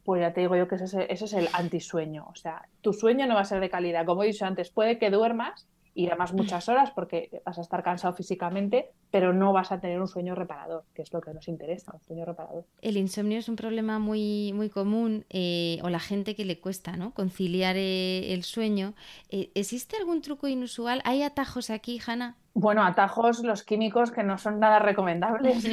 pues 0.05 0.21
ya 0.21 0.33
te 0.33 0.43
digo 0.43 0.55
yo 0.55 0.69
que 0.69 0.77
ese, 0.77 1.13
ese 1.13 1.25
es 1.25 1.33
el 1.33 1.49
antisueño. 1.53 2.29
O 2.29 2.37
sea, 2.37 2.63
tu 2.81 2.93
sueño 2.93 3.27
no 3.27 3.35
va 3.35 3.41
a 3.41 3.45
ser 3.45 3.59
de 3.59 3.71
calidad. 3.71 4.07
Como 4.07 4.23
he 4.23 4.29
dicho 4.29 4.47
antes, 4.47 4.71
puede 4.71 5.01
que 5.01 5.11
duermas, 5.11 5.67
y 5.95 6.07
además 6.07 6.33
muchas 6.33 6.69
horas 6.69 6.91
porque 6.93 7.43
vas 7.45 7.59
a 7.59 7.63
estar 7.63 7.83
cansado 7.83 8.15
físicamente, 8.15 8.91
pero 9.11 9.33
no 9.33 9.53
vas 9.53 9.73
a 9.73 9.81
tener 9.81 10.01
un 10.01 10.07
sueño 10.07 10.35
reparador, 10.35 10.85
que 10.95 11.03
es 11.03 11.13
lo 11.13 11.21
que 11.21 11.35
nos 11.35 11.49
interesa, 11.49 11.93
un 11.93 12.01
sueño 12.01 12.25
reparador. 12.25 12.65
El 12.81 12.97
insomnio 12.97 13.39
es 13.39 13.49
un 13.49 13.57
problema 13.57 13.99
muy, 13.99 14.53
muy 14.55 14.71
común, 14.71 15.25
eh, 15.31 15.79
o 15.83 15.89
la 15.89 15.99
gente 15.99 16.37
que 16.37 16.45
le 16.45 16.61
cuesta 16.61 16.97
¿no? 16.97 17.13
conciliar 17.13 17.77
eh, 17.77 18.33
el 18.33 18.45
sueño. 18.45 18.95
Eh, 19.31 19.51
¿Existe 19.55 19.97
algún 19.97 20.23
truco 20.23 20.47
inusual? 20.47 21.03
¿Hay 21.05 21.23
atajos 21.23 21.71
aquí, 21.71 22.01
Hanna? 22.05 22.37
Bueno, 22.55 22.85
atajos 22.85 23.45
los 23.45 23.63
químicos 23.63 24.11
que 24.11 24.23
no 24.23 24.39
son 24.39 24.59
nada 24.59 24.81
recomendables. 24.81 25.65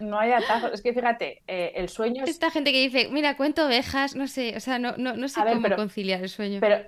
no, 0.00 0.18
hay 0.18 0.32
atajos. 0.32 0.72
Es 0.72 0.82
que 0.82 0.92
fíjate, 0.92 1.42
el 1.46 1.88
sueño 1.88 2.24
es... 2.24 2.30
Esta 2.30 2.50
gente 2.50 2.72
que 2.72 2.80
dice, 2.80 3.08
mira, 3.10 3.36
cuento 3.36 3.66
ovejas, 3.66 4.16
no 4.16 4.26
sé, 4.26 4.56
o 4.56 4.60
sea, 4.60 4.80
no, 4.80 4.96
no, 4.96 5.16
no 5.16 5.28
sé 5.28 5.40
cómo 5.40 5.76
conciliar 5.76 6.22
el 6.22 6.28
sueño. 6.28 6.58
Pero 6.60 6.78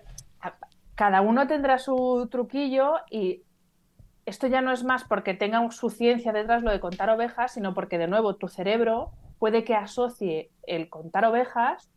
cada 0.94 1.20
uno 1.20 1.46
tendrá 1.46 1.78
su 1.78 2.28
truquillo 2.30 2.94
y 3.10 3.42
esto 4.26 4.46
ya 4.46 4.60
no 4.60 4.72
es 4.72 4.84
más 4.84 5.04
porque 5.04 5.32
tenga 5.32 5.70
su 5.70 5.90
ciencia 5.90 6.32
detrás 6.32 6.62
lo 6.62 6.70
de 6.70 6.80
contar 6.80 7.08
ovejas, 7.08 7.52
sino 7.52 7.72
porque 7.72 7.98
de 7.98 8.08
nuevo 8.08 8.36
tu 8.36 8.48
cerebro 8.48 9.12
puede 9.38 9.64
que 9.64 9.74
asocie 9.74 10.50
el 10.66 10.90
contar 10.90 11.24
ovejas 11.24 11.88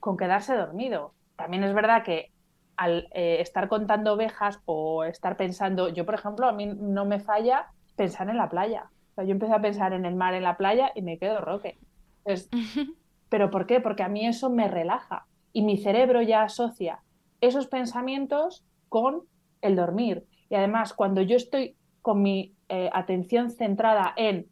con 0.00 0.16
quedarse 0.16 0.56
dormido. 0.56 1.14
También 1.36 1.62
es 1.62 1.74
verdad 1.74 2.02
que 2.02 2.32
al 2.76 3.08
eh, 3.12 3.40
estar 3.40 3.68
contando 3.68 4.14
ovejas 4.14 4.60
o 4.64 5.04
estar 5.04 5.36
pensando, 5.36 5.88
yo 5.88 6.04
por 6.06 6.14
ejemplo, 6.14 6.46
a 6.46 6.52
mí 6.52 6.66
no 6.66 7.04
me 7.04 7.20
falla 7.20 7.66
pensar 7.96 8.30
en 8.30 8.38
la 8.38 8.48
playa. 8.48 8.90
yo 9.16 9.30
empiezo 9.30 9.54
a 9.54 9.60
pensar 9.60 9.92
en 9.92 10.06
el 10.06 10.14
mar, 10.14 10.34
en 10.34 10.44
la 10.44 10.56
playa 10.56 10.90
y 10.94 11.02
me 11.02 11.18
quedo 11.18 11.40
roque. 11.40 11.78
¿Pero 13.28 13.50
por 13.50 13.66
qué? 13.66 13.80
Porque 13.80 14.02
a 14.02 14.08
mí 14.08 14.26
eso 14.26 14.48
me 14.48 14.68
relaja 14.68 15.26
y 15.52 15.62
mi 15.62 15.76
cerebro 15.76 16.22
ya 16.22 16.42
asocia 16.42 17.00
esos 17.40 17.66
pensamientos 17.66 18.64
con 18.88 19.22
el 19.62 19.76
dormir. 19.76 20.24
Y 20.50 20.54
además, 20.54 20.92
cuando 20.92 21.22
yo 21.22 21.36
estoy 21.36 21.76
con 22.02 22.22
mi 22.22 22.54
eh, 22.68 22.90
atención 22.92 23.50
centrada 23.50 24.12
en 24.16 24.46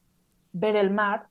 ver 0.52 0.76
el 0.76 0.90
mar, 0.90 1.26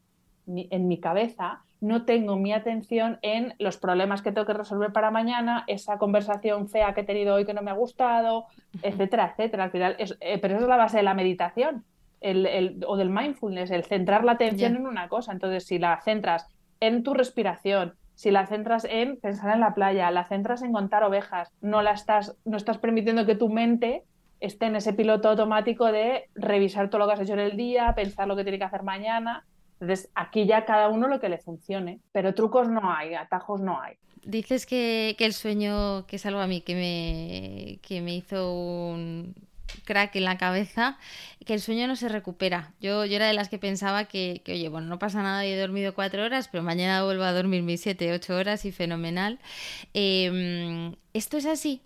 en 0.48 0.88
mi 0.88 1.00
cabeza, 1.00 1.64
no 1.82 2.06
tengo 2.06 2.38
mi 2.38 2.54
atención 2.54 3.20
en 3.22 3.54
los 3.60 3.78
problemas 3.78 4.22
que 4.22 4.32
tengo 4.32 4.48
que 4.48 4.54
resolver 4.54 4.92
para 4.92 5.12
mañana, 5.12 5.64
esa 5.68 5.98
conversación 5.98 6.68
fea 6.68 6.94
que 6.94 7.02
he 7.02 7.06
tenido 7.06 7.36
hoy 7.36 7.46
que 7.46 7.54
no 7.54 7.62
me 7.62 7.72
ha 7.72 7.76
gustado, 7.76 8.46
etcétera, 8.82 9.32
etcétera. 9.32 9.66
Al 9.66 9.72
final, 9.72 9.98
eh, 10.00 10.40
pero 10.40 10.56
eso 10.56 10.64
es 10.64 10.70
la 10.70 10.78
base 10.78 10.98
de 10.98 11.04
la 11.04 11.14
meditación 11.14 11.84
el, 12.22 12.84
o 12.88 12.98
del 12.98 13.10
mindfulness, 13.10 13.72
el 13.72 13.84
centrar 13.84 14.24
la 14.24 14.34
atención 14.34 14.76
en 14.76 14.88
una 14.88 15.08
cosa. 15.10 15.32
Entonces, 15.32 15.66
si 15.66 15.78
la 15.78 16.02
centras 16.02 16.48
en 16.80 17.04
tu 17.04 17.14
respiración, 17.14 17.96
si 18.16 18.32
la 18.32 18.48
centras 18.48 18.86
en 18.86 19.18
pensar 19.18 19.54
en 19.54 19.60
la 19.60 19.74
playa, 19.74 20.10
la 20.12 20.26
centras 20.26 20.62
en 20.62 20.72
contar 20.72 21.04
ovejas, 21.04 21.52
no 21.62 21.82
la 21.82 21.92
estás, 21.92 22.36
no 22.46 22.58
estás 22.58 22.78
permitiendo 22.78 23.26
que 23.26 23.36
tu 23.36 23.50
mente 23.50 24.04
esté 24.40 24.66
en 24.68 24.76
ese 24.76 24.94
piloto 24.94 25.30
automático 25.30 25.92
de 25.92 26.30
revisar 26.36 26.90
todo 26.90 27.00
lo 27.00 27.08
que 27.08 27.14
has 27.14 27.20
hecho 27.22 27.34
en 27.34 27.40
el 27.40 27.58
día, 27.58 27.94
pensar 27.96 28.28
lo 28.28 28.36
que 28.36 28.44
tiene 28.44 28.58
que 28.58 28.66
hacer 28.66 28.84
mañana. 28.84 29.46
Entonces, 29.80 30.10
aquí 30.16 30.46
ya 30.46 30.66
cada 30.66 30.90
uno 30.90 31.08
lo 31.08 31.20
que 31.20 31.30
le 31.30 31.38
funcione, 31.38 32.00
pero 32.12 32.34
trucos 32.34 32.70
no 32.70 32.92
hay, 32.92 33.14
atajos 33.14 33.62
no 33.62 33.82
hay. 33.82 33.96
Dices 34.24 34.66
que, 34.66 35.16
que 35.18 35.26
el 35.26 35.34
sueño, 35.34 36.06
que 36.08 36.16
es 36.16 36.26
algo 36.26 36.40
a 36.40 36.48
mí 36.48 36.62
que 36.62 36.74
me, 36.74 37.80
que 37.88 38.02
me 38.02 38.16
hizo 38.16 38.54
un, 38.54 39.36
crack 39.86 40.16
en 40.16 40.24
la 40.24 40.38
cabeza, 40.38 40.98
que 41.46 41.54
el 41.54 41.62
sueño 41.62 41.88
no 41.88 41.96
se 41.96 42.10
recupera. 42.10 42.74
Yo, 42.80 43.06
yo 43.06 43.16
era 43.16 43.28
de 43.28 43.34
las 43.34 43.50
que 43.50 43.58
pensaba 43.58 44.06
que, 44.06 44.42
oye, 44.48 44.70
bueno, 44.70 44.88
no 44.88 45.00
pasa 45.00 45.22
nada, 45.24 45.46
y 45.46 45.52
he 45.52 45.60
dormido 45.60 45.94
cuatro 45.94 46.24
horas, 46.24 46.48
pero 46.52 46.64
mañana 46.64 47.04
vuelvo 47.04 47.24
a 47.24 47.34
dormir 47.34 47.64
mis 47.64 47.82
siete, 47.82 48.12
ocho 48.12 48.36
horas 48.36 48.66
y 48.66 48.72
fenomenal. 48.72 49.40
Em, 49.94 50.96
¿Esto 51.14 51.38
es 51.38 51.46
así? 51.46 51.82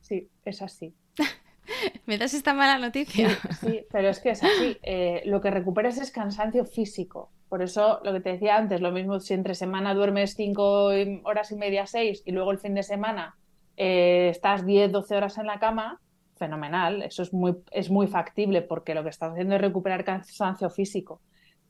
Sí, 0.00 0.28
es 0.44 0.62
así. 0.62 0.94
¿Me 2.06 2.18
das 2.18 2.34
esta 2.34 2.52
mala 2.52 2.78
noticia? 2.78 3.28
Sí, 3.60 3.84
pero 3.90 4.08
es 4.08 4.20
que 4.20 4.30
es 4.30 4.42
así. 4.42 4.78
Eh, 4.82 5.22
lo 5.24 5.40
que 5.40 5.50
recuperas 5.50 5.98
es 5.98 6.10
cansancio 6.10 6.64
físico. 6.64 7.30
Por 7.48 7.62
eso, 7.62 8.00
lo 8.04 8.12
que 8.12 8.20
te 8.20 8.32
decía 8.32 8.56
antes, 8.56 8.80
lo 8.80 8.90
mismo 8.90 9.20
si 9.20 9.32
entre 9.32 9.54
semana 9.54 9.94
duermes 9.94 10.34
cinco 10.34 10.90
horas 11.22 11.52
y 11.52 11.56
media, 11.56 11.86
seis, 11.86 12.22
y 12.26 12.32
luego 12.32 12.50
el 12.50 12.58
fin 12.58 12.74
de 12.74 12.82
semana 12.82 13.36
eh, 13.76 14.28
estás 14.30 14.66
10, 14.66 14.92
12 14.92 15.16
horas 15.16 15.38
en 15.38 15.46
la 15.46 15.58
cama, 15.58 16.00
fenomenal, 16.36 17.02
eso 17.02 17.22
es 17.22 17.32
muy, 17.32 17.56
es 17.70 17.90
muy 17.90 18.06
factible 18.06 18.62
porque 18.62 18.94
lo 18.94 19.02
que 19.02 19.10
estás 19.10 19.32
haciendo 19.32 19.54
es 19.54 19.60
recuperar 19.60 20.04
cansancio 20.04 20.70
físico. 20.70 21.20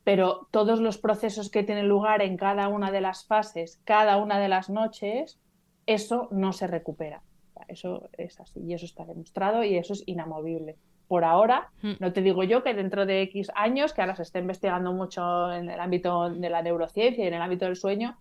Pero 0.04 0.48
todos 0.50 0.80
los 0.80 0.98
procesos 0.98 1.50
que 1.50 1.62
tienen 1.62 1.88
lugar 1.88 2.20
en 2.22 2.36
cada 2.36 2.68
una 2.68 2.90
de 2.90 3.00
las 3.00 3.26
fases, 3.26 3.80
cada 3.84 4.18
una 4.18 4.38
de 4.38 4.48
las 4.48 4.68
noches, 4.68 5.40
eso 5.86 6.28
no 6.30 6.52
se 6.52 6.66
recupera. 6.66 7.22
Eso 7.68 8.08
es 8.18 8.38
así 8.40 8.60
y 8.60 8.74
eso 8.74 8.84
está 8.84 9.04
demostrado 9.04 9.64
y 9.64 9.76
eso 9.76 9.94
es 9.94 10.02
inamovible. 10.06 10.76
Por 11.08 11.24
ahora, 11.24 11.70
hmm. 11.82 11.92
no 12.00 12.12
te 12.12 12.22
digo 12.22 12.44
yo 12.44 12.62
que 12.62 12.74
dentro 12.74 13.06
de 13.06 13.22
X 13.22 13.50
años, 13.54 13.92
que 13.92 14.00
ahora 14.00 14.16
se 14.16 14.22
esté 14.22 14.38
investigando 14.38 14.92
mucho 14.92 15.52
en 15.52 15.70
el 15.70 15.80
ámbito 15.80 16.30
de 16.30 16.50
la 16.50 16.62
neurociencia 16.62 17.24
y 17.24 17.28
en 17.28 17.34
el 17.34 17.42
ámbito 17.42 17.66
del 17.66 17.76
sueño, 17.76 18.18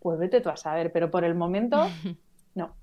pues 0.00 0.18
vete 0.18 0.40
tú 0.40 0.50
a 0.50 0.56
saber, 0.56 0.92
pero 0.92 1.10
por 1.10 1.24
el 1.24 1.34
momento, 1.34 1.78
no. 2.54 2.74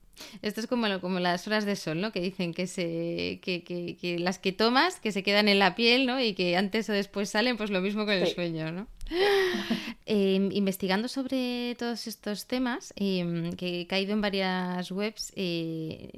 Esto 0.41 0.61
es 0.61 0.67
como, 0.67 0.99
como 0.99 1.19
las 1.19 1.47
horas 1.47 1.65
de 1.65 1.75
sol, 1.75 2.01
¿no? 2.01 2.11
Que 2.11 2.21
dicen 2.21 2.53
que, 2.53 2.67
se, 2.67 3.39
que, 3.41 3.63
que, 3.63 4.19
las 4.19 4.39
que 4.39 4.51
tomas, 4.51 4.99
que 4.99 5.11
se 5.11 5.23
quedan 5.23 5.47
en 5.47 5.59
la 5.59 5.75
piel, 5.75 6.05
¿no? 6.05 6.19
Y 6.21 6.33
que 6.33 6.57
antes 6.57 6.89
o 6.89 6.93
después 6.93 7.29
salen, 7.29 7.57
pues 7.57 7.69
lo 7.69 7.81
mismo 7.81 8.05
con 8.05 8.13
el 8.13 8.27
sueño, 8.27 8.71
¿no? 8.71 8.87
Em, 10.13 10.51
investigando 10.51 11.07
sobre 11.07 11.75
todos 11.79 12.05
estos 12.07 12.45
temas, 12.45 12.93
em, 12.97 13.53
que 13.53 13.81
he 13.81 13.87
caído 13.87 14.11
en 14.11 14.19
varias 14.19 14.91
webs, 14.91 15.31
eh, 15.37 16.09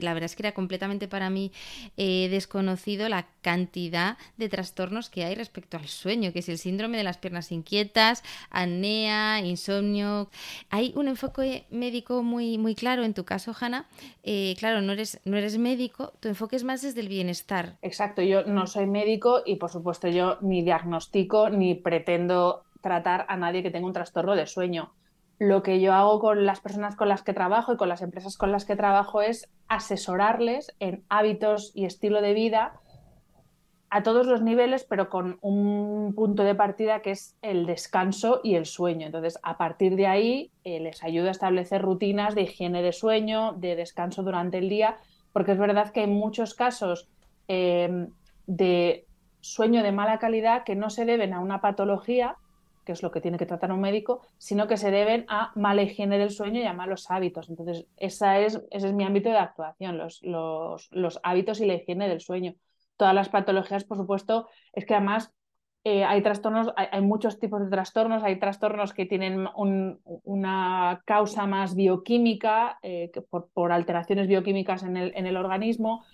la 0.00 0.14
verdad 0.14 0.26
es 0.26 0.36
que 0.36 0.42
era 0.42 0.52
completamente 0.52 1.08
para 1.08 1.30
mí 1.30 1.50
eh, 1.96 2.28
desconocido 2.30 3.08
la 3.08 3.26
cantidad 3.42 4.18
de 4.36 4.48
trastornos 4.48 5.10
que 5.10 5.24
hay 5.24 5.34
respecto 5.34 5.76
al 5.76 5.88
sueño, 5.88 6.32
que 6.32 6.40
es 6.40 6.48
el 6.48 6.58
síndrome 6.58 6.96
de 6.96 7.02
las 7.02 7.18
piernas 7.18 7.50
inquietas, 7.50 8.22
apnea, 8.50 9.40
insomnio. 9.40 10.28
Hay 10.70 10.92
un 10.94 11.08
enfoque 11.08 11.64
médico 11.70 12.22
muy, 12.22 12.58
muy 12.58 12.74
claro 12.74 13.04
en 13.04 13.14
tu 13.14 13.24
caso, 13.24 13.54
Hanna. 13.58 13.86
Eh, 14.22 14.54
claro, 14.58 14.80
no 14.80 14.92
eres, 14.92 15.20
no 15.24 15.36
eres 15.36 15.58
médico, 15.58 16.12
tu 16.20 16.28
enfoque 16.28 16.56
es 16.56 16.64
más 16.64 16.82
desde 16.82 17.00
el 17.00 17.08
bienestar. 17.08 17.78
Exacto, 17.82 18.22
yo 18.22 18.44
no 18.44 18.66
soy 18.66 18.86
médico 18.86 19.42
y 19.44 19.56
por 19.56 19.70
supuesto 19.70 20.08
yo 20.08 20.38
ni 20.40 20.62
diagnostico 20.62 21.50
ni 21.50 21.74
pretendo 21.74 22.23
tratar 22.80 23.26
a 23.28 23.36
nadie 23.36 23.62
que 23.62 23.70
tenga 23.70 23.86
un 23.86 23.92
trastorno 23.92 24.36
de 24.36 24.46
sueño. 24.46 24.92
Lo 25.38 25.62
que 25.62 25.80
yo 25.80 25.94
hago 25.94 26.20
con 26.20 26.46
las 26.46 26.60
personas 26.60 26.96
con 26.96 27.08
las 27.08 27.22
que 27.22 27.32
trabajo 27.32 27.72
y 27.72 27.76
con 27.76 27.88
las 27.88 28.02
empresas 28.02 28.36
con 28.36 28.52
las 28.52 28.64
que 28.64 28.76
trabajo 28.76 29.22
es 29.22 29.50
asesorarles 29.68 30.74
en 30.78 31.02
hábitos 31.08 31.72
y 31.74 31.86
estilo 31.86 32.22
de 32.22 32.34
vida 32.34 32.80
a 33.94 34.02
todos 34.02 34.26
los 34.26 34.42
niveles, 34.42 34.84
pero 34.84 35.08
con 35.08 35.38
un 35.40 36.14
punto 36.16 36.42
de 36.42 36.56
partida 36.56 37.00
que 37.00 37.12
es 37.12 37.36
el 37.42 37.64
descanso 37.64 38.40
y 38.42 38.56
el 38.56 38.66
sueño. 38.66 39.06
Entonces, 39.06 39.38
a 39.44 39.56
partir 39.56 39.94
de 39.94 40.08
ahí, 40.08 40.50
eh, 40.64 40.80
les 40.80 41.04
ayudo 41.04 41.28
a 41.28 41.30
establecer 41.30 41.80
rutinas 41.80 42.34
de 42.34 42.42
higiene 42.42 42.82
de 42.82 42.92
sueño, 42.92 43.52
de 43.52 43.76
descanso 43.76 44.24
durante 44.24 44.58
el 44.58 44.68
día, 44.68 44.98
porque 45.32 45.52
es 45.52 45.58
verdad 45.58 45.92
que 45.92 46.00
hay 46.00 46.06
muchos 46.08 46.54
casos 46.54 47.08
eh, 47.46 48.08
de 48.48 49.06
sueño 49.44 49.82
de 49.82 49.92
mala 49.92 50.18
calidad 50.18 50.64
que 50.64 50.74
no 50.74 50.90
se 50.90 51.04
deben 51.04 51.34
a 51.34 51.40
una 51.40 51.60
patología, 51.60 52.36
que 52.84 52.92
es 52.92 53.02
lo 53.02 53.10
que 53.10 53.20
tiene 53.20 53.38
que 53.38 53.46
tratar 53.46 53.72
un 53.72 53.80
médico, 53.80 54.22
sino 54.38 54.66
que 54.66 54.76
se 54.76 54.90
deben 54.90 55.26
a 55.28 55.52
mala 55.54 55.82
higiene 55.82 56.18
del 56.18 56.30
sueño 56.30 56.60
y 56.60 56.64
a 56.64 56.72
malos 56.72 57.10
hábitos. 57.10 57.48
Entonces, 57.50 57.86
esa 57.96 58.38
es, 58.38 58.62
ese 58.70 58.88
es 58.88 58.92
mi 58.92 59.04
ámbito 59.04 59.28
de 59.28 59.38
actuación, 59.38 59.98
los, 59.98 60.20
los, 60.22 61.20
hábitos 61.22 61.60
y 61.60 61.66
la 61.66 61.74
higiene 61.74 62.08
del 62.08 62.20
sueño. 62.20 62.54
Todas 62.96 63.14
las 63.14 63.28
patologías, 63.28 63.84
por 63.84 63.98
supuesto, 63.98 64.48
es 64.72 64.86
que 64.86 64.94
además 64.94 65.32
eh, 65.84 66.04
hay 66.04 66.22
trastornos, 66.22 66.72
hay, 66.76 67.02
muchos 67.02 67.38
tipos 67.38 67.60
de 67.60 67.68
trastornos, 67.68 68.22
hay 68.22 68.38
trastornos 68.38 68.94
que 68.94 69.04
tienen 69.04 69.46
una 69.54 71.02
causa 71.04 71.46
más 71.46 71.74
bioquímica, 71.74 72.78
eh, 72.82 73.10
por, 73.28 73.50
por, 73.52 73.72
alteraciones 73.72 74.26
bioquímicas 74.26 74.82
en 74.84 74.96
el, 74.96 75.12
en 75.14 75.26
el 75.26 75.36
organismo, 75.36 76.04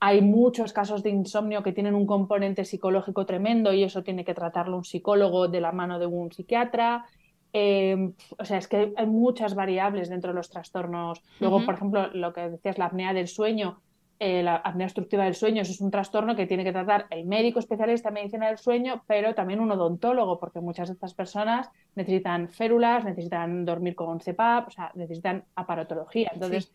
hay 0.00 0.22
muchos 0.22 0.72
casos 0.72 1.02
de 1.02 1.10
insomnio 1.10 1.62
que 1.62 1.72
tienen 1.72 1.94
un 1.94 2.06
componente 2.06 2.64
psicológico 2.64 3.26
tremendo 3.26 3.72
y 3.74 3.84
eso 3.84 4.02
tiene 4.02 4.24
que 4.24 4.34
tratarlo 4.34 4.78
un 4.78 4.84
psicólogo 4.84 5.46
de 5.46 5.60
la 5.60 5.72
mano 5.72 5.98
de 5.98 6.06
un 6.06 6.32
psiquiatra. 6.32 7.04
Em, 7.52 8.14
o 8.38 8.44
sea, 8.44 8.56
es 8.56 8.66
que 8.66 8.94
hay 8.96 9.06
muchas 9.06 9.54
variables 9.54 10.08
dentro 10.08 10.30
de 10.30 10.36
los 10.36 10.48
trastornos. 10.48 11.22
Luego, 11.38 11.66
por 11.66 11.74
ejemplo, 11.74 12.08
lo 12.14 12.32
que 12.32 12.48
decías, 12.48 12.78
la 12.78 12.86
apnea 12.86 13.12
del 13.12 13.28
sueño, 13.28 13.82
eh, 14.18 14.42
la 14.42 14.56
apnea 14.56 14.86
obstructiva 14.86 15.24
del 15.24 15.34
sueño, 15.34 15.62
eso 15.62 15.72
es 15.72 15.80
un 15.82 15.90
trastorno 15.90 16.34
que 16.34 16.46
tiene 16.46 16.64
que 16.64 16.72
tratar 16.72 17.06
el 17.10 17.26
médico 17.26 17.58
especialista 17.58 18.08
en 18.08 18.14
medicina 18.14 18.48
del 18.48 18.58
sueño, 18.58 19.02
pero 19.06 19.34
también 19.34 19.60
un 19.60 19.70
odontólogo, 19.70 20.38
porque 20.38 20.60
muchas 20.60 20.88
de 20.88 20.94
estas 20.94 21.12
personas 21.12 21.68
necesitan 21.94 22.48
férulas, 22.48 23.04
necesitan 23.04 23.66
dormir 23.66 23.94
con 23.94 24.18
CPAP, 24.18 24.68
o 24.68 24.70
sea, 24.70 24.92
necesitan 24.94 25.44
aparatología. 25.54 26.30
Entonces, 26.32 26.72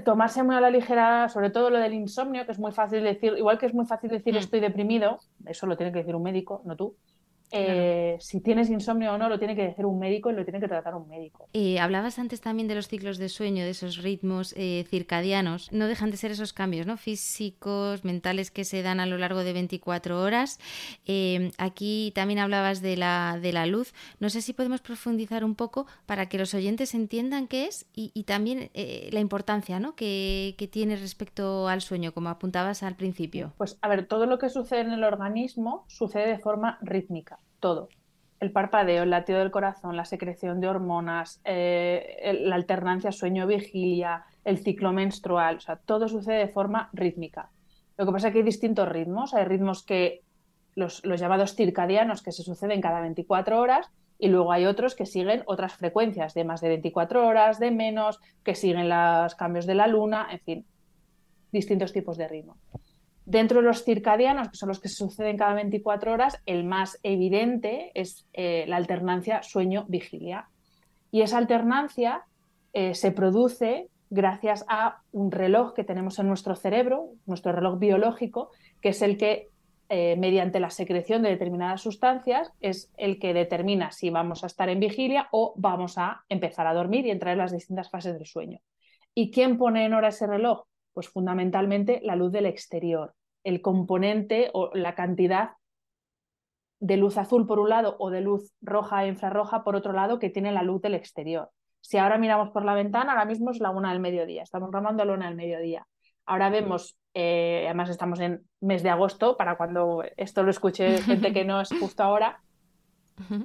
tomarse 0.00 0.42
muy 0.42 0.56
a 0.56 0.60
la 0.60 0.70
ligera, 0.70 1.28
sobre 1.28 1.50
todo 1.50 1.70
lo 1.70 1.78
del 1.78 1.94
insomnio, 1.94 2.44
que 2.46 2.52
es 2.52 2.58
muy 2.58 2.72
fácil 2.72 3.02
decir, 3.02 3.34
igual 3.36 3.58
que 3.58 3.66
es 3.66 3.74
muy 3.74 3.86
fácil 3.86 4.10
decir 4.10 4.34
mm. 4.34 4.38
estoy 4.38 4.60
deprimido, 4.60 5.20
eso 5.46 5.66
lo 5.66 5.76
tiene 5.76 5.92
que 5.92 5.98
decir 5.98 6.14
un 6.14 6.22
médico, 6.22 6.62
no 6.64 6.76
tú. 6.76 6.94
Eh, 7.50 8.16
si 8.20 8.40
tienes 8.40 8.68
insomnio 8.68 9.14
o 9.14 9.18
no, 9.18 9.28
lo 9.28 9.38
tiene 9.38 9.56
que 9.56 9.62
decir 9.62 9.86
un 9.86 9.98
médico 9.98 10.30
y 10.30 10.34
lo 10.34 10.44
tiene 10.44 10.60
que 10.60 10.68
tratar 10.68 10.94
un 10.94 11.08
médico. 11.08 11.48
Eh, 11.52 11.78
hablabas 11.78 12.18
antes 12.18 12.40
también 12.40 12.68
de 12.68 12.74
los 12.74 12.88
ciclos 12.88 13.18
de 13.18 13.28
sueño, 13.28 13.64
de 13.64 13.70
esos 13.70 13.98
ritmos 13.98 14.54
eh, 14.56 14.84
circadianos. 14.88 15.72
No 15.72 15.86
dejan 15.86 16.10
de 16.10 16.16
ser 16.16 16.30
esos 16.30 16.52
cambios 16.52 16.86
¿no? 16.86 16.96
físicos, 16.96 18.04
mentales 18.04 18.50
que 18.50 18.64
se 18.64 18.82
dan 18.82 19.00
a 19.00 19.06
lo 19.06 19.18
largo 19.18 19.44
de 19.44 19.52
24 19.52 20.20
horas. 20.20 20.58
aquí 21.58 22.12
también 22.14 22.38
hablabas 22.38 22.82
de 22.82 22.96
la, 22.96 23.38
de 23.40 23.52
la 23.52 23.66
luz. 23.66 23.94
No 24.20 24.30
sé 24.30 24.42
si 24.42 24.52
podemos 24.52 24.80
profundizar 24.80 25.44
un 25.44 25.54
poco 25.54 25.86
para 26.06 26.28
que 26.28 26.38
los 26.38 26.54
oyentes 26.54 26.94
entiendan 26.94 27.46
qué 27.46 27.66
es 27.66 27.86
y, 27.94 28.24
también 28.24 28.70
la 29.10 29.20
importancia 29.20 29.80
¿no? 29.80 29.94
que, 29.94 30.54
que 30.58 30.68
tiene 30.68 30.96
respecto 30.96 31.68
al 31.68 31.80
sueño, 31.80 32.12
como 32.12 32.28
apuntabas 32.28 32.82
al 32.82 32.94
principio. 32.94 33.52
Pues 33.56 33.78
a 33.80 33.88
ver, 33.88 34.06
todo 34.06 34.26
lo 34.26 34.38
que 34.38 34.50
sucede 34.50 34.80
en 34.80 34.90
el 34.90 35.04
organismo 35.04 35.84
sucede 35.88 36.28
de 36.28 36.38
forma 36.38 36.78
rítmica 36.82 37.37
todo. 37.60 37.88
El 38.40 38.52
parpadeo, 38.52 39.02
el 39.02 39.10
latido 39.10 39.40
del 39.40 39.50
corazón, 39.50 39.96
la 39.96 40.04
secreción 40.04 40.60
de 40.60 40.68
hormonas, 40.68 41.40
eh, 41.44 42.40
la 42.44 42.54
alternancia 42.54 43.10
sueño-vigilia, 43.10 44.24
el 44.44 44.58
ciclo 44.58 44.92
menstrual, 44.92 45.56
o 45.56 45.60
sea, 45.60 45.76
todo 45.76 46.08
sucede 46.08 46.38
de 46.38 46.48
forma 46.48 46.88
rítmica. 46.92 47.50
Lo 47.96 48.06
que 48.06 48.12
pasa 48.12 48.28
es 48.28 48.32
que 48.32 48.38
hay 48.38 48.44
distintos 48.44 48.88
ritmos, 48.88 49.34
hay 49.34 49.44
ritmos 49.44 49.82
que 49.82 50.22
los, 50.76 51.02
llamados 51.02 51.54
circadianos 51.54 52.22
que 52.22 52.32
se 52.32 52.44
suceden 52.44 52.80
cada 52.80 53.00
24 53.00 53.60
horas 53.60 53.90
y 54.18 54.28
luego 54.28 54.52
hay 54.52 54.66
otros 54.66 54.94
que 54.94 55.06
siguen 55.06 55.42
otras 55.46 55.74
frecuencias 55.74 56.34
de 56.34 56.44
más 56.44 56.60
de 56.60 56.68
24 56.68 57.26
horas, 57.26 57.58
de 57.58 57.70
menos, 57.72 58.20
que 58.44 58.54
siguen 58.54 58.88
los 58.88 59.34
cambios 59.34 59.66
de 59.66 59.74
la 59.74 59.86
luna, 59.86 60.28
en 60.30 60.40
fin, 60.40 60.66
distintos 61.52 61.92
tipos 61.92 62.16
de 62.16 62.28
ritmo. 62.28 62.56
Dentro 63.28 63.60
de 63.60 63.66
los 63.66 63.84
circadianos, 63.84 64.48
que 64.48 64.56
son 64.56 64.70
los 64.70 64.80
que 64.80 64.88
suceden 64.88 65.36
cada 65.36 65.52
24 65.52 66.14
horas, 66.14 66.40
el 66.46 66.64
más 66.64 66.98
evidente 67.02 67.92
es 67.92 68.26
eh, 68.32 68.64
la 68.68 68.76
alternancia 68.76 69.42
sueño-vigilia. 69.42 70.48
Y 71.10 71.20
esa 71.20 71.36
alternancia 71.36 72.22
eh, 72.72 72.94
se 72.94 73.12
produce 73.12 73.90
gracias 74.08 74.64
a 74.66 75.02
un 75.12 75.30
reloj 75.30 75.74
que 75.74 75.84
tenemos 75.84 76.18
en 76.18 76.26
nuestro 76.26 76.56
cerebro, 76.56 77.10
nuestro 77.26 77.52
reloj 77.52 77.78
biológico, 77.78 78.50
que 78.80 78.88
es 78.88 79.02
el 79.02 79.18
que, 79.18 79.50
eh, 79.90 80.16
mediante 80.16 80.58
la 80.58 80.70
secreción 80.70 81.20
de 81.20 81.28
determinadas 81.28 81.82
sustancias, 81.82 82.50
es 82.60 82.90
el 82.96 83.18
que 83.18 83.34
determina 83.34 83.90
si 83.90 84.08
vamos 84.08 84.42
a 84.42 84.46
estar 84.46 84.70
en 84.70 84.80
vigilia 84.80 85.28
o 85.32 85.52
vamos 85.58 85.98
a 85.98 86.24
empezar 86.30 86.66
a 86.66 86.72
dormir 86.72 87.04
y 87.04 87.10
entrar 87.10 87.32
en 87.32 87.40
las 87.40 87.52
distintas 87.52 87.90
fases 87.90 88.14
del 88.14 88.26
sueño. 88.26 88.60
¿Y 89.14 89.30
quién 89.30 89.58
pone 89.58 89.84
en 89.84 89.92
hora 89.92 90.08
ese 90.08 90.26
reloj? 90.26 90.62
Pues 90.94 91.10
fundamentalmente 91.10 92.00
la 92.02 92.16
luz 92.16 92.32
del 92.32 92.46
exterior 92.46 93.14
el 93.48 93.62
componente 93.62 94.50
o 94.52 94.70
la 94.74 94.94
cantidad 94.94 95.52
de 96.80 96.96
luz 96.96 97.16
azul 97.16 97.46
por 97.46 97.58
un 97.58 97.70
lado 97.70 97.96
o 97.98 98.10
de 98.10 98.20
luz 98.20 98.52
roja 98.60 99.04
e 99.04 99.08
infrarroja 99.08 99.64
por 99.64 99.74
otro 99.74 99.92
lado 99.92 100.18
que 100.18 100.28
tiene 100.28 100.52
la 100.52 100.62
luz 100.62 100.82
del 100.82 100.94
exterior. 100.94 101.50
Si 101.80 101.96
ahora 101.96 102.18
miramos 102.18 102.50
por 102.50 102.64
la 102.64 102.74
ventana, 102.74 103.12
ahora 103.12 103.24
mismo 103.24 103.50
es 103.50 103.60
la 103.60 103.70
una 103.70 103.90
del 103.90 104.00
mediodía, 104.00 104.42
estamos 104.42 104.70
grabando 104.70 105.02
a 105.02 105.06
la 105.06 105.14
una 105.14 105.26
del 105.26 105.34
mediodía. 105.34 105.86
Ahora 106.26 106.50
vemos, 106.50 106.98
eh, 107.14 107.64
además 107.64 107.88
estamos 107.88 108.20
en 108.20 108.42
mes 108.60 108.82
de 108.82 108.90
agosto, 108.90 109.38
para 109.38 109.56
cuando 109.56 110.02
esto 110.16 110.42
lo 110.42 110.50
escuche 110.50 110.98
gente 111.02 111.32
que 111.32 111.46
no 111.46 111.60
es 111.60 111.70
justo 111.80 112.02
ahora, 112.02 112.42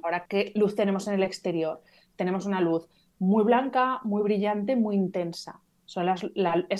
ahora 0.03 0.25
qué 0.27 0.51
luz 0.55 0.75
tenemos 0.75 1.07
en 1.07 1.13
el 1.13 1.23
exterior. 1.23 1.81
Tenemos 2.17 2.45
una 2.45 2.59
luz 2.59 2.89
muy 3.19 3.43
blanca, 3.45 4.01
muy 4.03 4.21
brillante, 4.21 4.75
muy 4.75 4.95
intensa. 4.95 5.61
Son 5.85 6.05
las, 6.05 6.25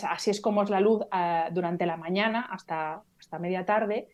así 0.04 0.32
es 0.32 0.42
como 0.42 0.64
es 0.64 0.70
la 0.70 0.80
luz 0.80 1.02
eh, 1.14 1.46
durante 1.52 1.86
la 1.86 1.98
mañana 1.98 2.48
hasta, 2.50 3.04
media 3.39 3.65
tarde, 3.65 4.08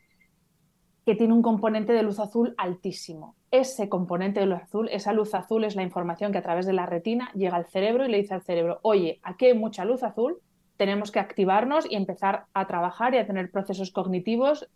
que 1.06 1.16
tiene 1.16 1.34
un 1.34 1.42
componente 1.42 1.94
de 1.94 2.04
luz 2.04 2.20
azul 2.20 2.54
altísimo. 2.58 3.36
Ese 3.52 3.90
componente 3.90 4.40
de 4.40 4.46
luz 4.46 4.62
azul, 4.62 4.90
esa 4.92 5.14
luz 5.14 5.34
azul 5.34 5.64
es 5.64 5.76
la 5.76 5.84
información 5.84 6.32
que 6.32 6.38
a 6.38 6.44
través 6.44 6.66
de 6.66 6.74
la 6.74 6.86
retina 6.86 7.32
llega 7.34 7.56
al 7.56 7.66
cerebro 7.66 8.06
y 8.06 8.10
le 8.10 8.18
dice 8.18 8.36
al 8.36 8.44
cerebro, 8.44 8.80
oye, 8.84 9.20
aquí 9.24 9.48
hay 9.48 9.56
mucha 9.56 9.86
luz 9.86 10.04
azul, 10.04 10.40
tenemos 10.78 11.12
que 11.12 11.20
activarnos 11.20 11.90
y 11.90 11.96
empezar 11.96 12.46
a 12.54 12.68
trabajar 12.68 13.14
y 13.14 13.18
a 13.18 13.26
tener 13.26 13.52
procesos 13.52 13.92
cognitivos 13.92 14.70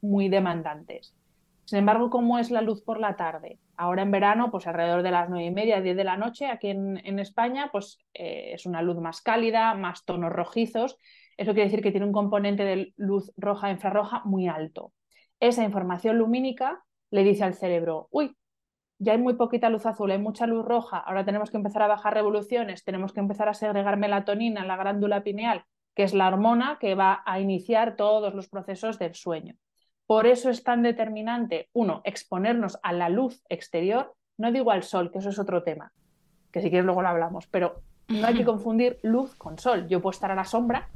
muy 0.00 0.28
demandantes. 0.28 1.14
Sin 1.66 1.78
embargo, 1.78 2.10
¿cómo 2.10 2.38
es 2.38 2.50
la 2.50 2.62
luz 2.62 2.80
por 2.80 3.00
la 3.00 3.16
tarde? 3.16 3.58
Ahora 3.76 4.02
en 4.02 4.12
verano, 4.12 4.50
pues 4.50 4.66
alrededor 4.66 5.02
de 5.02 5.10
las 5.10 5.28
nueve 5.28 5.46
y 5.46 5.50
media, 5.50 5.80
diez 5.80 5.96
de 5.96 6.04
la 6.04 6.16
noche, 6.16 6.46
aquí 6.46 6.68
en, 6.70 7.18
España, 7.18 7.70
pues 7.72 7.98
eh, 8.14 8.52
es 8.54 8.66
una 8.66 8.82
luz 8.82 8.98
más 8.98 9.20
cálida, 9.20 9.74
más 9.74 10.04
tonos 10.04 10.32
rojizos. 10.32 10.96
Eso 11.36 11.52
quiere 11.52 11.68
decir 11.68 11.82
que 11.82 11.90
tiene 11.90 12.06
un 12.06 12.12
componente 12.12 12.64
de 12.64 12.92
luz 12.96 13.32
roja 13.36 13.68
e 13.68 13.72
infrarroja 13.72 14.22
muy 14.24 14.48
alto. 14.48 14.92
Esa 15.40 15.64
información 15.64 16.18
lumínica 16.18 16.82
le 17.10 17.24
dice 17.24 17.44
al 17.44 17.54
cerebro, 17.54 18.08
uy, 18.10 18.36
ya 18.98 19.12
hay 19.12 19.18
muy 19.18 19.34
poquita 19.34 19.68
luz 19.68 19.84
azul, 19.84 20.10
hay 20.10 20.18
mucha 20.18 20.46
luz 20.46 20.64
roja, 20.64 20.98
ahora 20.98 21.24
tenemos 21.24 21.50
que 21.50 21.58
empezar 21.58 21.82
a 21.82 21.86
bajar 21.88 22.14
revoluciones, 22.14 22.84
tenemos 22.84 23.12
que 23.12 23.20
empezar 23.20 23.48
a 23.48 23.54
segregar 23.54 23.98
melatonina 23.98 24.62
en 24.62 24.68
la 24.68 24.76
glándula 24.76 25.22
pineal, 25.22 25.64
que 25.94 26.02
es 26.02 26.14
la 26.14 26.28
hormona 26.28 26.78
que 26.80 26.94
va 26.94 27.22
a 27.26 27.40
iniciar 27.40 27.96
todos 27.96 28.34
los 28.34 28.48
procesos 28.48 28.98
del 28.98 29.14
sueño. 29.14 29.54
Por 30.06 30.26
eso 30.26 30.50
es 30.50 30.62
tan 30.62 30.82
determinante, 30.82 31.68
uno, 31.72 32.00
exponernos 32.04 32.78
a 32.82 32.92
la 32.92 33.08
luz 33.08 33.42
exterior, 33.48 34.14
no 34.38 34.52
digo 34.52 34.70
al 34.70 34.82
sol, 34.82 35.10
que 35.10 35.18
eso 35.18 35.30
es 35.30 35.38
otro 35.38 35.62
tema, 35.62 35.92
que 36.52 36.60
si 36.60 36.70
quieres 36.70 36.86
luego 36.86 37.02
lo 37.02 37.08
hablamos, 37.08 37.46
pero 37.48 37.82
no 38.08 38.26
hay 38.26 38.34
que 38.34 38.44
confundir 38.46 38.98
luz 39.02 39.34
con 39.34 39.58
sol. 39.58 39.88
Yo 39.88 40.00
puedo 40.00 40.12
estar 40.12 40.30
a 40.30 40.36
la 40.36 40.44
sombra, 40.44 40.88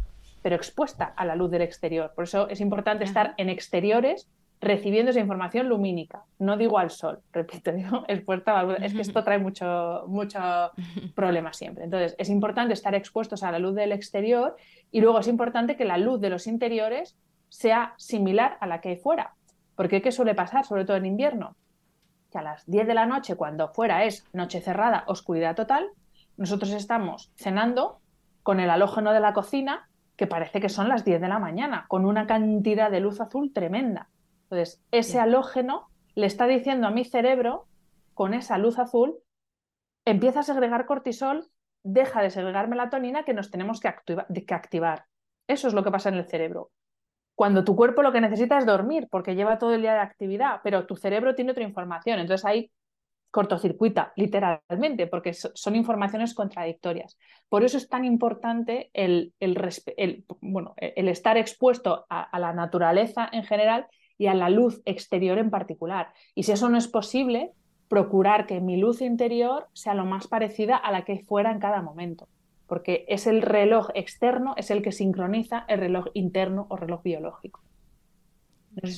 pero 0.42 0.56
expuesta 0.56 1.12
a 1.16 1.24
la 1.24 1.36
luz 1.36 1.50
del 1.50 1.62
exterior. 1.62 2.12
Por 2.14 2.24
eso 2.24 2.48
es 2.48 2.60
importante 2.60 3.04
estar 3.04 3.34
en 3.36 3.48
exteriores 3.48 4.28
recibiendo 4.60 5.10
esa 5.10 5.20
información 5.20 5.68
lumínica. 5.68 6.24
No 6.38 6.56
digo 6.56 6.78
al 6.78 6.90
sol, 6.90 7.20
repito, 7.32 7.72
digo 7.72 8.04
expuesta 8.08 8.52
a 8.52 8.62
la 8.62 8.72
luz. 8.72 8.82
Es 8.82 8.94
que 8.94 9.00
esto 9.00 9.24
trae 9.24 9.38
mucho, 9.38 10.04
mucho 10.06 10.38
problema 11.14 11.52
siempre. 11.52 11.84
Entonces, 11.84 12.14
es 12.18 12.28
importante 12.28 12.74
estar 12.74 12.94
expuestos 12.94 13.42
a 13.42 13.50
la 13.50 13.58
luz 13.58 13.74
del 13.74 13.92
exterior 13.92 14.56
y 14.90 15.00
luego 15.00 15.20
es 15.20 15.28
importante 15.28 15.76
que 15.76 15.84
la 15.84 15.98
luz 15.98 16.20
de 16.20 16.30
los 16.30 16.46
interiores 16.46 17.16
sea 17.48 17.94
similar 17.96 18.58
a 18.60 18.66
la 18.66 18.80
que 18.80 18.90
hay 18.90 18.96
fuera. 18.96 19.34
Porque 19.74 20.02
¿qué 20.02 20.12
suele 20.12 20.34
pasar, 20.34 20.64
sobre 20.66 20.84
todo 20.84 20.96
en 20.96 21.06
invierno? 21.06 21.56
Que 22.30 22.38
a 22.38 22.42
las 22.42 22.64
10 22.66 22.86
de 22.86 22.94
la 22.94 23.06
noche, 23.06 23.34
cuando 23.34 23.68
fuera 23.68 24.04
es 24.04 24.24
noche 24.32 24.60
cerrada, 24.60 25.04
oscuridad 25.06 25.56
total, 25.56 25.88
nosotros 26.36 26.70
estamos 26.70 27.32
cenando 27.34 27.98
con 28.42 28.60
el 28.60 28.70
halógeno 28.70 29.12
de 29.12 29.20
la 29.20 29.32
cocina, 29.32 29.89
que 30.20 30.26
parece 30.26 30.60
que 30.60 30.68
son 30.68 30.86
las 30.86 31.02
10 31.02 31.18
de 31.18 31.28
la 31.28 31.38
mañana, 31.38 31.86
con 31.88 32.04
una 32.04 32.26
cantidad 32.26 32.90
de 32.90 33.00
luz 33.00 33.22
azul 33.22 33.54
tremenda. 33.54 34.10
Entonces, 34.42 34.84
ese 34.90 35.18
halógeno 35.18 35.88
le 36.14 36.26
está 36.26 36.46
diciendo 36.46 36.86
a 36.86 36.90
mi 36.90 37.06
cerebro, 37.06 37.68
con 38.12 38.34
esa 38.34 38.58
luz 38.58 38.78
azul, 38.78 39.16
empieza 40.04 40.40
a 40.40 40.42
segregar 40.42 40.84
cortisol, 40.84 41.48
deja 41.84 42.20
de 42.20 42.28
segregar 42.28 42.68
melatonina 42.68 43.24
que 43.24 43.32
nos 43.32 43.50
tenemos 43.50 43.80
que 43.80 43.88
activar. 43.88 45.06
Eso 45.46 45.68
es 45.68 45.72
lo 45.72 45.82
que 45.82 45.90
pasa 45.90 46.10
en 46.10 46.16
el 46.16 46.26
cerebro 46.26 46.70
cuando 47.40 47.64
tu 47.64 47.74
cuerpo 47.74 48.02
lo 48.02 48.12
que 48.12 48.20
necesita 48.20 48.58
es 48.58 48.66
dormir, 48.66 49.08
porque 49.10 49.34
lleva 49.34 49.56
todo 49.56 49.72
el 49.72 49.80
día 49.80 49.94
de 49.94 50.00
actividad, 50.00 50.60
pero 50.62 50.84
tu 50.84 50.94
cerebro 50.96 51.34
tiene 51.34 51.52
otra 51.52 51.64
información. 51.64 52.18
Entonces 52.18 52.44
ahí 52.44 52.70
cortocircuita, 53.30 54.12
literalmente, 54.16 55.06
porque 55.06 55.32
son 55.34 55.76
informaciones 55.76 56.34
contradictorias. 56.34 57.18
Por 57.48 57.64
eso 57.64 57.76
es 57.76 57.88
tan 57.88 58.04
importante 58.04 58.90
el, 58.92 59.32
bueno, 60.40 60.74
el 60.76 61.08
estar 61.08 61.36
expuesto 61.36 62.06
a, 62.08 62.38
la 62.38 62.52
naturaleza 62.52 63.28
en 63.32 63.44
general 63.44 63.86
y 64.18 64.26
a 64.26 64.34
la 64.34 64.50
luz 64.50 64.82
exterior 64.84 65.38
en 65.38 65.50
particular. 65.50 66.12
Y 66.34 66.42
si 66.42 66.52
eso 66.52 66.68
no 66.68 66.78
es 66.78 66.88
posible, 66.88 67.52
procurar 67.88 68.46
que 68.46 68.60
mi 68.60 68.76
luz 68.76 69.00
interior 69.00 69.68
sea 69.72 69.94
lo 69.94 70.04
más 70.04 70.26
parecida 70.26 70.76
a 70.76 70.92
la 70.92 71.04
que 71.04 71.20
fuera 71.20 71.50
en 71.50 71.60
cada 71.60 71.82
momento 71.82 72.28
porque 72.70 73.04
es 73.08 73.26
el 73.26 73.42
reloj 73.42 73.88
externo, 73.96 74.54
es 74.56 74.70
el 74.70 74.80
que 74.80 74.92
sincroniza 74.92 75.64
el 75.66 75.80
reloj 75.80 76.06
interno 76.14 76.68
o 76.70 76.76
reloj 76.76 77.02
biológico. 77.02 77.60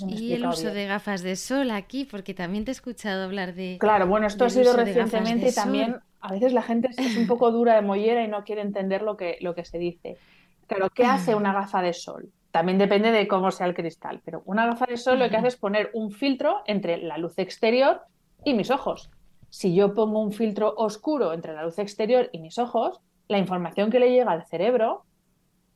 Y 0.09 0.33
el 0.35 0.47
uso 0.47 0.73
de 0.73 0.87
gafas 0.87 1.23
de 1.23 1.37
sol 1.37 1.71
aquí, 1.71 2.05
porque 2.05 2.35
también 2.35 2.65
te 2.65 2.71
he 2.71 2.73
escuchado 2.73 3.25
hablar 3.25 3.55
de... 3.55 3.79
Claro, 3.81 4.07
bueno, 4.07 4.27
esto 4.27 4.45
ha 4.45 4.51
sido 4.51 4.77
recientemente 4.77 5.49
y 5.49 5.55
también 5.55 5.97
a 6.21 6.33
veces 6.33 6.53
la 6.53 6.63
gente 6.63 6.89
es 6.97 7.17
un 7.17 7.27
poco 7.27 7.51
dura 7.51 7.75
de 7.75 7.83
mollera 7.83 8.23
y 8.23 8.29
no 8.29 8.45
quiere 8.45 8.63
entender 8.63 9.03
lo 9.03 9.17
que, 9.17 9.39
lo 9.41 9.55
que 9.55 9.65
se 9.65 9.79
dice. 9.79 10.19
Claro, 10.67 10.91
¿qué 10.91 11.05
hace 11.05 11.35
una 11.35 11.53
gafa 11.53 11.83
de 11.83 11.93
sol? 11.93 12.31
También 12.51 12.79
depende 12.79 13.11
de 13.11 13.27
cómo 13.27 13.51
sea 13.51 13.67
el 13.67 13.75
cristal, 13.75 14.21
pero 14.25 14.43
una 14.45 14.67
gafa 14.67 14.87
de 14.87 14.99
sol 14.99 15.19
lo 15.19 15.29
que 15.29 15.37
hace 15.37 15.49
es 15.49 15.57
poner 15.57 15.91
un 15.95 16.11
filtro 16.11 16.63
entre 16.67 16.99
la 16.99 17.19
luz 17.19 17.39
exterior 17.39 18.03
y 18.45 18.55
mis 18.55 18.71
ojos. 18.71 19.11
Si 19.49 19.75
yo 19.75 19.95
pongo 19.95 20.21
un 20.21 20.33
filtro 20.33 20.75
oscuro 20.77 21.33
entre 21.33 21.55
la 21.55 21.65
luz 21.65 21.79
exterior 21.79 22.29
y 22.33 22.39
mis 22.39 22.59
ojos, 22.59 23.01
la 23.29 23.39
información 23.39 23.91
que 23.91 24.01
le 24.01 24.11
llega 24.11 24.31
al 24.31 24.47
cerebro 24.47 25.05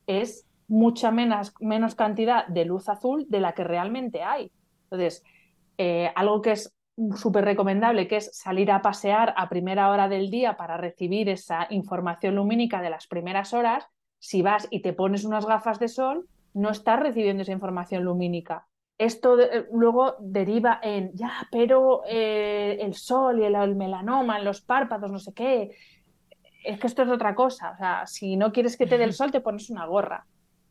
es 0.06 0.45
mucha 0.68 1.10
menos, 1.10 1.54
menos 1.60 1.94
cantidad 1.94 2.46
de 2.46 2.64
luz 2.64 2.88
azul 2.88 3.26
de 3.28 3.40
la 3.40 3.52
que 3.52 3.64
realmente 3.64 4.22
hay. 4.22 4.50
Entonces, 4.84 5.22
eh, 5.78 6.10
algo 6.14 6.42
que 6.42 6.52
es 6.52 6.74
súper 7.14 7.44
recomendable, 7.44 8.08
que 8.08 8.16
es 8.16 8.30
salir 8.36 8.70
a 8.70 8.80
pasear 8.82 9.34
a 9.36 9.48
primera 9.48 9.90
hora 9.90 10.08
del 10.08 10.30
día 10.30 10.56
para 10.56 10.76
recibir 10.76 11.28
esa 11.28 11.66
información 11.70 12.36
lumínica 12.36 12.80
de 12.80 12.90
las 12.90 13.06
primeras 13.06 13.52
horas, 13.52 13.86
si 14.18 14.42
vas 14.42 14.66
y 14.70 14.80
te 14.80 14.92
pones 14.92 15.24
unas 15.24 15.46
gafas 15.46 15.78
de 15.78 15.88
sol, 15.88 16.26
no 16.54 16.70
estás 16.70 16.98
recibiendo 17.00 17.42
esa 17.42 17.52
información 17.52 18.02
lumínica. 18.04 18.66
Esto 18.98 19.38
eh, 19.38 19.66
luego 19.72 20.16
deriva 20.20 20.80
en, 20.82 21.12
ya, 21.12 21.46
pero 21.50 22.02
eh, 22.08 22.78
el 22.80 22.94
sol 22.94 23.40
y 23.40 23.44
el, 23.44 23.76
melanoma 23.76 24.38
en 24.38 24.44
los 24.46 24.62
párpados, 24.62 25.12
no 25.12 25.18
sé 25.18 25.34
qué, 25.34 25.76
es 26.64 26.80
que 26.80 26.86
esto 26.86 27.02
es 27.02 27.10
otra 27.10 27.34
cosa. 27.34 27.72
O 27.72 27.76
sea, 27.76 28.06
si 28.06 28.36
no 28.36 28.52
quieres 28.52 28.78
que 28.78 28.86
te 28.86 28.96
dé 28.96 29.04
el 29.04 29.12
sol, 29.12 29.30
te 29.30 29.42
pones 29.42 29.68
una 29.68 29.84
gorra. 29.84 30.26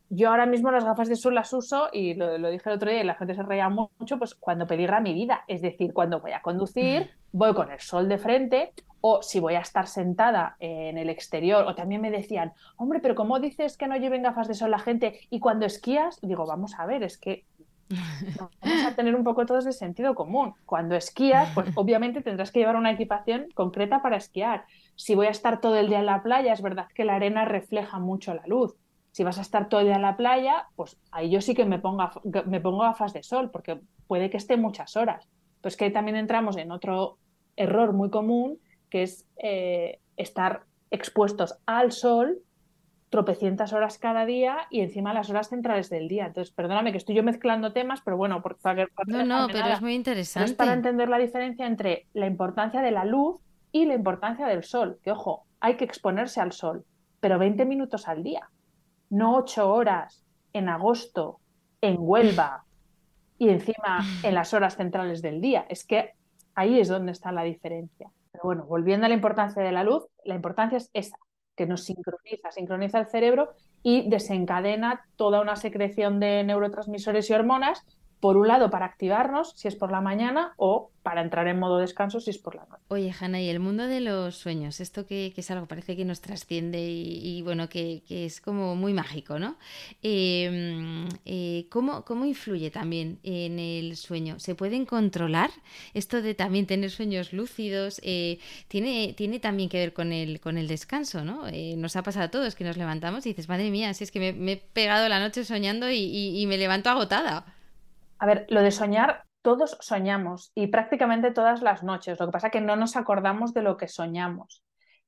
Yo 0.09 0.29
ahora 0.29 0.45
mismo 0.45 0.71
las 0.71 0.85
gafas 0.85 1.09
de 1.09 1.15
sol 1.15 1.35
las 1.35 1.51
uso 1.51 1.89
y 1.91 2.13
lo, 2.13 2.37
dije 2.49 2.69
el 2.69 2.75
otro 2.75 2.91
día 2.91 3.01
y 3.01 3.05
la 3.05 3.15
gente 3.15 3.33
se 3.33 3.43
reía 3.43 3.69
mucho, 3.69 4.19
pues 4.19 4.35
cuando 4.35 4.67
peligra 4.67 5.01
mi 5.01 5.13
vida. 5.13 5.43
Es 5.47 5.61
decir, 5.61 5.93
cuando 5.93 6.21
voy 6.21 6.31
a 6.31 6.41
conducir, 6.41 7.09
voy 7.31 7.53
con 7.53 7.71
el 7.71 7.79
sol 7.79 8.07
de 8.07 8.17
frente 8.17 8.73
o 9.01 9.21
si 9.21 9.39
voy 9.39 9.55
a 9.55 9.61
estar 9.61 9.87
sentada 9.87 10.57
en 10.59 10.97
el 10.97 11.09
exterior. 11.09 11.65
O 11.65 11.75
también 11.75 12.01
me 12.01 12.11
decían, 12.11 12.53
hombre, 12.77 12.99
pero 12.99 13.15
¿cómo 13.15 13.39
dices 13.39 13.77
que 13.77 13.87
no 13.87 13.97
lleven 13.97 14.23
gafas 14.23 14.47
de 14.47 14.53
sol 14.53 14.71
la 14.71 14.79
gente? 14.79 15.19
Y 15.29 15.39
cuando 15.39 15.65
esquías, 15.65 16.19
digo, 16.21 16.45
vamos 16.45 16.73
a 16.77 16.85
ver, 16.85 17.03
es 17.03 17.17
que 17.17 17.45
vamos 17.89 18.85
a 18.85 18.95
tener 18.95 19.15
un 19.15 19.23
poco 19.23 19.45
todos 19.45 19.65
de 19.65 19.73
sentido 19.73 20.15
común. 20.15 20.53
Cuando 20.65 20.95
esquías, 20.95 21.49
pues 21.53 21.67
obviamente 21.75 22.21
tendrás 22.21 22.51
que 22.51 22.59
llevar 22.59 22.75
una 22.75 22.91
equipación 22.91 23.47
concreta 23.53 24.01
para 24.01 24.17
esquiar. 24.17 24.65
Si 24.95 25.15
voy 25.15 25.27
a 25.27 25.31
estar 25.31 25.61
todo 25.61 25.77
el 25.77 25.87
día 25.87 25.99
en 25.99 26.05
la 26.05 26.23
playa, 26.23 26.53
es 26.53 26.61
verdad 26.61 26.87
que 26.93 27.05
la 27.05 27.15
arena 27.15 27.45
refleja 27.45 27.99
mucho 27.99 28.33
la 28.33 28.45
luz. 28.47 28.75
Si 29.15 29.23
vas 29.23 29.37
a 29.37 29.43
estar 29.43 29.69
todo 29.69 29.79
el 29.79 29.85
día 29.85 29.95
en 29.95 30.01
la 30.01 30.17
playa, 30.17 30.67
pues 30.75 30.97
ahí 31.09 31.29
yo 31.29 31.39
sí 31.39 31.53
que 31.55 31.63
me 31.63 31.79
pongo, 31.79 32.09
me 32.47 32.59
pongo 32.59 32.79
gafas 32.79 33.13
de 33.13 33.23
sol, 33.23 33.49
porque 33.49 33.79
puede 34.07 34.29
que 34.29 34.35
esté 34.35 34.57
muchas 34.57 34.97
horas. 34.97 35.29
Pues 35.61 35.77
que 35.77 35.85
ahí 35.85 35.93
también 35.93 36.17
entramos 36.17 36.57
en 36.57 36.69
otro 36.69 37.17
error 37.55 37.93
muy 37.93 38.09
común, 38.09 38.59
que 38.89 39.03
es 39.03 39.25
eh, 39.37 39.99
estar 40.17 40.63
expuestos 40.91 41.55
al 41.65 41.93
sol 41.93 42.39
tropecientas 43.09 43.71
horas 43.71 43.99
cada 43.99 44.25
día 44.25 44.67
y 44.69 44.81
encima 44.81 45.13
las 45.13 45.29
horas 45.29 45.47
centrales 45.47 45.89
del 45.89 46.09
día. 46.09 46.25
Entonces, 46.25 46.53
perdóname 46.53 46.91
que 46.91 46.97
estoy 46.97 47.15
yo 47.15 47.23
mezclando 47.23 47.71
temas, 47.71 48.01
pero 48.03 48.17
bueno, 48.17 48.41
por, 48.41 48.57
para, 48.57 48.85
No, 49.07 49.23
no, 49.23 49.47
pero 49.47 49.67
es 49.67 49.81
muy 49.81 49.93
interesante. 49.93 50.51
es 50.51 50.57
para 50.57 50.73
entender 50.73 51.07
la 51.07 51.19
diferencia 51.19 51.67
entre 51.67 52.07
la 52.11 52.27
importancia 52.27 52.81
de 52.81 52.91
la 52.91 53.05
luz 53.05 53.39
y 53.71 53.85
la 53.85 53.93
importancia 53.93 54.45
del 54.45 54.65
sol. 54.65 54.99
Que 55.01 55.11
ojo, 55.11 55.45
hay 55.61 55.77
que 55.77 55.85
exponerse 55.85 56.41
al 56.41 56.51
sol, 56.51 56.83
pero 57.21 57.39
20 57.39 57.63
minutos 57.63 58.09
al 58.09 58.21
día, 58.21 58.49
no 59.15 59.37
8 59.37 59.73
horas 59.73 60.23
en 60.53 60.69
agosto, 60.69 61.39
en 61.81 61.97
Huelva 61.99 62.65
y 63.37 63.49
encima 63.49 64.03
en 64.23 64.33
las 64.33 64.53
horas 64.53 64.75
centrales 64.75 65.21
del 65.21 65.41
día. 65.41 65.65
Es 65.69 65.85
que 65.85 66.13
ahí 66.53 66.79
es 66.79 66.87
donde 66.87 67.11
está 67.11 67.31
la 67.31 67.43
diferencia. 67.43 68.09
Pero 68.31 68.43
bueno, 68.43 68.65
volviendo 68.65 69.05
a 69.05 69.09
la 69.09 69.15
importancia 69.15 69.63
de 69.63 69.71
la 69.71 69.83
luz, 69.83 70.05
la 70.23 70.35
importancia 70.35 70.77
es 70.77 70.89
esa, 70.93 71.17
que 71.55 71.65
nos 71.65 71.83
sincroniza, 71.83 72.51
sincroniza 72.51 72.99
el 72.99 73.07
cerebro 73.07 73.53
y 73.83 74.09
desencadena 74.09 75.05
toda 75.15 75.41
una 75.41 75.55
secreción 75.55 76.19
de 76.19 76.43
neurotransmisores 76.43 77.29
y 77.29 77.33
hormonas 77.33 77.85
por 78.25 78.37
un 78.37 78.47
lado 78.47 78.71
para 78.71 78.87
activarnos 78.87 79.53
si 79.55 79.67
es 79.67 79.75
por 79.75 79.91
la 79.91 80.01
mañana 80.01 80.55
o 80.57 80.89
para 81.03 81.21
entrar 81.21 81.47
en 81.47 81.59
modo 81.59 81.77
descanso 81.77 82.19
si 82.19 82.31
es 82.31 82.39
por 82.39 82.55
la 82.55 82.65
noche. 82.65 82.81
Oye, 82.87 83.13
Hanna, 83.19 83.39
y 83.39 83.49
el 83.49 83.59
mundo 83.59 83.85
de 83.85 84.01
los 84.01 84.35
sueños, 84.35 84.79
esto 84.79 85.05
que, 85.05 85.31
es 85.37 85.51
algo 85.51 85.67
parece 85.67 85.95
que 85.95 86.05
nos 86.05 86.21
trasciende 86.21 86.81
y, 86.81 87.43
bueno, 87.43 87.69
que, 87.69 88.01
es 88.09 88.41
como 88.41 88.75
muy 88.75 88.93
mágico, 88.93 89.37
¿no? 89.37 89.59
Em, 90.01 91.07
eh, 91.23 91.67
¿cómo, 91.69 92.03
influye 92.25 92.71
también 92.71 93.19
en 93.21 93.59
el 93.59 93.95
sueño? 93.95 94.39
¿Se 94.39 94.55
pueden 94.55 94.87
controlar? 94.87 95.51
Esto 95.93 96.23
de 96.23 96.33
también 96.33 96.65
tener 96.65 96.89
sueños 96.89 97.31
lúcidos, 97.31 98.01
eh, 98.03 98.39
tiene, 98.67 99.13
tiene 99.15 99.39
también 99.39 99.69
que 99.69 99.77
ver 99.77 99.93
con 99.93 100.11
el, 100.11 100.39
con 100.39 100.57
el 100.57 100.67
descanso, 100.67 101.23
¿no? 101.23 101.47
Eh, 101.47 101.75
nos 101.77 101.95
ha 101.95 102.01
pasado 102.01 102.25
a 102.25 102.31
todos 102.31 102.55
que 102.55 102.63
nos 102.63 102.75
levantamos 102.75 103.23
y 103.27 103.29
dices, 103.29 103.47
madre 103.49 103.69
mía, 103.69 103.93
si 103.93 104.03
es 104.03 104.09
que 104.09 104.33
me, 104.33 104.51
he 104.53 104.57
pegado 104.57 105.07
la 105.09 105.19
noche 105.19 105.45
soñando 105.45 105.91
y 105.91 106.43
me 106.47 106.57
levanto 106.57 106.89
agotada. 106.89 107.54
A 108.17 108.25
ver, 108.25 108.45
lo 108.49 108.61
de 108.61 108.71
soñar, 108.71 109.23
todos 109.41 109.77
soñamos 109.79 110.51
y 110.55 110.67
prácticamente 110.67 111.31
todas 111.31 111.61
las 111.61 111.83
noches. 111.83 112.19
Lo 112.19 112.25
que 112.25 112.31
pasa 112.31 112.47
es 112.47 112.53
que 112.53 112.61
no 112.61 112.75
nos 112.75 112.95
acordamos 112.95 113.53
de 113.53 113.61
lo 113.61 113.77
que 113.77 113.87
soñamos. 113.87 114.63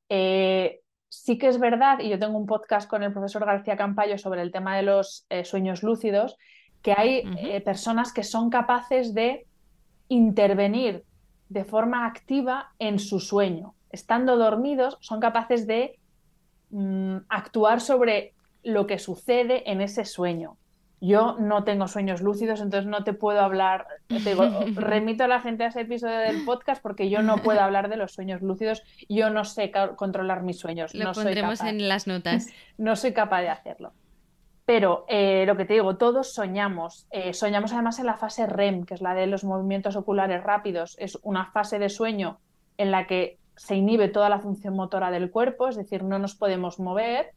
Eh, 0.09 0.81
sí 1.09 1.37
que 1.37 1.47
es 1.47 1.59
verdad, 1.59 1.99
y 1.99 2.09
yo 2.09 2.19
tengo 2.19 2.37
un 2.37 2.45
podcast 2.45 2.89
con 2.89 3.03
el 3.03 3.11
profesor 3.11 3.45
García 3.45 3.77
Campayo 3.77 4.17
sobre 4.17 4.41
el 4.41 4.51
tema 4.51 4.75
de 4.75 4.83
los 4.83 5.25
eh, 5.29 5.43
sueños 5.45 5.83
lúcidos, 5.83 6.37
que 6.81 6.93
hay 6.95 7.23
eh, 7.37 7.61
personas 7.61 8.13
que 8.13 8.23
son 8.23 8.49
capaces 8.49 9.13
de 9.13 9.47
intervenir 10.09 11.03
de 11.49 11.65
forma 11.65 12.05
activa 12.05 12.71
en 12.79 12.99
su 12.99 13.19
sueño. 13.19 13.73
Estando 13.89 14.37
dormidos, 14.37 14.97
son 15.01 15.19
capaces 15.19 15.65
de 15.65 15.97
mm, 16.69 17.17
actuar 17.29 17.81
sobre 17.81 18.33
lo 18.63 18.85
que 18.85 18.99
sucede 18.99 19.69
en 19.71 19.81
ese 19.81 20.05
sueño. 20.05 20.57
Yo 20.99 21.37
no 21.39 21.63
tengo 21.63 21.87
sueños 21.87 22.21
lúcidos, 22.21 22.59
entonces 22.59 22.89
no 22.89 23.03
te 23.03 23.13
puedo 23.13 23.41
hablar. 23.41 23.85
Te 24.07 24.35
remito 24.75 25.23
a 25.23 25.27
la 25.27 25.41
gente 25.41 25.63
a 25.63 25.67
ese 25.67 25.81
episodio 25.81 26.17
del 26.17 26.43
podcast 26.43 26.81
porque 26.81 27.09
yo 27.09 27.21
no 27.21 27.37
puedo 27.37 27.61
hablar 27.61 27.89
de 27.89 27.97
los 27.97 28.13
sueños 28.13 28.41
lúcidos. 28.41 28.83
Yo 29.07 29.29
no 29.29 29.45
sé 29.45 29.71
controlar 29.95 30.41
mis 30.41 30.59
sueños. 30.59 30.95
Lo 30.95 31.05
no 31.05 31.11
pondremos 31.13 31.61
en 31.61 31.87
las 31.87 32.07
notas. 32.07 32.47
No 32.77 32.95
soy 32.95 33.11
capaz 33.11 33.41
de 33.41 33.49
hacerlo. 33.49 33.93
Pero 34.65 35.05
eh, 35.07 35.45
lo 35.47 35.55
que 35.55 35.65
te 35.65 35.73
digo, 35.73 35.97
todos 35.97 36.33
soñamos. 36.33 37.07
Eh, 37.09 37.33
soñamos 37.33 37.73
además 37.73 37.99
en 37.99 38.05
la 38.05 38.17
fase 38.17 38.45
REM, 38.45 38.85
que 38.85 38.93
es 38.93 39.01
la 39.01 39.15
de 39.15 39.25
los 39.25 39.43
movimientos 39.43 39.95
oculares 39.95 40.43
rápidos. 40.43 40.95
Es 40.99 41.17
una 41.23 41.45
fase 41.51 41.79
de 41.79 41.89
sueño 41.89 42.39
en 42.77 42.91
la 42.91 43.07
que 43.07 43.39
se 43.55 43.75
inhibe 43.75 44.09
toda 44.09 44.29
la 44.29 44.39
función 44.39 44.75
motora 44.75 45.09
del 45.09 45.31
cuerpo, 45.31 45.67
es 45.67 45.75
decir, 45.75 46.03
no 46.03 46.19
nos 46.19 46.35
podemos 46.35 46.79
mover 46.79 47.31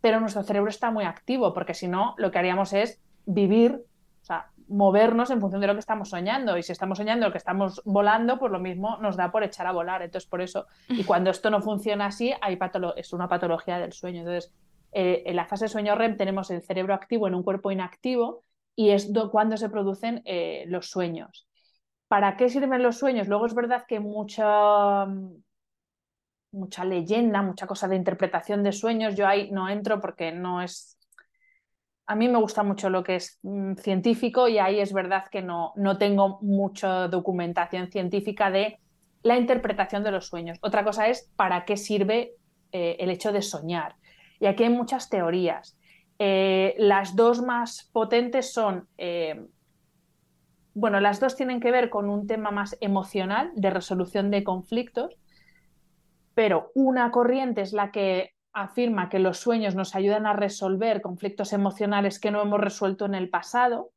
pero 0.00 0.20
nuestro 0.20 0.42
cerebro 0.42 0.70
está 0.70 0.90
muy 0.90 1.04
activo, 1.04 1.52
porque 1.52 1.74
si 1.74 1.88
no, 1.88 2.14
lo 2.18 2.30
que 2.30 2.38
haríamos 2.38 2.72
es 2.72 3.00
vivir, 3.26 3.84
o 4.22 4.24
sea, 4.24 4.50
movernos 4.68 5.30
en 5.30 5.40
función 5.40 5.60
de 5.60 5.66
lo 5.66 5.74
que 5.74 5.80
estamos 5.80 6.10
soñando. 6.10 6.56
Y 6.56 6.62
si 6.62 6.72
estamos 6.72 6.98
soñando 6.98 7.26
lo 7.26 7.32
que 7.32 7.38
estamos 7.38 7.82
volando, 7.84 8.38
pues 8.38 8.52
lo 8.52 8.60
mismo 8.60 8.98
nos 8.98 9.16
da 9.16 9.30
por 9.30 9.42
echar 9.42 9.66
a 9.66 9.72
volar. 9.72 10.02
Entonces, 10.02 10.28
por 10.28 10.40
eso, 10.40 10.66
y 10.88 11.04
cuando 11.04 11.30
esto 11.30 11.50
no 11.50 11.60
funciona 11.60 12.06
así, 12.06 12.32
hay 12.40 12.58
es 12.96 13.12
una 13.12 13.28
patología 13.28 13.78
del 13.78 13.92
sueño. 13.92 14.20
Entonces, 14.20 14.52
eh, 14.92 15.22
en 15.26 15.36
la 15.36 15.46
fase 15.46 15.66
de 15.66 15.68
sueño 15.70 15.94
REM 15.94 16.16
tenemos 16.16 16.50
el 16.50 16.62
cerebro 16.62 16.94
activo 16.94 17.26
en 17.28 17.34
un 17.34 17.42
cuerpo 17.42 17.70
inactivo 17.70 18.44
y 18.74 18.90
es 18.90 19.10
cuando 19.30 19.56
se 19.56 19.68
producen 19.68 20.22
eh, 20.24 20.64
los 20.68 20.90
sueños. 20.90 21.46
¿Para 22.06 22.36
qué 22.36 22.48
sirven 22.48 22.82
los 22.82 22.96
sueños? 22.96 23.28
Luego 23.28 23.46
es 23.46 23.54
verdad 23.54 23.84
que 23.86 24.00
mucha 24.00 25.06
mucha 26.58 26.84
leyenda, 26.84 27.42
mucha 27.42 27.66
cosa 27.66 27.88
de 27.88 27.96
interpretación 27.96 28.62
de 28.62 28.72
sueños. 28.72 29.14
Yo 29.16 29.26
ahí 29.26 29.50
no 29.50 29.68
entro 29.68 30.00
porque 30.00 30.32
no 30.32 30.60
es... 30.62 30.98
A 32.06 32.16
mí 32.16 32.28
me 32.28 32.38
gusta 32.38 32.62
mucho 32.62 32.90
lo 32.90 33.02
que 33.04 33.16
es 33.16 33.38
mm, 33.42 33.74
científico 33.74 34.48
y 34.48 34.58
ahí 34.58 34.80
es 34.80 34.92
verdad 34.92 35.24
que 35.30 35.42
no, 35.42 35.72
no 35.76 35.98
tengo 35.98 36.38
mucha 36.40 37.08
documentación 37.08 37.90
científica 37.90 38.50
de 38.50 38.78
la 39.22 39.36
interpretación 39.36 40.04
de 40.04 40.10
los 40.10 40.26
sueños. 40.26 40.58
Otra 40.62 40.84
cosa 40.84 41.08
es 41.08 41.30
para 41.36 41.64
qué 41.64 41.76
sirve 41.76 42.34
eh, 42.72 42.96
el 43.00 43.10
hecho 43.10 43.32
de 43.32 43.42
soñar. 43.42 43.96
Y 44.40 44.46
aquí 44.46 44.64
hay 44.64 44.70
muchas 44.70 45.08
teorías. 45.08 45.78
Eh, 46.18 46.74
las 46.78 47.14
dos 47.14 47.42
más 47.42 47.88
potentes 47.92 48.52
son, 48.52 48.88
eh, 48.98 49.46
bueno, 50.74 51.00
las 51.00 51.20
dos 51.20 51.36
tienen 51.36 51.60
que 51.60 51.70
ver 51.70 51.90
con 51.90 52.08
un 52.08 52.26
tema 52.26 52.50
más 52.50 52.76
emocional 52.80 53.52
de 53.54 53.70
resolución 53.70 54.30
de 54.30 54.44
conflictos 54.44 55.16
pero 56.38 56.70
una 56.76 57.10
corriente 57.10 57.62
es 57.62 57.72
la 57.72 57.90
que 57.90 58.34
afirma 58.52 59.08
que 59.08 59.18
los 59.18 59.38
sueños 59.38 59.74
nos 59.74 59.96
ayudan 59.96 60.24
a 60.24 60.34
resolver 60.34 61.02
conflictos 61.02 61.52
emocionales 61.52 62.20
que 62.20 62.30
no 62.30 62.40
hemos 62.40 62.60
resuelto 62.60 63.06
en 63.06 63.16
el 63.16 63.28
pasado. 63.28 63.90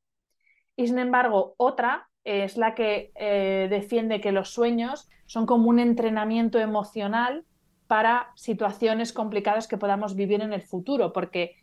Y 0.76 0.88
sin 0.88 0.98
embargo, 0.98 1.54
otra 1.58 2.10
es 2.24 2.58
la 2.58 2.74
que 2.74 3.12
eh, 3.14 3.68
defiende 3.70 4.22
que 4.22 4.32
los 4.32 4.50
sueños 4.50 5.08
son 5.28 5.46
como 5.46 5.70
un 5.70 5.78
entrenamiento 5.78 6.58
emocional 6.58 7.46
para 7.86 8.32
situaciones 8.34 9.14
complicadas 9.14 9.68
que 9.68 9.78
podamos 9.78 10.16
vivir 10.16 10.42
en 10.42 10.52
el 10.52 10.64
futuro, 10.64 11.14
porque 11.14 11.58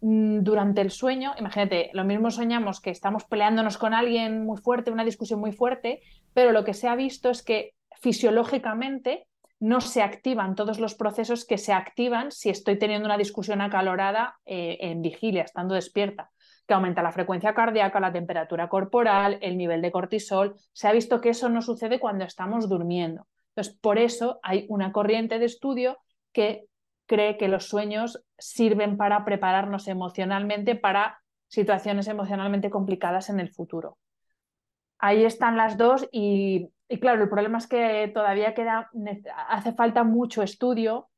mm, 0.00 0.40
durante 0.40 0.80
el 0.80 0.90
sueño, 0.90 1.34
imagínate, 1.38 1.90
lo 1.92 2.02
mismo 2.02 2.32
soñamos 2.32 2.80
que 2.80 2.90
estamos 2.90 3.26
peleándonos 3.26 3.78
con 3.78 3.94
alguien 3.94 4.44
muy 4.44 4.58
fuerte, 4.58 4.90
una 4.90 5.04
discusión 5.04 5.38
muy 5.38 5.52
fuerte, 5.52 6.02
pero 6.34 6.50
lo 6.50 6.64
que 6.64 6.74
se 6.74 6.88
ha 6.88 6.96
visto 6.96 7.30
es 7.30 7.44
que 7.44 7.74
fisiológicamente 8.00 9.28
no 9.60 9.82
se 9.82 10.02
activan 10.02 10.54
todos 10.54 10.80
los 10.80 10.94
procesos 10.94 11.44
que 11.44 11.58
se 11.58 11.74
activan 11.74 12.32
si 12.32 12.48
estoy 12.48 12.78
teniendo 12.78 13.06
una 13.06 13.18
discusión 13.18 13.60
acalorada 13.60 14.38
eh, 14.46 14.78
en 14.80 15.02
vigilia, 15.02 15.42
estando 15.42 15.74
despierta, 15.74 16.30
que 16.66 16.72
aumenta 16.72 17.02
la 17.02 17.12
frecuencia 17.12 17.54
cardíaca, 17.54 18.00
la 18.00 18.12
temperatura 18.12 18.70
corporal, 18.70 19.38
el 19.42 19.58
nivel 19.58 19.82
de 19.82 19.92
cortisol. 19.92 20.56
Se 20.72 20.88
ha 20.88 20.92
visto 20.92 21.20
que 21.20 21.28
eso 21.28 21.50
no 21.50 21.60
sucede 21.60 22.00
cuando 22.00 22.24
estamos 22.24 22.70
durmiendo. 22.70 23.26
Entonces, 23.50 23.78
por 23.80 23.98
eso 23.98 24.40
hay 24.42 24.64
una 24.70 24.92
corriente 24.92 25.38
de 25.38 25.44
estudio 25.44 25.98
que 26.32 26.64
cree 27.04 27.36
que 27.36 27.48
los 27.48 27.66
sueños 27.66 28.24
sirven 28.38 28.96
para 28.96 29.24
prepararnos 29.26 29.88
emocionalmente 29.88 30.74
para 30.74 31.20
situaciones 31.48 32.08
emocionalmente 32.08 32.70
complicadas 32.70 33.28
en 33.28 33.40
el 33.40 33.50
futuro. 33.50 33.98
Ahí 34.98 35.24
están 35.24 35.56
las 35.56 35.76
dos 35.76 36.08
y 36.12 36.70
y 36.92 36.98
claro, 36.98 37.22
el 37.22 37.28
problema 37.28 37.58
es 37.58 37.68
que 37.68 38.10
todavía 38.12 38.52
queda, 38.52 38.90
hace 39.48 39.72
falta 39.72 40.02
mucho 40.02 40.42
estudio 40.42 41.08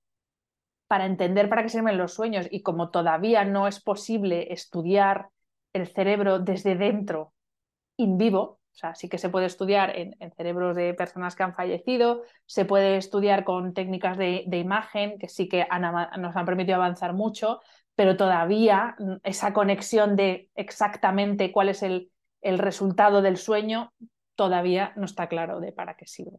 para 0.86 1.06
entender 1.06 1.48
para 1.48 1.62
qué 1.62 1.70
sirven 1.70 1.96
los 1.96 2.12
sueños. 2.12 2.46
Y 2.50 2.60
como 2.60 2.90
todavía 2.90 3.46
no 3.46 3.66
es 3.66 3.82
posible 3.82 4.52
estudiar 4.52 5.30
el 5.72 5.88
cerebro 5.88 6.40
desde 6.40 6.74
dentro 6.76 7.32
in 7.96 8.18
vivo, 8.18 8.42
o 8.42 8.74
sea, 8.74 8.94
sí 8.94 9.08
que 9.08 9.16
se 9.16 9.30
puede 9.30 9.46
estudiar 9.46 9.96
en, 9.96 10.14
cerebros 10.36 10.76
de 10.76 10.92
personas 10.92 11.34
que 11.36 11.42
han 11.42 11.54
fallecido, 11.54 12.22
se 12.44 12.66
puede 12.66 12.98
estudiar 12.98 13.42
con 13.42 13.72
técnicas 13.72 14.18
de, 14.18 14.44
imagen 14.52 15.18
que 15.18 15.30
sí 15.30 15.48
que 15.48 15.66
nos 16.18 16.36
han 16.36 16.44
permitido 16.44 16.76
avanzar 16.76 17.14
mucho, 17.14 17.60
pero 17.94 18.18
todavía 18.18 18.94
esa 19.22 19.54
conexión 19.54 20.16
de 20.16 20.50
exactamente 20.54 21.50
cuál 21.50 21.70
es 21.70 21.82
el, 21.82 22.10
el 22.42 22.58
resultado 22.58 23.22
del 23.22 23.38
sueño 23.38 23.90
todavía 24.34 24.92
no 24.96 25.04
está 25.04 25.28
claro 25.28 25.60
de 25.60 25.72
para 25.72 25.96
qué 25.96 26.06
sirve. 26.06 26.38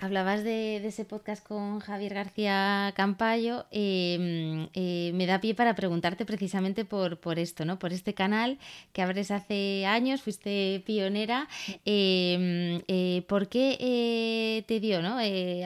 Hablabas 0.00 0.44
de, 0.44 0.76
ese 0.76 1.04
podcast 1.04 1.44
con 1.44 1.80
Javier 1.80 2.14
García 2.14 2.92
Campayo. 2.94 3.66
Em, 3.72 4.68
eh, 4.72 5.10
me 5.12 5.26
da 5.26 5.40
pie 5.40 5.56
para 5.56 5.74
preguntarte 5.74 6.24
precisamente 6.24 6.84
por, 6.84 7.18
por, 7.18 7.40
esto, 7.40 7.64
¿no? 7.64 7.80
Por 7.80 7.92
este 7.92 8.14
canal 8.14 8.58
que 8.92 9.02
abres 9.02 9.32
hace 9.32 9.86
años, 9.86 10.22
fuiste 10.22 10.84
pionera. 10.86 11.48
Em, 11.84 12.80
eh, 12.86 13.24
¿Por 13.26 13.48
qué 13.48 13.76
eh, 13.80 14.62
te 14.68 14.78
dio, 14.78 15.02
no? 15.02 15.18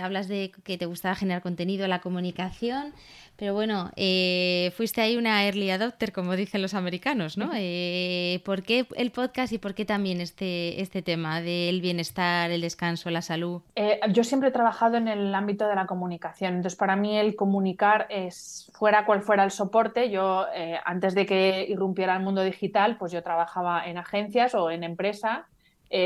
hablas 0.03 0.29
de 0.29 0.51
que 0.65 0.79
te 0.79 0.87
gustaba 0.87 1.15
generar 1.15 1.43
contenido, 1.43 1.87
la 1.87 2.01
comunicación, 2.01 2.95
Pero 3.43 3.55
bueno, 3.55 3.91
eh, 3.97 4.73
fuiste 4.77 5.01
ahí 5.01 5.17
una 5.17 5.45
early 5.45 5.69
adopter, 5.71 6.13
como 6.13 6.37
dicen 6.37 6.63
los 6.63 6.75
americanos, 6.75 7.37
¿no? 7.37 7.51
Eh, 7.57 8.41
¿Por 8.45 8.63
qué 8.63 8.87
el 8.95 9.11
podcast 9.11 9.53
y 9.53 9.59
por 9.59 9.75
qué 9.75 9.85
también 9.85 10.21
este, 10.21 10.81
este 10.81 11.03
tema 11.03 11.41
del 11.41 11.81
bienestar, 11.81 12.53
el 12.53 12.61
descanso, 12.61 13.11
la 13.11 13.21
salud? 13.21 13.61
Eh, 13.75 13.99
yo 14.11 14.23
siempre 14.23 14.51
he 14.51 14.53
trabajado 14.53 14.97
en 14.97 15.09
el 15.09 15.35
ámbito 15.35 15.67
de 15.67 15.75
la 15.75 15.87
comunicación, 15.87 16.55
entonces 16.55 16.79
para 16.79 16.95
mí 16.95 17.19
el 17.19 17.35
comunicar 17.35 18.07
es, 18.11 18.71
fuera 18.75 19.05
cual 19.05 19.23
fuera 19.23 19.43
el 19.43 19.51
soporte, 19.51 20.09
yo 20.09 20.47
antes 20.85 21.17
de 21.17 21.27
que 21.27 21.67
irrumpiera 21.69 22.15
el 22.15 22.23
mundo 22.23 22.45
digital, 22.45 22.97
pues 22.97 23.11
yo 23.11 23.25
trabajaba 23.25 23.89
en 23.89 23.99
agencias 23.99 24.55
o 24.55 24.71
en 24.71 24.85
empresa 24.85 25.49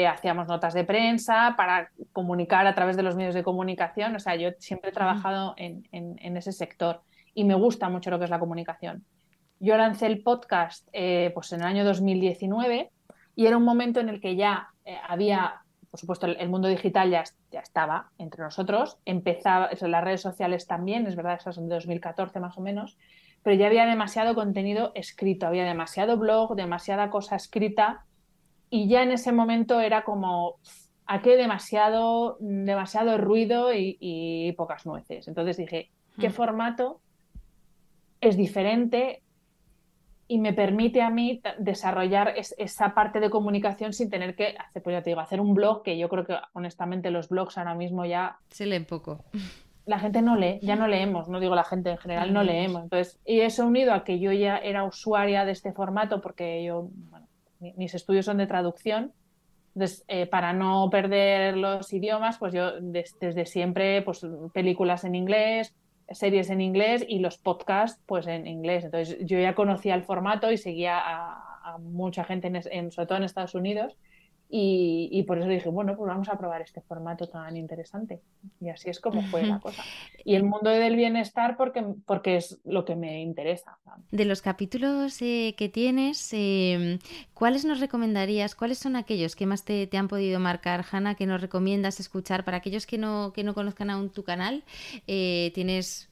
hacíamos 0.09 0.49
notas 0.49 0.73
de 0.73 0.85
prensa 0.85 1.53
para 1.59 1.91
comunicar 2.15 2.67
a 2.67 2.75
través 2.75 2.97
de 2.97 3.03
los 3.03 3.15
medios 3.15 3.35
de 3.35 3.43
comunicación. 3.43 4.17
O 4.17 4.21
sea, 4.21 4.37
yo 4.37 4.51
siempre 4.59 4.89
he 4.89 4.93
trabajado 4.93 5.55
en, 5.59 5.87
en, 5.93 6.37
ese 6.37 6.51
sector 6.51 7.03
y 7.37 7.45
me 7.45 7.55
gusta 7.55 7.91
mucho 7.91 8.11
lo 8.11 8.19
que 8.19 8.25
es 8.25 8.31
la 8.31 8.41
comunicación. 8.41 9.05
Yo 9.61 9.77
lancé 9.77 10.07
el 10.07 10.23
podcast 10.23 10.89
eh, 10.93 11.31
pues 11.35 11.53
en 11.53 11.61
el 11.61 11.67
año 11.67 11.85
2019 11.85 12.91
y 13.37 13.47
era 13.47 13.59
un 13.59 13.63
momento 13.63 14.01
en 14.01 14.09
el 14.09 14.23
que 14.23 14.37
ya 14.37 14.71
eh, 14.87 14.97
había, 15.07 15.61
por 15.91 16.01
supuesto, 16.01 16.27
el, 16.27 16.49
mundo 16.49 16.67
digital 16.67 17.11
ya, 17.11 17.25
ya, 17.53 17.61
estaba 17.61 18.11
entre 18.17 18.43
nosotros, 18.43 18.97
empezaba, 19.05 19.69
las 19.79 20.05
redes 20.05 20.23
sociales 20.23 20.67
también, 20.67 21.07
es 21.07 21.15
verdad, 21.15 21.37
esas 21.39 21.55
son 21.55 21.69
de 21.69 21.75
2014 21.75 22.41
más 22.41 22.57
o 22.57 22.63
menos, 22.63 22.97
pero 23.43 23.55
ya 23.55 23.67
había 23.67 23.85
demasiado 23.85 24.35
contenido 24.35 24.93
escrito, 24.95 25.47
había 25.47 25.65
demasiado 25.65 26.17
blog, 26.17 26.57
demasiada 26.57 27.11
cosa 27.11 27.37
escrita 27.37 28.07
y 28.71 28.89
ya 28.89 29.03
en 29.03 29.13
ese 29.13 29.31
momento 29.31 29.79
era 29.81 30.05
como, 30.05 30.57
aquí 31.05 31.31
demasiado, 31.31 32.39
demasiado 32.41 33.19
ruido 33.19 33.75
y, 33.75 33.99
y 34.01 34.53
pocas 34.53 34.87
nueces. 34.87 35.29
Entonces 35.29 35.59
dije, 35.59 35.91
¿qué 36.19 36.31
mm. 36.31 36.33
formato 36.33 37.03
es 38.21 38.37
diferente 38.37 39.23
y 40.29 40.39
me 40.39 40.53
permite 40.53 41.03
a 41.03 41.11
mí 41.11 41.41
desarrollar 41.59 42.35
esa 42.37 42.95
parte 42.95 43.21
de 43.21 43.31
comunicación 43.31 43.93
sin 43.93 44.11
tener 44.11 44.35
que 44.35 44.57
hacer, 44.59 44.83
pues 44.83 44.95
ya 44.95 45.03
te 45.03 45.11
digo, 45.11 45.21
hacer 45.21 45.41
un 45.41 45.55
blog, 45.55 45.83
que 45.83 45.97
yo 45.99 46.09
creo 46.09 46.25
que 46.25 46.37
honestamente 46.53 47.11
los 47.11 47.29
blogs 47.29 47.59
ahora 47.59 47.75
mismo 47.75 48.05
ya... 48.05 48.39
Se 48.51 48.67
leen 48.67 48.85
poco. 48.85 49.25
La 49.85 50.01
gente 50.01 50.23
no 50.23 50.35
lee, 50.35 50.59
ya 50.63 50.75
no 50.75 50.89
leemos, 50.89 51.29
no 51.29 51.39
digo 51.39 51.55
la 51.55 51.63
gente 51.63 51.91
en 51.91 51.99
general, 51.99 52.33
no 52.33 52.43
leemos. 52.43 52.83
Entonces, 52.83 53.21
y 53.25 53.41
eso 53.41 53.65
unido 53.65 53.95
a 53.95 54.03
que 54.03 54.19
yo 54.19 54.33
ya 54.33 54.59
era 54.59 54.83
usuaria 54.83 55.45
de 55.45 55.53
este 55.53 55.73
formato, 55.73 56.21
porque 56.21 56.65
yo, 56.65 56.89
bueno, 57.11 57.29
mis 57.77 57.95
estudios 57.95 58.27
son 58.27 58.39
de 58.39 58.49
traducción, 58.49 59.13
entonces, 59.77 60.05
eh, 60.09 60.27
para 60.27 60.55
no 60.55 60.89
perder 60.91 61.55
los 61.59 61.93
idiomas, 61.93 62.39
pues 62.39 62.55
yo 62.55 62.81
desde 62.81 63.45
siempre, 63.45 64.01
pues 64.01 64.27
películas 64.55 65.05
en 65.05 65.15
inglés, 65.15 65.75
series 66.11 66.51
en 66.51 66.61
inglés 66.61 67.05
y 67.07 67.19
los 67.19 67.39
podcasts 67.39 68.01
pues 68.07 68.27
en 68.27 68.47
inglés. 68.47 68.85
Entonces 68.85 69.19
yo 69.21 69.39
ya 69.39 69.55
conocía 69.55 69.95
el 69.95 70.03
formato 70.03 70.51
y 70.53 70.59
seguía 70.59 70.99
a, 70.99 71.43
mucha 71.81 72.23
gente, 72.23 72.47
en, 72.47 72.93
sobre 72.93 73.07
todo 73.07 73.19
en 73.19 73.25
Estados 73.25 73.57
Unidos, 73.57 73.97
y, 74.49 75.25
por 75.25 75.39
eso 75.39 75.49
dije, 75.49 75.69
bueno, 75.69 75.97
pues 75.97 76.07
vamos 76.07 76.29
a 76.29 76.39
probar 76.39 76.63
este 76.63 76.81
formato 76.81 77.29
tan 77.29 77.57
interesante. 77.57 78.21
Y 78.61 78.69
así 78.69 78.89
es 78.89 79.01
como 79.01 79.23
fue 79.23 79.45
la 79.45 79.59
cosa. 79.59 79.83
Y 80.25 80.37
el 80.37 80.45
mundo 80.45 80.71
del 80.71 80.95
bienestar 80.95 81.57
porque, 81.57 81.85
porque 82.07 82.37
es 82.37 82.61
lo 82.65 82.85
que 82.85 82.95
me 82.95 83.21
interesa. 83.23 83.79
De 84.13 84.25
los 84.25 84.43
capítulos 84.43 85.21
eh, 85.21 85.55
que 85.59 85.69
tienes, 85.69 86.31
em, 86.33 87.01
¿cuáles 87.35 87.65
nos 87.65 87.81
recomendarías? 87.81 88.55
¿Cuáles 88.55 88.79
son 88.79 88.95
aquellos 88.95 89.35
que 89.35 89.47
más 89.47 89.65
te, 89.65 89.89
han 89.93 90.07
podido 90.07 90.39
marcar, 90.39 90.85
Hanna, 90.91 91.17
que 91.17 91.27
nos 91.27 91.41
recomiendas 91.41 91.99
escuchar? 91.99 92.45
Para 92.45 92.59
aquellos 92.59 92.87
que 92.87 92.99
no, 92.99 93.33
que 93.35 93.43
no 93.43 93.53
conozcan 93.53 93.91
aún 93.91 94.11
tu 94.11 94.23
canal, 94.23 94.63
eh, 95.09 95.51
tienes 95.55 96.09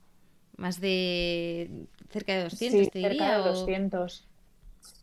más 0.56 0.80
de 0.80 1.86
cerca 2.10 2.34
de 2.34 2.44
200, 2.44 2.80
sí, 2.80 3.00
cerca 3.00 3.38
de 3.38 3.48
200. 3.48 4.28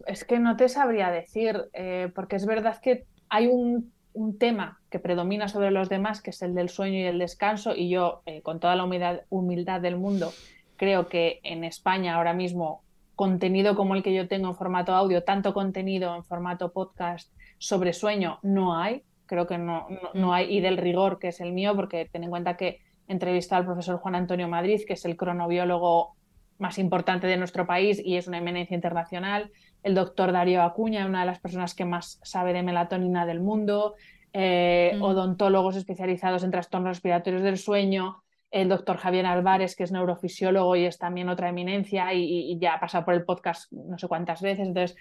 Es 0.06 0.26
que 0.26 0.40
no 0.40 0.58
te 0.58 0.70
sabría 0.70 1.10
decir, 1.12 1.70
eh, 1.74 2.12
porque 2.14 2.36
es 2.36 2.46
verdad 2.46 2.80
que 2.82 3.06
hay 3.32 3.48
un, 3.48 3.92
tema 4.38 4.82
que 4.90 5.00
predomina 5.00 5.48
sobre 5.48 5.72
los 5.72 5.88
demás, 5.88 6.22
que 6.22 6.32
es 6.32 6.42
el 6.42 6.54
del 6.54 6.68
sueño 6.68 7.00
y 7.00 7.04
el 7.04 7.18
descanso, 7.18 7.74
y 7.74 7.90
yo, 7.90 8.22
eh, 8.26 8.42
con 8.42 8.60
toda 8.60 8.76
la 8.76 8.84
humildad, 8.84 9.82
del 9.82 9.96
mundo, 9.96 10.34
creo 10.76 11.08
que 11.08 11.40
en 11.44 11.64
España 11.64 12.16
ahora 12.16 12.34
mismo 12.34 12.84
contenido 13.16 13.76
como 13.76 13.96
el 13.96 14.04
que 14.04 14.14
yo 14.14 14.28
tengo 14.28 14.50
en 14.50 14.56
formato 14.56 14.94
audio, 14.94 15.24
tanto 15.24 15.54
contenido 15.54 16.14
en 16.14 16.26
formato 16.26 16.74
podcast 16.74 17.34
sobre 17.58 17.94
sueño, 17.94 18.40
no 18.44 18.78
hay. 18.78 19.04
Creo 19.28 19.48
que 19.48 19.58
no, 19.58 19.88
no, 20.14 20.34
hay, 20.34 20.54
y 20.54 20.60
del 20.60 20.76
rigor 20.76 21.18
que 21.18 21.30
es 21.30 21.40
el 21.40 21.54
mío, 21.54 21.74
porque 21.74 22.10
ten 22.12 22.26
en 22.26 22.32
cuenta 22.32 22.58
que 22.58 22.82
entrevista 23.08 23.56
al 23.56 23.66
profesor 23.66 23.98
Juan 24.00 24.16
Antonio 24.16 24.50
Madrid, 24.50 24.82
que 24.86 24.94
es 24.94 25.06
el 25.06 25.16
cronobiólogo 25.16 26.18
más 26.58 26.78
importante 26.78 27.28
de 27.28 27.38
nuestro 27.38 27.66
país 27.66 28.02
y 28.04 28.18
es 28.18 28.28
una 28.28 28.40
eminencia 28.40 28.76
internacional 28.76 29.52
el 29.84 29.96
doctor 29.96 30.32
Darío 30.32 30.64
Acuña, 30.64 31.06
una 31.06 31.22
de 31.22 31.26
las 31.26 31.40
personas 31.40 31.74
que 31.74 31.86
más 31.86 32.20
sabe 32.24 32.54
de 32.54 32.64
melatonina 32.64 33.26
del 33.26 33.40
mundo, 33.40 33.96
eh, 34.34 34.96
mm. 34.98 35.02
odontólogos 35.02 35.76
especializados 35.76 36.44
en 36.44 36.52
trastornos 36.52 36.90
respiratorios 36.92 37.44
del 37.44 37.58
sueño, 37.58 38.24
el 38.52 38.70
doctor 38.70 38.98
Javier 38.98 39.26
Álvarez, 39.26 39.76
que 39.76 39.84
es 39.84 39.92
neurofisiólogo 39.92 40.76
y 40.76 40.86
es 40.86 40.98
también 40.98 41.30
otra 41.30 41.50
eminencia 41.50 42.14
y, 42.14 42.58
ya 42.60 42.76
ha 42.76 42.80
pasado 42.80 43.06
por 43.06 43.14
el 43.14 43.24
podcast 43.24 43.72
no 43.72 43.98
sé 43.98 44.08
cuántas 44.08 44.42
veces. 44.42 44.68
Entonces, 44.68 44.98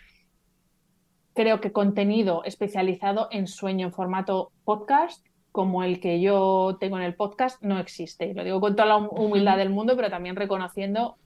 creo 1.34 1.60
que 1.60 1.72
contenido 1.72 2.42
especializado 2.44 3.28
en 3.30 3.46
sueño 3.46 3.86
en 3.86 3.92
formato 3.92 4.52
podcast, 4.64 5.26
como 5.52 5.82
el 5.82 6.00
que 6.00 6.20
yo 6.20 6.76
tengo 6.78 6.96
en 6.96 7.02
el 7.02 7.14
podcast, 7.14 7.60
no 7.62 7.78
existe. 7.80 8.26
Y 8.26 8.34
lo 8.34 8.44
digo 8.44 8.60
con 8.60 8.76
toda 8.76 8.86
la 8.86 8.96
humildad 8.98 9.56
del 9.56 9.70
mundo, 9.70 9.96
pero 9.96 10.10
también 10.10 10.36
reconociendo 10.36 11.16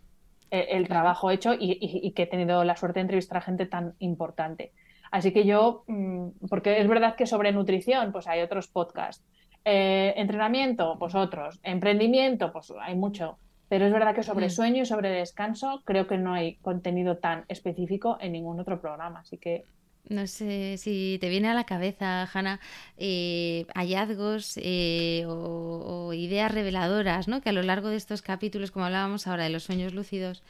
eh, 0.50 0.68
el 0.70 0.88
trabajo 0.88 1.30
hecho 1.30 1.52
y, 1.58 2.12
que 2.12 2.22
he 2.22 2.26
tenido 2.26 2.64
la 2.64 2.76
suerte 2.76 3.00
de 3.00 3.02
entrevistar 3.02 3.38
a 3.38 3.40
gente 3.40 3.66
tan 3.66 3.94
importante. 3.98 4.72
Así 5.10 5.32
que 5.32 5.44
yo, 5.44 5.84
mm, 5.86 6.48
porque 6.48 6.80
es 6.80 6.88
verdad 6.88 7.16
que 7.16 7.26
sobre 7.26 7.52
nutrición, 7.52 8.12
pues 8.12 8.26
hay 8.26 8.40
otros 8.40 8.68
podcasts. 8.68 9.24
Eh, 9.64 10.14
entrenamiento, 10.16 10.96
pues 10.98 11.14
otros. 11.14 11.60
Emprendimiento, 11.62 12.52
pues 12.52 12.72
hay 12.80 12.94
mucho. 12.94 13.38
Pero 13.68 13.86
es 13.86 13.92
verdad 13.92 14.14
que 14.14 14.22
sobre 14.22 14.46
mm. 14.46 14.50
sueño 14.50 14.82
y 14.82 14.86
sobre 14.86 15.10
descanso 15.10 15.82
creo 15.84 16.06
que 16.06 16.18
no 16.18 16.34
hay 16.34 16.56
contenido 16.56 17.18
tan 17.18 17.44
específico 17.48 18.18
en 18.20 18.32
ningún 18.32 18.60
otro 18.60 18.80
programa. 18.80 19.20
Así 19.20 19.38
que 19.38 19.64
no 20.08 20.26
sé 20.26 20.76
si 20.78 21.18
te 21.20 21.28
viene 21.28 21.48
a 21.48 21.54
la 21.54 21.64
cabeza, 21.64 22.28
Hanna, 22.32 22.60
eh, 22.96 23.66
hallazgos 23.74 24.58
eh, 24.62 25.24
o, 25.26 26.12
ideas 26.12 26.52
reveladoras, 26.52 27.28
¿no? 27.28 27.40
Que 27.40 27.50
a 27.50 27.52
lo 27.52 27.62
largo 27.62 27.88
de 27.88 27.96
estos 27.96 28.22
capítulos, 28.22 28.70
como 28.70 28.84
hablábamos 28.84 29.26
ahora 29.26 29.44
de 29.44 29.50
los 29.50 29.64
sueños 29.64 29.94
lúcidos, 29.94 30.42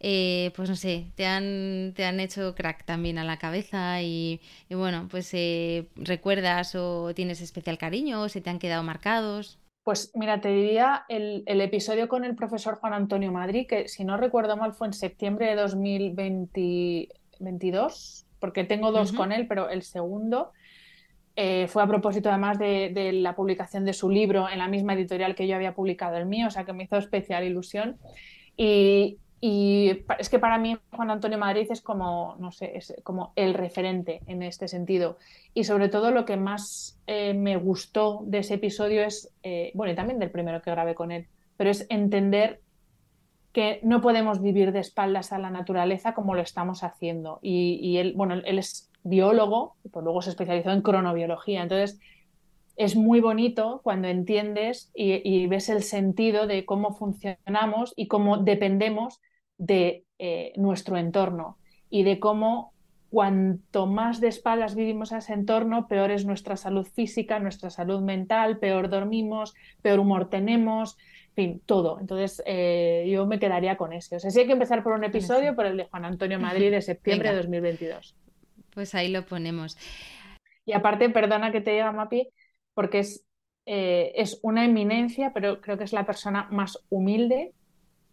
eh, 0.00 0.52
pues 0.56 0.68
no 0.68 0.76
sé, 0.76 1.06
te 1.14 1.26
han, 1.26 1.92
te 1.94 2.04
han 2.04 2.20
hecho 2.20 2.54
crack 2.54 2.84
también 2.84 3.18
a 3.18 3.24
la 3.24 3.38
cabeza 3.38 4.02
y, 4.02 4.40
bueno, 4.70 5.08
pues 5.10 5.32
recuerdas 5.96 6.74
o 6.74 7.12
tienes 7.14 7.40
especial 7.40 7.78
cariño 7.78 8.22
o 8.22 8.28
se 8.28 8.40
te 8.40 8.50
han 8.50 8.58
quedado 8.58 8.82
marcados. 8.82 9.58
Pues 9.82 10.10
mira, 10.14 10.40
te 10.40 10.48
diría 10.48 11.04
el, 11.10 11.42
el, 11.44 11.60
episodio 11.60 12.08
con 12.08 12.24
el 12.24 12.34
profesor 12.34 12.76
Juan 12.76 12.94
Antonio 12.94 13.30
Madrid, 13.30 13.66
que 13.68 13.86
si 13.86 14.04
no 14.04 14.16
recuerdo 14.16 14.56
mal 14.56 14.72
fue 14.72 14.86
en 14.86 14.94
septiembre 14.94 15.48
de 15.48 15.56
2022 15.56 18.23
porque 18.44 18.64
tengo 18.64 18.92
dos 18.92 19.14
con 19.14 19.32
él, 19.32 19.46
pero 19.46 19.70
el 19.70 19.80
segundo 19.80 20.52
eh, 21.34 21.66
fue 21.66 21.82
a 21.82 21.86
propósito 21.86 22.28
además 22.28 22.58
de, 22.58 23.10
la 23.14 23.34
publicación 23.34 23.86
de 23.86 23.94
su 23.94 24.10
libro 24.10 24.50
en 24.50 24.58
la 24.58 24.68
misma 24.68 24.92
editorial 24.92 25.34
que 25.34 25.48
yo 25.48 25.56
había 25.56 25.74
publicado 25.74 26.18
el 26.18 26.26
mío, 26.26 26.48
o 26.48 26.50
sea 26.50 26.66
que 26.66 26.74
me 26.74 26.84
hizo 26.84 26.98
especial 26.98 27.42
ilusión. 27.42 27.96
Y, 28.54 29.16
es 30.18 30.28
que 30.28 30.38
para 30.38 30.58
mí 30.58 30.76
Juan 30.90 31.10
Antonio 31.10 31.38
Madrid 31.38 31.66
es 31.70 31.80
como, 31.80 32.36
no 32.38 32.52
sé, 32.52 32.76
es 32.76 32.94
como 33.02 33.32
el 33.34 33.54
referente 33.54 34.20
en 34.26 34.42
este 34.42 34.68
sentido. 34.68 35.16
Y 35.54 35.64
sobre 35.64 35.88
todo 35.88 36.10
lo 36.10 36.26
que 36.26 36.36
más 36.36 37.00
eh, 37.06 37.32
me 37.32 37.56
gustó 37.56 38.24
de 38.26 38.40
ese 38.40 38.54
episodio 38.54 39.02
es, 39.04 39.32
eh, 39.42 39.70
bueno, 39.72 39.90
y 39.90 39.96
también 39.96 40.18
del 40.18 40.30
primero 40.30 40.60
que 40.60 40.70
grabé 40.70 40.94
con 40.94 41.12
él, 41.12 41.28
pero 41.56 41.70
es 41.70 41.86
entender 41.88 42.60
que 43.54 43.78
no 43.84 44.00
podemos 44.00 44.42
vivir 44.42 44.72
de 44.72 44.80
espaldas 44.80 45.32
a 45.32 45.38
la 45.38 45.48
naturaleza 45.48 46.12
como 46.12 46.34
lo 46.34 46.42
estamos 46.42 46.82
haciendo. 46.82 47.38
Y, 47.40 47.96
él, 47.98 48.12
bueno, 48.16 48.34
él 48.34 48.58
es 48.58 48.90
biólogo, 49.04 49.76
y 49.84 49.90
pues 49.90 50.02
luego 50.02 50.22
se 50.22 50.30
especializó 50.30 50.72
en 50.72 50.82
cronobiología. 50.82 51.62
Entonces, 51.62 52.00
es 52.76 52.96
muy 52.96 53.20
bonito 53.20 53.80
cuando 53.84 54.08
entiendes 54.08 54.90
y, 54.92 55.46
ves 55.46 55.68
el 55.68 55.84
sentido 55.84 56.48
de 56.48 56.66
cómo 56.66 56.96
funcionamos 56.96 57.92
y 57.94 58.08
cómo 58.08 58.38
dependemos 58.38 59.20
de 59.56 60.04
eh, 60.18 60.52
nuestro 60.56 60.96
entorno 60.96 61.56
y 61.88 62.02
de 62.02 62.18
cómo 62.18 62.72
cuanto 63.08 63.86
más 63.86 64.20
de 64.20 64.26
espaldas 64.26 64.74
vivimos 64.74 65.12
a 65.12 65.18
ese 65.18 65.32
entorno, 65.32 65.86
peor 65.86 66.10
es 66.10 66.26
nuestra 66.26 66.56
salud 66.56 66.84
física, 66.84 67.38
nuestra 67.38 67.70
salud 67.70 68.00
mental, 68.00 68.58
peor 68.58 68.88
dormimos, 68.88 69.54
peor 69.80 70.00
humor 70.00 70.28
tenemos, 70.28 70.96
fin, 71.34 71.60
todo. 71.66 71.98
Entonces, 72.00 72.42
eh, 72.46 73.06
yo 73.08 73.26
me 73.26 73.38
quedaría 73.38 73.76
con 73.76 73.92
ese. 73.92 74.16
O 74.16 74.20
sea, 74.20 74.30
sí 74.30 74.40
hay 74.40 74.46
que 74.46 74.52
empezar 74.52 74.82
por 74.82 74.92
un 74.92 75.04
episodio, 75.04 75.54
por 75.54 75.66
el 75.66 75.76
de 75.76 75.84
Juan 75.84 76.04
Antonio 76.04 76.38
Madrid 76.38 76.70
de 76.70 76.82
septiembre 76.82 77.30
de 77.30 77.36
2022. 77.36 78.16
Pues 78.72 78.94
ahí 78.94 79.08
lo 79.08 79.24
ponemos. 79.24 79.76
Y 80.64 80.72
aparte, 80.72 81.10
perdona 81.10 81.52
que 81.52 81.60
te 81.60 81.72
diga, 81.72 81.92
Mapi, 81.92 82.28
porque 82.72 83.00
es, 83.00 83.24
eh, 83.66 84.12
es 84.16 84.40
una 84.42 84.64
eminencia, 84.64 85.32
pero 85.32 85.60
creo 85.60 85.78
que 85.78 85.84
es 85.84 85.92
la 85.92 86.06
persona 86.06 86.48
más 86.50 86.78
humilde 86.88 87.52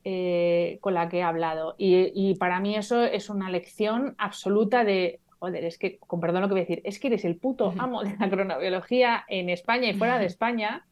eh, 0.03 0.79
con 0.81 0.93
la 0.93 1.09
que 1.09 1.19
he 1.19 1.23
hablado. 1.23 1.75
Y, 1.77 2.35
para 2.35 2.59
mí 2.59 2.75
eso 2.75 3.03
es 3.03 3.29
una 3.29 3.49
lección 3.49 4.15
absoluta 4.17 4.83
de, 4.83 5.19
joder, 5.39 5.63
es 5.63 5.77
que, 5.77 5.99
con 5.99 6.19
perdón 6.19 6.41
lo 6.41 6.47
que 6.47 6.53
voy 6.53 6.61
a 6.61 6.63
decir, 6.63 6.81
es 6.85 6.99
que 6.99 7.07
eres 7.07 7.23
el 7.23 7.37
puto 7.37 7.73
amo 7.77 8.03
de 8.03 8.15
la 8.17 8.29
cronobiología 8.29 9.25
en 9.27 9.49
España 9.49 9.89
y 9.89 9.93
fuera 9.93 10.17
de 10.17 10.25
España. 10.25 10.85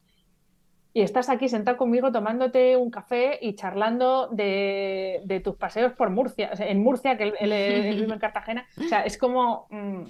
Y 0.94 1.02
estás 1.02 1.30
aquí 1.30 1.50
sentado 1.50 1.78
conmigo 1.78 2.12
tomándote 2.12 2.76
un 2.76 2.90
café 2.90 3.38
y 3.42 3.54
charlando 3.54 4.28
de, 4.28 5.42
tus 5.44 5.56
paseos 5.56 5.94
por 5.94 6.10
Murcia, 6.10 6.52
en 6.58 6.82
Murcia, 6.82 7.16
que 7.16 7.34
él, 7.40 7.96
vive 7.96 8.14
en 8.14 8.20
Cartagena. 8.20 8.66
O 8.78 8.84
sea, 8.84 9.04
es 9.04 9.18
como... 9.18 9.68
Mm, 9.70 10.04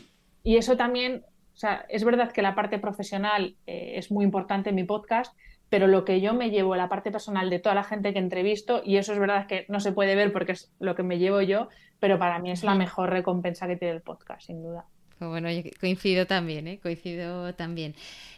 y 0.43 0.55
eso 0.55 0.77
también, 0.77 1.25
o 1.53 1.57
sea, 1.57 1.85
es 1.89 2.05
verdad 2.05 2.31
que 2.31 2.41
la 2.41 2.55
parte 2.55 2.79
profesional 2.79 3.57
eh, 3.67 3.93
es 3.95 4.09
muy 4.09 4.23
importante 4.23 4.69
en 4.69 4.75
mi 4.75 4.85
podcast, 4.85 5.35
pero 5.67 5.87
lo 5.87 6.05
que 6.05 6.21
yo 6.21 6.33
me 6.33 6.49
llevo, 6.49 6.75
la 6.75 6.89
parte 6.89 7.11
personal 7.11 7.49
de 7.49 7.59
toda 7.59 7.75
la 7.75 7.83
gente 7.83 8.13
que 8.13 8.19
entrevisto, 8.19 8.81
y 8.83 8.97
eso 8.97 9.13
es 9.13 9.19
verdad 9.19 9.47
que 9.47 9.65
no 9.67 9.81
se 9.81 9.91
puede 9.91 10.15
ver 10.15 10.31
porque 10.31 10.53
es 10.53 10.73
lo 10.79 10.95
que 10.95 11.03
me 11.03 11.19
llevo 11.19 11.41
yo, 11.41 11.67
pero 11.99 12.17
para 12.17 12.39
mí 12.39 12.51
es 12.51 12.63
la 12.63 12.75
mejor 12.75 13.09
recompensa 13.09 13.67
que 13.67 13.75
tiene 13.75 13.95
el 13.95 14.01
podcast, 14.01 14.47
sin 14.47 14.63
duda. 14.63 14.85
Bueno, 15.29 15.51
yo 15.51 15.61
coincido 15.79 16.25
también, 16.25 16.67
¿eh? 16.67 16.79
coincido 16.81 17.53
también. 17.55 17.95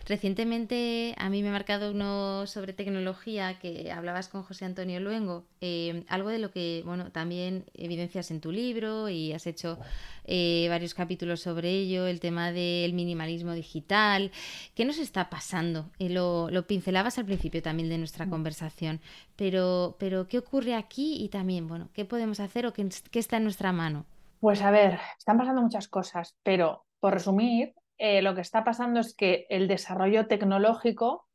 Recientemente 0.07 1.13
a 1.17 1.29
mí 1.29 1.43
me 1.43 1.49
ha 1.49 1.51
marcado 1.51 1.91
uno 1.91 2.47
sobre 2.47 2.73
tecnología 2.73 3.59
que 3.59 3.91
hablabas 3.91 4.29
con 4.29 4.41
José 4.41 4.65
Antonio 4.65 4.99
Luengo, 4.99 5.45
eh, 5.61 6.03
algo 6.07 6.29
de 6.29 6.39
lo 6.39 6.51
que 6.51 6.82
bueno 6.86 7.11
también 7.11 7.65
evidencias 7.75 8.32
en 8.32 8.41
tu 8.41 8.51
libro 8.51 9.09
y 9.09 9.32
has 9.32 9.45
hecho 9.45 9.77
eh, 10.25 10.65
varios 10.69 10.95
capítulos 10.95 11.41
sobre 11.41 11.69
ello, 11.69 12.07
el 12.07 12.19
tema 12.19 12.51
del 12.51 12.93
minimalismo 12.93 13.53
digital. 13.53 14.32
¿Qué 14.75 14.86
nos 14.86 14.97
está 14.97 15.29
pasando? 15.29 15.89
Eh, 15.99 16.09
lo, 16.09 16.49
lo, 16.49 16.65
pincelabas 16.65 17.19
al 17.19 17.25
principio 17.25 17.61
también 17.61 17.88
de 17.88 17.99
nuestra 17.99 18.25
mm. 18.25 18.29
conversación, 18.29 19.01
pero, 19.36 19.95
pero 19.99 20.27
¿qué 20.27 20.39
ocurre 20.39 20.73
aquí 20.73 21.23
y 21.23 21.29
también, 21.29 21.67
bueno, 21.67 21.89
qué 21.93 22.05
podemos 22.05 22.39
hacer 22.39 22.65
o 22.65 22.73
qué, 22.73 22.89
qué 23.11 23.19
está 23.19 23.38
en 23.38 23.43
nuestra 23.43 23.71
mano? 23.71 24.05
Pues 24.41 24.63
a 24.63 24.71
ver, 24.71 24.99
están 25.19 25.37
pasando 25.37 25.61
muchas 25.61 25.87
cosas, 25.87 26.35
pero 26.41 26.83
por 26.99 27.13
resumir, 27.13 27.75
eh, 27.99 28.23
lo 28.23 28.33
que 28.33 28.41
está 28.41 28.63
pasando 28.63 28.99
es 28.99 29.13
que 29.15 29.45
el 29.51 29.67
desarrollo 29.67 30.25
tecnológico 30.25 31.27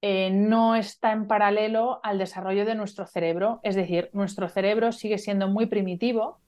eh, 0.00 0.30
no 0.30 0.76
está 0.76 1.12
en 1.12 1.26
paralelo 1.26 2.00
al 2.02 2.16
desarrollo 2.16 2.64
de 2.64 2.74
nuestro 2.74 3.06
cerebro. 3.06 3.60
Es 3.62 3.74
decir, 3.74 4.08
nuestro 4.14 4.48
cerebro 4.48 4.92
sigue 4.92 5.18
siendo 5.18 5.48
muy 5.48 5.66
primitivo 5.66 6.40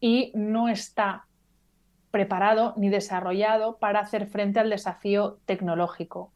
y 0.00 0.32
no 0.34 0.68
está 0.68 1.28
preparado 2.10 2.74
ni 2.76 2.88
desarrollado 2.88 3.78
para 3.78 4.00
hacer 4.00 4.26
frente 4.26 4.58
al 4.58 4.68
desafío 4.68 5.38
tecnológico. 5.46 6.32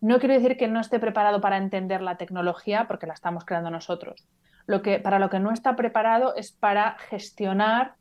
No 0.00 0.18
quiero 0.18 0.34
decir 0.34 0.56
que 0.56 0.66
no 0.66 0.80
esté 0.80 0.98
preparado 0.98 1.40
para 1.40 1.58
entender 1.58 2.02
la 2.02 2.16
tecnología 2.16 2.88
porque 2.88 3.06
la 3.06 3.14
estamos 3.14 3.44
creando 3.44 3.70
nosotros. 3.70 4.26
Lo 4.66 4.82
que, 4.82 4.98
para 4.98 5.20
lo 5.20 5.30
que 5.30 5.38
no 5.38 5.52
está 5.52 5.76
preparado 5.76 6.34
es 6.34 6.50
para 6.50 6.96
gestionar 7.08 7.99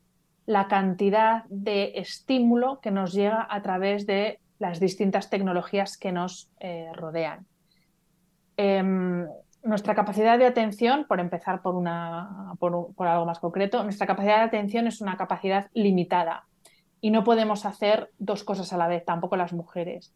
la 0.49 0.67
cantidad 0.67 1.43
de 1.49 1.91
estímulo 1.93 2.79
que 2.79 2.89
nos 2.89 3.13
llega 3.13 3.45
a 3.47 3.61
través 3.61 4.07
de 4.07 4.39
las 4.57 4.79
distintas 4.79 5.29
tecnologías 5.29 5.95
que 5.95 6.11
nos 6.11 6.49
eh, 6.59 6.89
rodean. 6.95 7.45
Em, 8.57 9.27
nuestra 9.61 9.93
capacidad 9.93 10.39
de 10.39 10.47
atención, 10.47 11.05
por 11.07 11.19
empezar 11.19 11.61
por, 11.61 11.75
una, 11.75 12.55
por, 12.57 12.95
algo 13.07 13.27
más 13.27 13.37
concreto, 13.37 13.83
nuestra 13.83 14.07
capacidad 14.07 14.37
de 14.37 14.45
atención 14.45 14.87
es 14.87 15.01
una 15.01 15.17
capacidad 15.17 15.69
limitada 15.75 16.47
y 16.99 17.11
no 17.11 17.23
podemos 17.23 17.67
hacer 17.67 18.09
dos 18.17 18.43
cosas 18.43 18.73
a 18.73 18.77
la 18.77 18.87
vez, 18.87 19.05
tampoco 19.05 19.37
las 19.37 19.53
mujeres. 19.53 20.15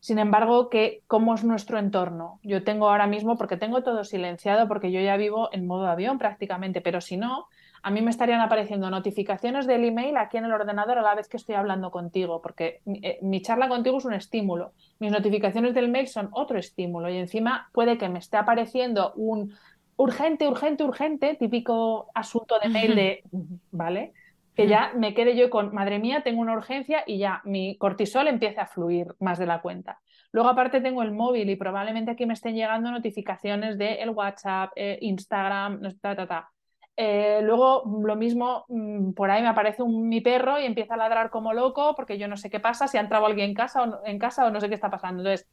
Sin 0.00 0.18
embargo, 0.18 0.68
¿cómo 1.06 1.34
es 1.34 1.44
nuestro 1.44 1.78
entorno? 1.78 2.40
Yo 2.42 2.62
tengo 2.62 2.90
ahora 2.90 3.06
mismo, 3.06 3.38
porque 3.38 3.56
tengo 3.56 3.82
todo 3.82 4.04
silenciado, 4.04 4.68
porque 4.68 4.92
yo 4.92 5.00
ya 5.00 5.16
vivo 5.16 5.48
en 5.50 5.66
modo 5.66 5.86
avión 5.86 6.18
prácticamente, 6.18 6.82
pero 6.82 7.00
si 7.00 7.16
no, 7.16 7.46
a 7.86 7.90
mí 7.90 8.02
me 8.02 8.10
estarían 8.10 8.40
apareciendo 8.40 8.90
notificaciones 8.90 9.64
del 9.64 9.84
email 9.84 10.16
aquí 10.16 10.38
en 10.38 10.44
el 10.44 10.52
ordenador 10.52 10.98
a 10.98 11.02
la 11.02 11.14
vez 11.14 11.28
que 11.28 11.36
estoy 11.36 11.54
hablando 11.54 11.92
contigo, 11.92 12.42
porque 12.42 12.80
eh, 12.84 13.20
mi 13.22 13.40
charla 13.42 13.68
contigo 13.68 13.98
es 13.98 14.04
un 14.04 14.12
estímulo, 14.12 14.72
mis 14.98 15.12
notificaciones 15.12 15.72
del 15.72 15.88
mail 15.88 16.08
son 16.08 16.28
otro 16.32 16.58
estímulo 16.58 17.08
y 17.08 17.16
encima 17.16 17.68
puede 17.70 17.96
que 17.96 18.08
me 18.08 18.18
esté 18.18 18.38
apareciendo 18.38 19.12
un 19.14 19.54
urgente, 19.94 20.48
urgente, 20.48 20.82
urgente, 20.82 21.36
típico 21.36 22.10
asunto 22.12 22.58
de 22.58 22.70
mail 22.70 22.96
de, 22.96 23.22
¿vale? 23.70 24.14
Que 24.56 24.66
ya 24.66 24.90
me 24.96 25.14
quede 25.14 25.36
yo 25.36 25.48
con, 25.48 25.72
madre 25.72 26.00
mía, 26.00 26.22
tengo 26.24 26.40
una 26.40 26.54
urgencia 26.54 27.04
y 27.06 27.18
ya 27.18 27.40
mi 27.44 27.78
cortisol 27.78 28.26
empieza 28.26 28.62
a 28.62 28.66
fluir 28.66 29.14
más 29.20 29.38
de 29.38 29.46
la 29.46 29.60
cuenta. 29.60 30.00
Luego 30.32 30.48
aparte 30.48 30.80
tengo 30.80 31.04
el 31.04 31.12
móvil 31.12 31.48
y 31.50 31.54
probablemente 31.54 32.10
aquí 32.10 32.26
me 32.26 32.34
estén 32.34 32.56
llegando 32.56 32.90
notificaciones 32.90 33.78
de 33.78 34.02
el 34.02 34.10
WhatsApp, 34.10 34.72
eh, 34.74 34.98
Instagram, 35.02 35.82
ta, 36.00 36.16
ta, 36.16 36.26
ta. 36.26 36.50
Eh, 36.96 37.40
luego, 37.42 37.82
lo 38.04 38.16
mismo, 38.16 38.64
mm, 38.68 39.12
por 39.12 39.30
ahí 39.30 39.42
me 39.42 39.48
aparece 39.48 39.82
un, 39.82 40.08
mi 40.08 40.22
perro 40.22 40.58
y 40.58 40.64
empieza 40.64 40.94
a 40.94 40.96
ladrar 40.96 41.30
como 41.30 41.52
loco 41.52 41.94
porque 41.94 42.16
yo 42.16 42.26
no 42.26 42.38
sé 42.38 42.48
qué 42.48 42.58
pasa, 42.58 42.88
si 42.88 42.96
ha 42.96 43.02
entrado 43.02 43.26
alguien 43.26 43.50
en 43.50 43.54
casa, 43.54 43.82
o 43.82 43.86
no, 43.86 43.98
en 44.04 44.18
casa 44.18 44.46
o 44.46 44.50
no 44.50 44.60
sé 44.60 44.68
qué 44.68 44.74
está 44.74 44.90
pasando. 44.90 45.22
Entonces, 45.22 45.46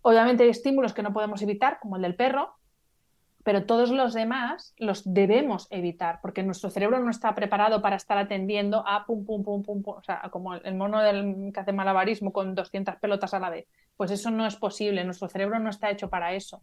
obviamente 0.00 0.44
hay 0.44 0.50
estímulos 0.50 0.94
que 0.94 1.02
no 1.02 1.12
podemos 1.12 1.42
evitar, 1.42 1.78
como 1.80 1.96
el 1.96 2.02
del 2.02 2.14
perro, 2.14 2.56
pero 3.46 3.64
todos 3.64 3.90
los 3.90 4.12
demás 4.12 4.74
los 4.76 5.04
debemos 5.04 5.68
evitar 5.70 6.18
porque 6.20 6.42
nuestro 6.42 6.68
cerebro 6.68 6.98
no 6.98 7.12
está 7.12 7.32
preparado 7.36 7.80
para 7.80 7.94
estar 7.94 8.18
atendiendo 8.18 8.82
a 8.84 9.06
pum, 9.06 9.24
pum, 9.24 9.44
pum, 9.44 9.62
pum, 9.62 9.82
pum 9.84 9.94
o 9.98 10.02
sea, 10.02 10.20
como 10.32 10.54
el 10.54 10.74
mono 10.74 11.00
del, 11.00 11.52
que 11.54 11.60
hace 11.60 11.72
malabarismo 11.72 12.32
con 12.32 12.56
200 12.56 12.96
pelotas 12.96 13.34
a 13.34 13.38
la 13.38 13.50
vez. 13.50 13.68
Pues 13.96 14.10
eso 14.10 14.32
no 14.32 14.46
es 14.46 14.56
posible, 14.56 15.04
nuestro 15.04 15.28
cerebro 15.28 15.60
no 15.60 15.70
está 15.70 15.90
hecho 15.90 16.10
para 16.10 16.34
eso. 16.34 16.60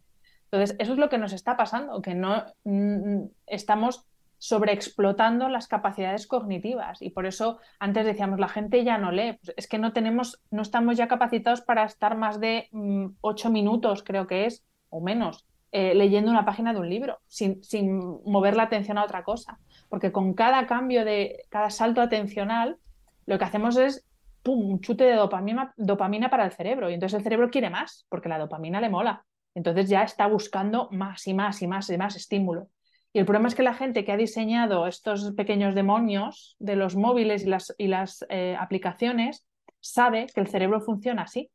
Entonces, 0.50 0.76
eso 0.78 0.92
es 0.92 0.98
lo 0.98 1.08
que 1.08 1.18
nos 1.18 1.32
está 1.32 1.56
pasando, 1.56 2.00
que 2.00 2.14
no 2.14 2.44
mm, 2.64 3.24
estamos 3.46 4.06
sobreexplotando 4.38 5.48
las 5.48 5.68
capacidades 5.68 6.26
cognitivas 6.26 7.00
y 7.00 7.10
por 7.10 7.24
eso 7.24 7.58
antes 7.78 8.04
decíamos 8.04 8.38
la 8.38 8.48
gente 8.48 8.84
ya 8.84 8.98
no 8.98 9.10
lee, 9.10 9.38
pues 9.42 9.54
es 9.56 9.66
que 9.66 9.78
no 9.78 9.94
tenemos, 9.94 10.42
no 10.50 10.60
estamos 10.60 10.98
ya 10.98 11.08
capacitados 11.08 11.62
para 11.62 11.84
estar 11.84 12.16
más 12.16 12.40
de 12.40 12.68
mm, 12.72 13.06
ocho 13.22 13.50
minutos, 13.50 14.02
creo 14.02 14.26
que 14.26 14.44
es, 14.44 14.62
o 14.90 15.00
menos, 15.00 15.46
eh, 15.76 15.92
leyendo 15.92 16.30
una 16.30 16.44
página 16.44 16.72
de 16.72 16.78
un 16.78 16.88
libro, 16.88 17.18
sin, 17.26 17.64
sin, 17.64 17.98
mover 18.24 18.54
la 18.54 18.62
atención 18.62 18.96
a 18.96 19.02
otra 19.02 19.24
cosa. 19.24 19.58
Porque 19.88 20.12
con 20.12 20.32
cada 20.34 20.68
cambio 20.68 21.04
de, 21.04 21.46
cada 21.48 21.68
salto 21.68 22.00
atencional, 22.00 22.78
lo 23.26 23.38
que 23.38 23.44
hacemos 23.44 23.76
es 23.76 24.06
pum, 24.44 24.70
un 24.70 24.80
chute 24.80 25.02
de 25.02 25.14
dopamina, 25.14 25.74
dopamina 25.76 26.30
para 26.30 26.44
el 26.44 26.52
cerebro. 26.52 26.90
Y 26.90 26.94
entonces 26.94 27.16
el 27.18 27.24
cerebro 27.24 27.50
quiere 27.50 27.70
más, 27.70 28.06
porque 28.08 28.28
la 28.28 28.38
dopamina 28.38 28.80
le 28.80 28.88
mola. 28.88 29.24
Entonces 29.54 29.88
ya 29.88 30.02
está 30.02 30.26
buscando 30.26 30.88
más 30.90 31.26
y 31.26 31.34
más 31.34 31.62
y 31.62 31.66
más 31.66 31.88
y 31.90 31.96
más 31.96 32.16
estímulo. 32.16 32.68
Y 33.12 33.20
el 33.20 33.26
problema 33.26 33.46
es 33.46 33.54
que 33.54 33.62
la 33.62 33.74
gente 33.74 34.04
que 34.04 34.10
ha 34.10 34.16
diseñado 34.16 34.88
estos 34.88 35.32
pequeños 35.36 35.76
demonios 35.76 36.56
de 36.58 36.74
los 36.74 36.96
móviles 36.96 37.44
y 37.44 37.46
las, 37.46 37.72
y 37.78 37.86
las 37.86 38.26
eh, 38.28 38.56
aplicaciones 38.58 39.46
sabe 39.78 40.26
que 40.34 40.40
el 40.40 40.48
cerebro 40.48 40.80
funciona 40.80 41.22
así. 41.22 41.50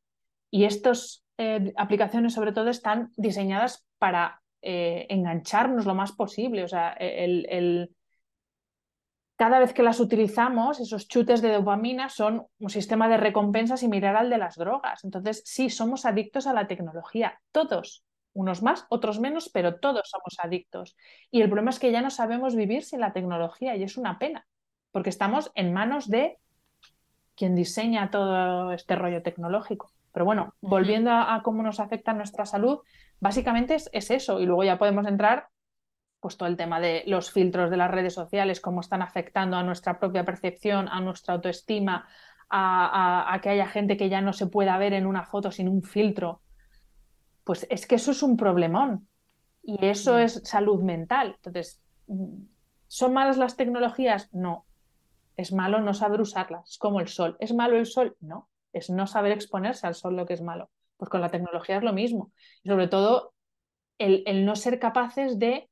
Y 0.49 0.63
estas 0.63 1.25
eh, 1.37 1.73
aplicaciones 1.75 2.33
sobre 2.33 2.53
todo 2.53 2.69
están 2.69 3.11
diseñadas 3.17 3.85
para 3.97 4.41
eh, 4.61 5.05
engancharnos 5.09 5.85
lo 5.85 5.95
más 5.95 6.13
posible. 6.13 6.63
O 6.63 6.67
sea, 6.69 6.91
el, 6.93 7.91
cada 9.39 9.59
vez 9.59 9.71
que 9.71 9.83
las 9.83 10.01
utilizamos, 10.01 10.81
esos 10.81 11.07
chutes 11.07 11.41
de 11.41 11.53
dopamina 11.53 12.09
son 12.09 12.47
un 12.59 12.69
sistema 12.69 13.07
de 13.07 13.15
recompensa 13.15 13.77
similar 13.77 14.17
al 14.17 14.29
de 14.29 14.37
las 14.37 14.57
drogas. 14.57 15.05
Entonces, 15.05 15.43
sí, 15.45 15.69
somos 15.69 16.05
adictos 16.05 16.45
a 16.45 16.51
la 16.51 16.67
tecnología, 16.67 17.39
todos, 17.53 18.03
unos 18.33 18.61
más, 18.61 18.85
otros 18.89 19.21
menos, 19.21 19.47
pero 19.47 19.79
todos 19.79 20.09
somos 20.09 20.35
adictos. 20.43 20.97
Y 21.31 21.39
el 21.39 21.47
problema 21.47 21.69
es 21.69 21.79
que 21.79 21.89
ya 21.89 22.01
no 22.01 22.09
sabemos 22.09 22.53
vivir 22.57 22.83
sin 22.83 22.99
la 22.99 23.13
tecnología 23.13 23.77
y 23.77 23.83
es 23.83 23.95
una 23.95 24.19
pena, 24.19 24.45
porque 24.91 25.09
estamos 25.09 25.53
en 25.55 25.71
manos 25.71 26.09
de 26.09 26.37
quien 27.33 27.55
diseña 27.55 28.11
todo 28.11 28.73
este 28.73 28.97
rollo 28.97 29.23
tecnológico. 29.23 29.93
Pero 30.11 30.25
bueno, 30.25 30.53
volviendo 30.59 31.11
a, 31.11 31.41
cómo 31.45 31.63
nos 31.63 31.79
afecta 31.79 32.11
nuestra 32.11 32.45
salud, 32.45 32.79
básicamente 33.21 33.75
es 33.75 34.11
eso 34.11 34.41
y 34.41 34.45
luego 34.45 34.65
ya 34.65 34.77
podemos 34.77 35.07
entrar 35.07 35.47
pues 36.19 36.37
todo 36.37 36.49
el 36.49 36.57
tema 36.57 36.79
de 36.79 37.03
los 37.07 37.31
filtros 37.31 37.69
de 37.69 37.77
las 37.77 37.91
redes 37.91 38.13
sociales, 38.13 38.59
cómo 38.59 38.81
están 38.81 39.01
afectando 39.01 39.55
a 39.57 39.63
nuestra 39.63 39.99
propia 39.99 40.25
percepción, 40.25 40.89
a 40.89 40.99
nuestra 40.99 41.35
autoestima, 41.35 42.07
a, 42.49 43.39
que 43.41 43.49
haya 43.49 43.67
gente 43.67 43.95
que 43.95 44.09
ya 44.09 44.21
no 44.21 44.33
se 44.33 44.47
pueda 44.47 44.77
ver 44.77 44.93
en 44.93 45.05
una 45.05 45.23
foto 45.23 45.51
sin 45.51 45.69
un 45.69 45.83
filtro, 45.83 46.41
pues 47.43 47.67
es 47.69 47.85
que 47.85 47.95
eso 47.95 48.11
es 48.11 48.23
un 48.23 48.37
problemón 48.37 49.07
y 49.63 49.85
eso 49.85 50.15
mm. 50.15 50.19
es 50.19 50.41
salud 50.43 50.81
mental. 50.81 51.35
Entonces, 51.37 51.81
¿son 52.87 53.13
malas 53.13 53.37
las 53.37 53.55
tecnologías? 53.55 54.33
No. 54.33 54.65
Es 55.37 55.53
malo 55.53 55.79
no 55.79 55.93
saber 55.93 56.19
usarlas, 56.19 56.71
es 56.71 56.77
como 56.77 56.99
el 56.99 57.07
sol. 57.07 57.37
¿Es 57.39 57.53
malo 57.53 57.77
el 57.77 57.85
sol? 57.85 58.17
No. 58.19 58.49
Es 58.73 58.89
no 58.89 59.07
saber 59.07 59.31
exponerse 59.31 59.87
al 59.87 59.95
sol 59.95 60.15
lo 60.15 60.25
que 60.25 60.33
es 60.33 60.41
malo. 60.41 60.69
Pues 60.97 61.09
con 61.09 61.21
la 61.21 61.29
tecnología 61.29 61.77
es 61.77 61.83
lo 61.83 61.93
mismo. 61.93 62.31
Y 62.61 62.69
sobre 62.69 62.87
todo, 62.87 63.33
el 63.99 64.45
no 64.45 64.55
ser 64.55 64.79
capaces 64.79 65.39
de 65.39 65.69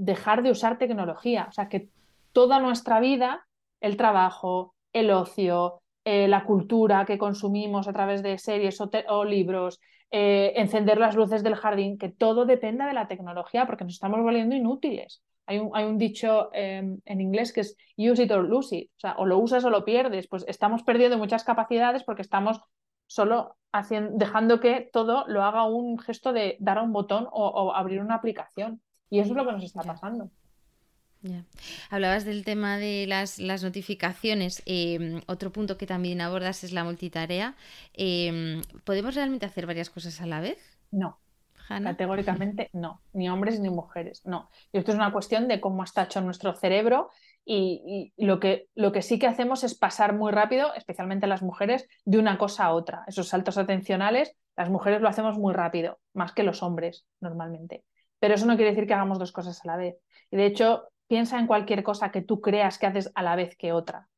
dejar 0.00 0.42
de 0.42 0.50
usar 0.50 0.78
tecnología. 0.78 1.46
O 1.48 1.52
sea, 1.52 1.68
que 1.68 1.88
toda 2.32 2.58
nuestra 2.58 3.00
vida, 3.00 3.46
el 3.80 3.96
trabajo, 3.96 4.74
el 4.92 5.10
ocio, 5.10 5.82
eh, 6.04 6.26
la 6.28 6.44
cultura 6.44 7.04
que 7.04 7.18
consumimos 7.18 7.86
a 7.86 7.92
través 7.92 8.22
de 8.22 8.38
series 8.38 8.80
o, 8.80 9.24
libros, 9.24 9.80
eh, 10.10 10.54
encender 10.56 10.98
las 10.98 11.14
luces 11.14 11.42
del 11.42 11.54
jardín, 11.54 11.98
que 11.98 12.08
todo 12.08 12.46
dependa 12.46 12.86
de 12.86 12.94
la 12.94 13.08
tecnología 13.08 13.66
porque 13.66 13.84
nos 13.84 13.94
estamos 13.94 14.20
volviendo 14.20 14.56
inútiles. 14.56 15.22
Hay 15.46 15.58
un, 15.58 15.70
hay 15.74 15.84
un 15.84 15.98
dicho 15.98 16.50
em, 16.52 17.00
en 17.04 17.20
inglés 17.20 17.52
que 17.52 17.60
es 17.60 17.76
use 17.96 18.22
it 18.22 18.30
or 18.30 18.44
lose 18.44 18.74
it, 18.74 18.90
o 18.96 19.00
sea, 19.00 19.14
o 19.18 19.26
lo 19.26 19.38
usas 19.38 19.64
o 19.64 19.70
lo 19.70 19.84
pierdes. 19.84 20.28
Pues 20.28 20.44
estamos 20.48 20.82
perdiendo 20.82 21.18
muchas 21.18 21.44
capacidades 21.44 22.04
porque 22.04 22.22
estamos 22.22 22.60
solo 23.06 23.56
haciendo, 23.72 24.12
dejando 24.14 24.60
que 24.60 24.88
todo 24.92 25.24
lo 25.26 25.42
haga 25.42 25.64
un 25.64 25.98
gesto 25.98 26.32
de 26.32 26.56
dar 26.60 26.78
a 26.78 26.82
un 26.82 26.92
botón 26.92 27.28
o, 27.30 27.74
abrir 27.74 28.00
una 28.00 28.14
aplicación. 28.14 28.80
Y 29.10 29.18
eso 29.18 29.30
es 29.30 29.36
lo 29.36 29.44
que 29.44 29.52
nos 29.52 29.64
está 29.64 29.82
pasando. 29.82 30.30
Hablabas 31.90 32.24
del 32.24 32.44
tema 32.44 32.78
de 32.78 33.06
las, 33.06 33.38
las 33.38 33.62
notificaciones. 33.62 34.62
Em, 34.64 35.20
otro 35.26 35.52
punto 35.52 35.76
que 35.76 35.86
también 35.86 36.20
abordas 36.20 36.64
es 36.64 36.72
la 36.72 36.84
multitarea. 36.84 37.56
Em, 37.92 38.62
¿Podemos 38.84 39.14
realmente 39.14 39.46
hacer 39.46 39.66
varias 39.66 39.90
cosas 39.90 40.20
a 40.20 40.26
la 40.26 40.40
vez? 40.40 40.58
No. 40.90 41.18
Categóricamente 41.68 42.68
no, 42.72 43.00
ni 43.12 43.28
hombres 43.28 43.60
ni 43.60 43.70
mujeres, 43.70 44.22
no. 44.24 44.50
Y 44.72 44.78
esto 44.78 44.90
es 44.90 44.96
una 44.96 45.12
cuestión 45.12 45.46
de 45.46 45.60
cómo 45.60 45.84
está 45.84 46.02
hecho 46.02 46.20
nuestro 46.20 46.52
cerebro 46.56 47.10
y, 47.44 48.12
lo, 48.16 48.40
que, 48.40 48.66
lo 48.74 48.90
que 48.90 49.02
sí 49.02 49.20
que 49.20 49.28
hacemos 49.28 49.62
es 49.62 49.76
pasar 49.76 50.14
muy 50.16 50.32
rápido, 50.32 50.74
especialmente 50.74 51.28
las 51.28 51.42
mujeres, 51.42 51.88
de 52.04 52.18
una 52.18 52.38
cosa 52.38 52.64
a 52.64 52.74
otra. 52.74 53.04
Esos 53.06 53.28
saltos 53.28 53.56
atencionales, 53.56 54.34
las 54.56 54.68
mujeres 54.68 55.00
lo 55.00 55.08
hacemos 55.08 55.38
muy 55.38 55.54
rápido, 55.54 56.00
más 56.12 56.32
que 56.32 56.42
los 56.42 56.64
hombres 56.64 57.06
normalmente. 57.20 57.84
Pero 58.20 58.34
eso 58.34 58.46
no 58.46 58.54
quiere 58.56 58.70
decir 58.70 58.86
que 58.86 58.94
hagamos 58.94 59.18
dos 59.18 59.32
cosas 59.32 59.60
a 59.64 59.66
la 59.66 59.76
vez. 59.76 59.96
Y 60.30 60.36
de 60.36 60.46
hecho, 60.46 60.84
piensa 61.08 61.38
en 61.38 61.48
cualquier 61.48 61.82
cosa 61.82 62.12
que 62.12 62.22
tú 62.22 62.40
creas 62.40 62.78
que 62.78 62.86
haces 62.86 63.10
a 63.14 63.22
la 63.22 63.34
vez 63.34 63.56
que 63.56 63.72
otra. 63.72 64.08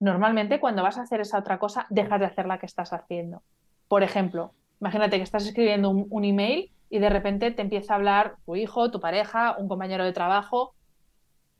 Normalmente 0.00 0.60
cuando 0.60 0.82
vas 0.82 0.96
a 0.96 1.02
hacer 1.02 1.20
esa 1.20 1.38
otra 1.38 1.58
cosa, 1.58 1.86
dejas 1.90 2.20
de 2.20 2.26
hacer 2.26 2.46
la 2.46 2.58
que 2.58 2.66
estás 2.66 2.92
haciendo. 2.92 3.42
Por 3.88 4.02
ejemplo, 4.02 4.54
Imagínate 4.80 5.16
que 5.16 5.24
estás 5.24 5.46
escribiendo 5.46 5.90
un, 5.90 6.24
email 6.24 6.70
y 6.88 6.98
de 6.98 7.08
repente 7.08 7.50
te 7.50 7.62
empieza 7.62 7.92
a 7.92 7.96
hablar 7.96 8.36
tu 8.44 8.56
hijo, 8.56 8.90
tu 8.90 9.00
pareja, 9.00 9.56
un 9.58 9.68
compañero 9.68 10.04
de 10.04 10.12
trabajo. 10.12 10.74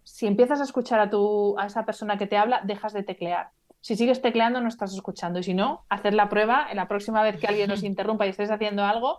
Si 0.05 0.27
empiezas 0.27 0.61
a 0.61 0.65
escuchar 0.65 1.01
a, 1.01 1.11
tu, 1.11 1.59
a 1.59 1.67
esa 1.67 1.85
persona 1.85 2.17
que 2.17 2.27
te 2.27 2.37
habla, 2.37 2.63
dejas 2.65 2.93
de 2.93 3.03
teclear. 3.03 3.51
Si 3.81 3.97
sigues 3.97 4.23
tecleando, 4.23 4.61
no 4.61 4.69
estás 4.69 4.95
escuchando. 4.95 5.41
Y 5.41 5.43
si 5.43 5.55
no, 5.55 5.85
hacer 5.89 6.15
la 6.15 6.29
prueba. 6.29 6.69
En 6.71 6.77
la 6.77 6.89
próxima 6.89 7.23
vez 7.23 7.39
que 7.39 7.47
alguien 7.47 7.69
nos 7.69 7.83
interrumpa 7.85 8.27
y 8.27 8.31
estés 8.31 8.51
haciendo 8.51 8.85
algo, 8.85 9.19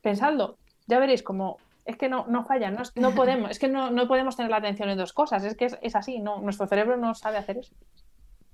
pensadlo. 0.00 0.56
Ya 0.86 0.98
veréis 0.98 1.22
cómo 1.22 1.58
es 1.84 1.96
que 1.96 2.08
no, 2.08 2.24
no 2.28 2.44
falla, 2.44 2.70
no, 2.70 3.14
podemos, 3.14 3.50
es 3.50 3.58
que 3.58 3.68
no, 3.68 3.90
no, 3.90 4.08
podemos 4.08 4.36
tener 4.36 4.50
la 4.50 4.56
atención 4.56 4.88
en 4.88 4.96
dos 4.96 5.12
cosas, 5.12 5.44
es 5.44 5.54
que 5.54 5.66
es, 5.66 5.78
es 5.82 5.94
así, 5.94 6.18
no, 6.18 6.40
nuestro 6.40 6.66
cerebro 6.66 6.96
no 6.96 7.14
sabe 7.14 7.36
hacer 7.36 7.58
eso 7.58 7.74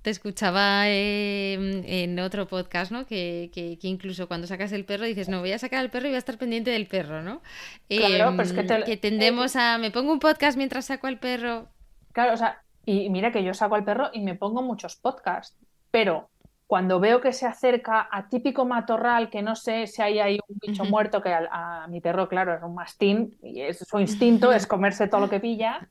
te 0.01 0.09
escuchaba 0.09 0.87
em, 0.87 1.83
en 1.85 2.19
otro 2.19 2.47
podcast, 2.47 2.91
¿no? 2.91 3.05
Que, 3.05 3.51
que, 3.53 3.77
incluso 3.87 4.27
cuando 4.27 4.47
sacas 4.47 4.71
el 4.71 4.85
perro 4.85 5.05
dices, 5.05 5.29
no, 5.29 5.41
voy 5.41 5.51
a 5.51 5.59
sacar 5.59 5.79
al 5.79 5.91
perro 5.91 6.07
y 6.07 6.09
voy 6.09 6.15
a 6.15 6.19
estar 6.19 6.37
pendiente 6.37 6.71
del 6.71 6.87
perro, 6.87 7.21
¿no? 7.21 7.41
Claro, 7.87 8.35
pues 8.35 8.51
que, 8.51 8.83
que 8.83 8.97
tendemos 8.97 9.55
a, 9.55 9.77
me 9.77 9.91
pongo 9.91 10.11
un 10.11 10.19
podcast 10.19 10.57
mientras 10.57 10.85
saco 10.85 11.07
al 11.07 11.19
perro. 11.19 11.67
Claro, 12.13 12.33
o 12.33 12.37
sea, 12.37 12.63
y 12.83 13.09
mira 13.09 13.31
que 13.31 13.43
yo 13.43 13.53
saco 13.53 13.75
al 13.75 13.83
perro 13.83 14.09
y 14.11 14.21
me 14.21 14.33
pongo 14.33 14.63
muchos 14.63 14.95
podcasts, 14.95 15.55
pero 15.91 16.30
cuando 16.71 17.01
veo 17.01 17.19
que 17.19 17.33
se 17.33 17.45
acerca 17.45 18.07
a 18.09 18.29
típico 18.29 18.63
matorral, 18.63 19.29
que 19.29 19.41
no 19.41 19.57
sé 19.57 19.87
si 19.87 20.01
hay 20.01 20.19
ahí 20.19 20.39
un 20.47 20.57
bicho 20.57 20.85
muerto, 20.85 21.21
que 21.21 21.33
a, 21.33 21.83
a, 21.83 21.87
mi 21.89 21.99
perro, 21.99 22.29
claro, 22.29 22.55
es 22.55 22.63
un 22.63 22.75
mastín, 22.75 23.37
y 23.43 23.59
es, 23.59 23.79
su 23.79 23.99
instinto 23.99 24.53
es 24.53 24.65
comerse 24.73 25.09
todo 25.09 25.19
lo 25.19 25.29
que 25.29 25.41
pilla, 25.41 25.89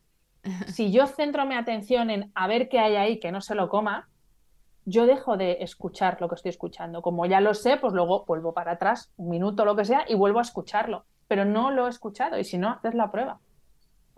si 0.68 0.90
yo 0.90 1.06
centro 1.06 1.44
mi 1.44 1.54
atención 1.54 2.08
en 2.08 2.32
a 2.34 2.46
ver 2.46 2.70
qué 2.70 2.78
hay 2.78 2.96
ahí 2.96 3.20
que 3.20 3.30
no 3.30 3.42
se 3.42 3.54
lo 3.54 3.68
coma, 3.68 4.08
yo 4.86 5.04
dejo 5.04 5.36
de 5.36 5.58
escuchar 5.60 6.16
lo 6.18 6.30
que 6.30 6.36
estoy 6.36 6.48
escuchando. 6.48 7.02
Como 7.02 7.26
ya 7.26 7.42
lo 7.42 7.52
sé, 7.52 7.76
pues 7.76 7.92
luego 7.92 8.24
vuelvo 8.24 8.54
para 8.54 8.72
atrás, 8.72 9.12
un 9.18 9.28
minuto, 9.28 9.66
lo 9.66 9.76
que 9.76 9.84
sea, 9.84 10.06
y 10.08 10.14
vuelvo 10.14 10.38
a 10.38 10.42
escucharlo. 10.48 11.04
Pero 11.28 11.44
no 11.44 11.70
lo 11.70 11.88
he 11.88 11.90
escuchado 11.90 12.38
y 12.38 12.44
si 12.44 12.56
no, 12.56 12.70
haces 12.70 12.94
la 12.94 13.10
prueba. 13.10 13.38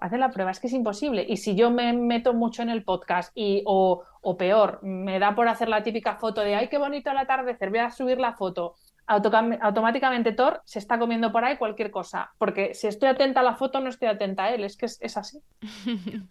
Haces 0.03 0.18
la 0.18 0.30
prueba, 0.30 0.50
es 0.50 0.59
que 0.59 0.66
es 0.66 0.72
imposible. 0.72 1.24
Y 1.28 1.36
si 1.36 1.55
yo 1.55 1.70
me 1.70 1.92
meto 1.92 2.34
mucho 2.34 2.62
en 2.62 2.70
el 2.70 2.82
podcast 2.82 3.30
y, 3.36 3.62
o, 3.66 4.03
o 4.20 4.36
peor, 4.36 4.80
me 4.82 5.20
da 5.20 5.34
por 5.36 5.46
hacer 5.46 5.68
la 5.68 5.84
típica 5.84 6.16
foto 6.16 6.40
de, 6.40 6.57
ay, 6.57 6.68
qué 6.68 6.78
bonito 6.78 7.11
el 7.11 7.18
atardecer, 7.18 7.70
voy 7.70 7.78
a 7.78 7.90
subir 7.90 8.18
la 8.18 8.32
foto 8.34 8.74
automáticamente 9.07 10.32
Thor 10.32 10.62
se 10.64 10.78
está 10.78 10.98
comiendo 10.98 11.32
por 11.32 11.44
ahí 11.44 11.57
cualquier 11.57 11.90
cosa, 11.90 12.32
porque 12.38 12.74
si 12.74 12.86
estoy 12.86 13.09
atenta 13.09 13.40
a 13.40 13.42
la 13.42 13.57
foto 13.57 13.80
no 13.80 13.88
estoy 13.88 14.09
atenta 14.09 14.44
a 14.44 14.55
él, 14.55 14.64
es 14.64 14.76
que 14.76 14.86
es, 14.86 15.16
así. 15.16 15.40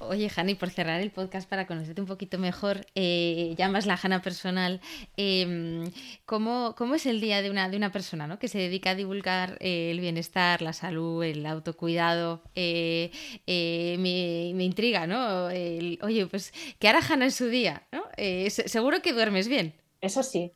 Oye, 0.00 0.30
Hanny, 0.34 0.54
por 0.54 0.70
cerrar 0.70 1.00
el 1.00 1.10
podcast 1.10 1.48
para 1.48 1.66
conocerte 1.66 2.00
un 2.00 2.06
poquito 2.06 2.38
mejor, 2.38 2.86
eh, 2.94 3.54
llamas 3.56 3.86
la 3.86 3.98
Hanna 4.02 4.22
personal, 4.22 4.80
em, 5.16 5.84
¿cómo, 6.26 6.74
es 6.94 7.06
el 7.06 7.20
día 7.20 7.42
de 7.42 7.50
una, 7.50 7.68
de 7.68 7.76
una 7.76 7.92
persona 7.92 8.26
¿no? 8.26 8.38
que 8.38 8.48
se 8.48 8.58
dedica 8.58 8.90
a 8.90 8.94
divulgar 8.94 9.56
eh, 9.60 9.90
el 9.90 10.00
bienestar, 10.00 10.62
la 10.62 10.72
salud, 10.72 11.22
el 11.22 11.46
autocuidado? 11.46 12.42
Eh, 12.54 13.10
me, 13.46 14.64
intriga, 14.64 15.06
¿no? 15.06 15.46
oye, 15.46 16.26
pues, 16.30 16.52
¿qué 16.78 16.88
hará 16.88 17.00
Hanna 17.00 17.26
en 17.26 17.30
su 17.30 17.46
día? 17.46 17.86
¿no? 17.92 18.02
seguro 18.48 19.00
que 19.02 19.12
duermes 19.12 19.48
bien. 19.48 19.74
Eso 20.00 20.22
sí, 20.22 20.52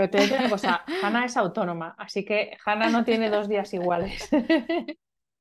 pero 0.00 0.08
te 0.08 0.20
digo 0.20 0.36
una 0.36 0.48
cosa, 0.48 0.82
Hanna 1.02 1.26
es 1.26 1.36
autónoma, 1.36 1.94
así 1.98 2.24
que 2.24 2.56
Hanna 2.64 2.88
no 2.88 3.04
tiene 3.04 3.28
dos 3.28 3.50
días 3.50 3.74
iguales. 3.74 4.30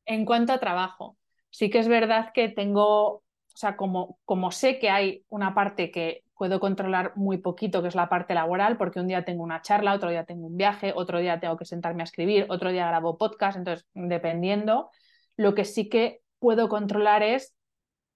en 0.06 0.26
cuanto 0.26 0.52
a 0.52 0.60
trabajo, 0.60 1.16
sí 1.50 1.70
que 1.70 1.80
es 1.80 1.88
verdad 1.88 2.32
que 2.34 2.50
tengo, 2.50 3.06
o 3.14 3.24
sea, 3.56 3.78
como, 3.78 4.20
como 4.26 4.52
sé 4.52 4.78
que 4.78 4.90
hay 4.90 5.24
una 5.30 5.54
parte 5.56 5.92
que 5.92 6.26
puedo 6.38 6.60
controlar 6.60 7.14
muy 7.16 7.38
poquito, 7.38 7.82
que 7.82 7.88
es 7.88 7.96
la 7.96 8.10
parte 8.10 8.34
laboral, 8.34 8.76
porque 8.76 9.00
un 9.00 9.08
día 9.08 9.24
tengo 9.24 9.44
una 9.44 9.62
charla, 9.62 9.94
otro 9.94 10.10
día 10.10 10.26
tengo 10.26 10.48
un 10.48 10.58
viaje, 10.58 10.92
otro 10.94 11.20
día 11.20 11.40
tengo 11.40 11.56
que 11.56 11.64
sentarme 11.64 12.04
a 12.04 12.04
escribir, 12.04 12.46
otro 12.50 12.70
día 12.70 12.86
grabo 12.86 13.18
podcast, 13.18 13.58
entonces, 13.58 13.88
dependiendo, 13.94 14.90
lo 15.38 15.56
que 15.56 15.64
sí 15.64 15.88
que 15.88 16.20
puedo 16.40 16.68
controlar 16.68 17.24
es 17.24 17.56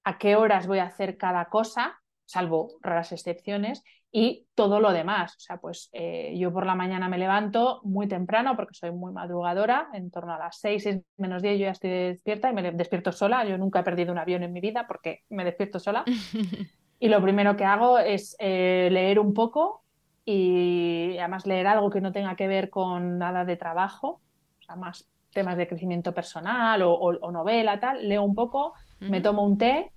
a 0.03 0.17
qué 0.17 0.35
horas 0.35 0.67
voy 0.67 0.79
a 0.79 0.87
hacer 0.87 1.15
cada 1.15 1.45
cosa, 1.45 2.01
salvo 2.25 2.73
raras 2.81 3.13
excepciones, 3.13 3.81
y 4.15 4.45
todo 4.53 4.79
lo 4.79 4.93
demás. 4.93 5.35
O 5.35 5.39
sea, 5.39 5.57
pues 5.57 5.89
eh, 5.91 6.35
yo 6.37 6.53
por 6.53 6.67
la 6.67 6.75
mañana 6.75 7.09
me 7.09 7.17
levanto 7.17 7.81
muy 7.83 8.07
temprano 8.07 8.55
porque 8.55 8.75
soy 8.75 8.91
muy 8.91 9.11
madrugadora, 9.11 9.89
en 9.91 10.11
torno 10.11 10.35
a 10.35 10.37
las 10.37 10.59
6, 10.59 10.83
6 10.83 11.01
menos 11.17 11.41
10 11.41 11.59
yo 11.59 11.65
ya 11.65 11.71
estoy 11.71 11.89
despierta 11.89 12.51
y 12.51 12.53
me 12.53 12.71
despierto 12.71 13.11
sola. 13.11 13.43
Yo 13.43 13.57
nunca 13.57 13.79
he 13.79 13.83
perdido 13.83 14.11
un 14.11 14.19
avión 14.19 14.43
en 14.43 14.53
mi 14.53 14.61
vida 14.61 14.85
porque 14.87 15.23
me 15.29 15.43
despierto 15.43 15.79
sola. 15.79 16.05
y 16.99 17.07
lo 17.07 17.21
primero 17.23 17.57
que 17.57 17.65
hago 17.65 17.97
es 17.97 18.35
eh, 18.37 18.87
leer 18.91 19.17
un 19.17 19.33
poco 19.33 19.83
y 20.23 21.17
además 21.17 21.47
leer 21.47 21.65
algo 21.65 21.89
que 21.89 21.99
no 21.99 22.11
tenga 22.11 22.35
que 22.35 22.47
ver 22.47 22.69
con 22.69 23.17
nada 23.17 23.45
de 23.45 23.57
trabajo, 23.57 24.21
o 24.59 24.63
sea, 24.63 24.75
más 24.75 25.09
temas 25.31 25.57
de 25.57 25.67
crecimiento 25.67 26.13
personal 26.13 26.83
o, 26.85 27.31
novela, 27.31 27.79
tal. 27.79 28.07
Leo 28.07 28.21
un 28.21 28.35
poco, 28.35 28.75
me 28.99 29.21
tomo 29.21 29.43
un 29.43 29.57
té 29.57 29.91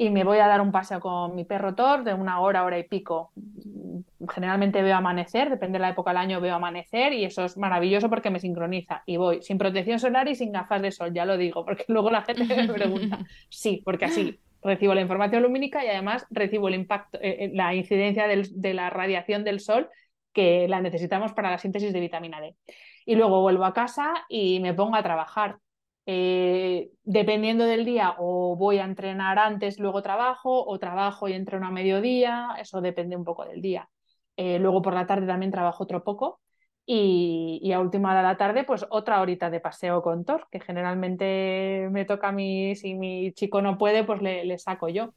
y 0.00 0.08
me 0.08 0.24
voy 0.24 0.38
a 0.38 0.46
dar 0.46 0.62
un 0.62 0.72
paseo 0.72 0.98
con 0.98 1.34
mi 1.34 1.44
perro 1.44 1.74
Thor 1.74 2.04
de 2.04 2.14
una 2.14 2.40
hora, 2.40 2.64
hora 2.64 2.78
y 2.78 2.84
pico. 2.84 3.32
Generalmente 4.30 4.80
veo 4.80 4.96
amanecer, 4.96 5.50
depende 5.50 5.76
de 5.76 5.82
la 5.82 5.90
época 5.90 6.12
del 6.12 6.16
año 6.16 6.40
veo 6.40 6.54
amanecer 6.54 7.12
y 7.12 7.26
eso 7.26 7.44
es 7.44 7.58
maravilloso 7.58 8.08
porque 8.08 8.30
me 8.30 8.40
sincroniza. 8.40 9.02
Y 9.04 9.18
voy 9.18 9.42
sin 9.42 9.58
protección 9.58 10.00
solar 10.00 10.26
y 10.26 10.34
sin 10.34 10.52
gafas 10.52 10.80
de 10.80 10.90
sol, 10.90 11.12
ya 11.12 11.26
lo 11.26 11.36
digo, 11.36 11.66
porque 11.66 11.84
luego 11.88 12.10
la 12.10 12.22
gente 12.22 12.44
me 12.44 12.66
pregunta. 12.66 13.18
Sí, 13.50 13.82
porque 13.84 14.06
así 14.06 14.40
recibo 14.62 14.94
la 14.94 15.02
información 15.02 15.42
lumínica 15.42 15.84
y 15.84 15.88
además 15.88 16.26
recibo 16.30 16.68
el 16.68 16.76
impacto, 16.76 17.18
eh, 17.20 17.44
eh, 17.44 17.50
la 17.52 17.74
incidencia 17.74 18.26
de 18.26 18.72
la 18.72 18.88
radiación 18.88 19.44
del 19.44 19.60
sol 19.60 19.90
que 20.32 20.66
la 20.66 20.80
necesitamos 20.80 21.34
para 21.34 21.50
la 21.50 21.58
síntesis 21.58 21.92
de 21.92 22.00
vitamina 22.00 22.40
D. 22.40 22.56
Y 23.04 23.16
luego 23.16 23.42
vuelvo 23.42 23.66
a 23.66 23.74
casa 23.74 24.14
y 24.30 24.60
me 24.60 24.72
pongo 24.72 24.96
a 24.96 25.02
trabajar 25.02 25.58
eh, 26.12 26.90
dependiendo 27.04 27.66
del 27.66 27.84
día, 27.84 28.16
o 28.18 28.56
voy 28.56 28.78
a 28.78 28.84
entrenar 28.84 29.38
antes, 29.38 29.78
luego 29.78 30.02
trabajo, 30.02 30.66
o 30.66 30.76
trabajo 30.80 31.28
y 31.28 31.34
entreno 31.34 31.68
a 31.68 31.70
mediodía, 31.70 32.56
eso 32.58 32.80
depende 32.80 33.14
un 33.14 33.22
poco 33.22 33.44
del 33.44 33.62
día. 33.62 33.88
Eh, 34.36 34.58
luego 34.58 34.82
por 34.82 34.92
la 34.92 35.06
tarde 35.06 35.28
también 35.28 35.52
trabajo 35.52 35.84
otro 35.84 36.02
poco. 36.02 36.40
Y, 36.84 37.70
a 37.72 37.78
última 37.78 38.10
hora 38.10 38.22
de 38.22 38.26
la 38.26 38.36
tarde, 38.36 38.64
pues 38.64 38.84
otra 38.90 39.20
horita 39.20 39.50
de 39.50 39.60
paseo 39.60 40.02
con 40.02 40.24
Thor, 40.24 40.48
que 40.50 40.58
generalmente 40.58 41.86
me 41.92 42.04
toca 42.04 42.30
a 42.30 42.32
mí, 42.32 42.74
si 42.74 42.94
mi 42.94 43.32
chico 43.32 43.62
no 43.62 43.78
puede, 43.78 44.02
pues 44.02 44.20
le, 44.20 44.44
le 44.44 44.58
saco 44.58 44.88
yo. 44.88 45.14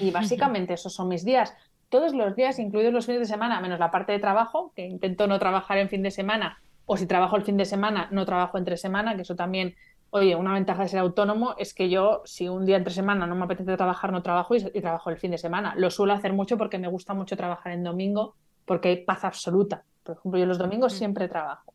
Y 0.00 0.10
básicamente 0.12 0.72
esos 0.72 0.94
son 0.94 1.08
mis 1.08 1.26
días. 1.26 1.54
Todos 1.90 2.14
los 2.14 2.34
días, 2.34 2.58
incluidos 2.58 2.94
los 2.94 3.04
fines 3.04 3.20
de 3.20 3.26
semana, 3.26 3.60
menos 3.60 3.78
la 3.78 3.90
parte 3.90 4.12
de 4.12 4.18
trabajo, 4.18 4.72
que 4.74 4.86
intento 4.86 5.26
no 5.26 5.38
trabajar 5.38 5.76
en 5.76 5.90
fin 5.90 6.02
de 6.02 6.10
semana, 6.10 6.58
o 6.92 6.96
si 6.96 7.06
trabajo 7.06 7.36
el 7.36 7.44
fin 7.44 7.56
de 7.56 7.66
semana, 7.66 8.08
no 8.10 8.26
trabajo 8.26 8.58
entre 8.58 8.76
semana, 8.76 9.14
que 9.14 9.22
eso 9.22 9.36
también 9.36 9.76
Oye, 10.12 10.34
una 10.34 10.52
ventaja 10.54 10.82
de 10.82 10.88
ser 10.88 10.98
autónomo 10.98 11.54
es 11.56 11.72
que 11.72 11.88
yo, 11.88 12.22
si 12.24 12.48
un 12.48 12.66
día 12.66 12.76
entre 12.76 12.92
semana 12.92 13.26
no 13.28 13.36
me 13.36 13.44
apetece 13.44 13.76
trabajar, 13.76 14.10
no 14.10 14.22
trabajo 14.22 14.56
y, 14.56 14.80
trabajo 14.80 15.10
el 15.10 15.18
fin 15.18 15.30
de 15.30 15.38
semana. 15.38 15.74
Lo 15.76 15.88
suelo 15.90 16.12
hacer 16.12 16.32
mucho 16.32 16.58
porque 16.58 16.78
me 16.78 16.88
gusta 16.88 17.14
mucho 17.14 17.36
trabajar 17.36 17.72
en 17.72 17.84
domingo, 17.84 18.34
porque 18.64 18.88
hay 18.88 19.04
paz 19.04 19.24
absoluta. 19.24 19.84
Por 20.02 20.16
ejemplo, 20.16 20.40
yo 20.40 20.46
los 20.46 20.58
domingos 20.58 20.94
mm. 20.94 20.96
siempre 20.96 21.28
trabajo, 21.28 21.74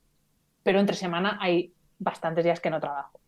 pero 0.63 0.79
entre 0.79 0.97
semana 0.97 1.37
hay 1.39 1.73
bastantes 1.97 2.43
días 2.43 2.59
que 2.59 2.69
no 2.69 2.81
trabajo. 2.81 3.19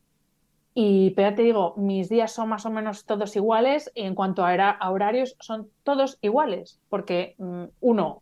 Y 0.73 1.11
pero 1.11 1.33
te 1.33 1.41
digo, 1.41 1.73
mis 1.77 2.09
días 2.09 2.33
son 2.33 2.49
más 2.49 2.65
o 2.65 2.69
menos 2.69 3.05
todos 3.05 3.35
iguales 3.35 3.89
y 3.95 4.01
en 4.01 4.13
cuanto 4.13 4.45
a, 4.45 4.77
horarios 4.89 5.35
son 5.39 5.69
todos 5.83 6.19
iguales, 6.21 6.79
porque 6.89 7.33
mm, 7.39 7.63
uno, 7.79 8.21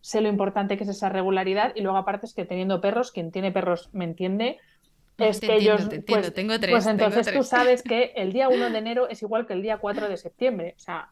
sé 0.00 0.20
lo 0.20 0.28
importante 0.28 0.78
que 0.78 0.84
es 0.84 0.90
esa 0.90 1.08
regularidad 1.08 1.72
y 1.74 1.82
luego 1.82 1.98
aparte 1.98 2.24
es 2.24 2.34
que 2.34 2.46
teniendo 2.46 2.80
perros, 2.80 3.12
quien 3.12 3.32
tiene 3.32 3.52
perros 3.52 3.90
me 3.92 4.04
entiende, 4.04 4.58
es 5.20 5.40
que 5.40 5.54
ellos, 5.54 5.88
pues, 6.06 6.32
tengo 6.34 6.58
tres, 6.58 6.72
pues 6.72 6.86
entonces 6.86 7.32
tú 7.32 7.42
sabes 7.42 7.82
que 7.82 8.12
el 8.16 8.32
día 8.32 8.48
1 8.48 8.70
de 8.70 8.78
enero 8.78 9.08
es 9.08 9.22
igual 9.22 9.46
que 9.46 9.52
el 9.52 9.62
día 9.62 9.78
4 9.78 10.08
de 10.08 10.16
septiembre, 10.16 10.74
o 10.76 10.80
sea, 10.80 11.10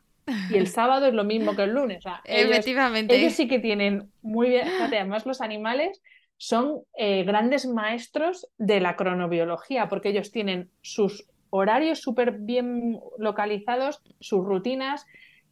y 0.51 0.57
el 0.57 0.67
sábado 0.67 1.07
es 1.07 1.15
lo 1.15 1.25
mismo 1.25 1.57
que 1.57 1.63
el 1.63 1.71
lunes. 1.71 2.05
O 2.05 2.11
Efectivamente. 2.25 3.17
Ellos 3.17 3.33
sí 3.33 3.49
que 3.49 3.59
tienen 3.59 4.11
muy 4.23 4.51
bien, 4.51 4.67
fíjate, 4.67 4.99
además 4.99 5.27
los 5.27 5.41
animales 5.41 6.03
son 6.37 6.83
eh, 6.97 7.25
grandes 7.25 7.67
maestros 7.67 8.47
de 8.59 8.81
la 8.81 8.97
cronobiología, 8.97 9.89
porque 9.89 10.11
ellos 10.11 10.31
tienen 10.31 10.71
sus 10.83 11.27
horarios 11.51 12.01
súper 12.01 12.33
bien 12.33 13.01
localizados, 13.19 14.03
sus 14.21 14.45
rutinas, 14.45 15.07